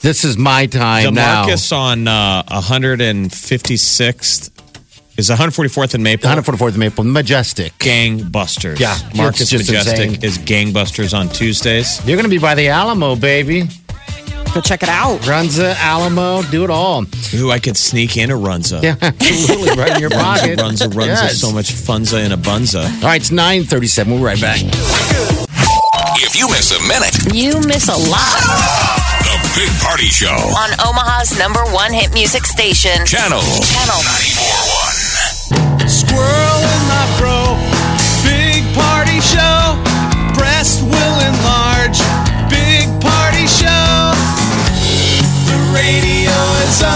this 0.02 0.24
is 0.24 0.38
my 0.38 0.66
time 0.66 1.04
the 1.04 1.10
now. 1.10 1.42
Marcus 1.42 1.72
on 1.72 2.06
uh, 2.08 2.42
156th 2.44 4.50
is 5.16 5.28
144th 5.28 5.94
and 5.94 6.02
Maple. 6.02 6.30
144th 6.30 6.68
and 6.70 6.78
Maple 6.78 7.04
Majestic. 7.04 7.72
Gangbusters. 7.78 8.78
Yeah, 8.78 8.96
Marcus 9.14 9.50
just 9.50 9.68
Majestic 9.68 10.08
insane. 10.10 10.24
is 10.24 10.38
Gangbusters 10.38 11.16
on 11.18 11.28
Tuesdays. 11.28 12.04
You're 12.06 12.16
going 12.16 12.24
to 12.24 12.30
be 12.30 12.38
by 12.38 12.54
the 12.54 12.68
Alamo, 12.68 13.16
baby. 13.16 13.64
Go 14.54 14.60
check 14.60 14.82
it 14.82 14.88
out. 14.88 15.20
Runza, 15.20 15.76
Alamo, 15.76 16.42
do 16.50 16.64
it 16.64 16.70
all. 16.70 17.04
Ooh, 17.34 17.50
I 17.52 17.60
could 17.60 17.76
sneak 17.76 18.16
in 18.16 18.30
a 18.32 18.34
Runza. 18.34 18.82
Yeah, 18.82 18.96
absolutely, 19.02 19.76
right 19.76 19.92
in 19.94 20.00
your 20.00 20.10
pocket. 20.10 20.58
Runza, 20.58 20.88
Runza, 20.88 21.06
Yes. 21.06 21.38
so 21.40 21.52
much 21.52 21.70
funza 21.72 22.24
in 22.24 22.32
a 22.32 22.36
bunza. 22.36 22.82
All 22.82 23.00
right, 23.02 23.20
it's 23.20 23.30
937. 23.30 24.10
We'll 24.12 24.20
be 24.20 24.24
right 24.26 24.40
back. 24.40 24.58
If 26.22 26.34
you 26.36 26.48
miss 26.48 26.72
a 26.72 26.80
minute, 26.88 27.14
You 27.34 27.60
miss 27.66 27.88
a 27.88 27.96
lot 27.96 28.40
The 29.22 29.38
Big 29.54 29.70
Party 29.80 30.06
Show. 30.06 30.26
on 30.34 30.70
Omaha's 30.88 31.38
number 31.38 31.60
one 31.72 31.92
hit 31.92 32.12
music 32.12 32.44
station. 32.44 33.06
Channel 33.06 33.40
Channel 33.40 34.02
941. 34.02 34.69
Squirrel 36.10 36.62
in 36.74 36.82
my 36.90 37.06
fro. 37.22 37.54
Big 38.26 38.66
party 38.74 39.20
show. 39.22 39.78
Breast 40.34 40.82
will 40.82 41.18
enlarge. 41.22 42.02
Big 42.50 42.90
party 42.98 43.46
show. 43.46 44.10
The 45.46 45.54
radio 45.70 46.34
is 46.66 46.82
on. 46.82 46.90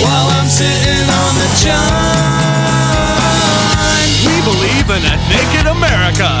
While 0.00 0.32
I'm 0.32 0.48
sitting 0.48 1.08
on 1.12 1.36
the 1.36 1.50
john. 1.60 2.80
We 4.24 4.40
believe 4.48 4.88
in 4.88 5.04
a 5.04 5.16
naked 5.28 5.66
America. 5.68 6.40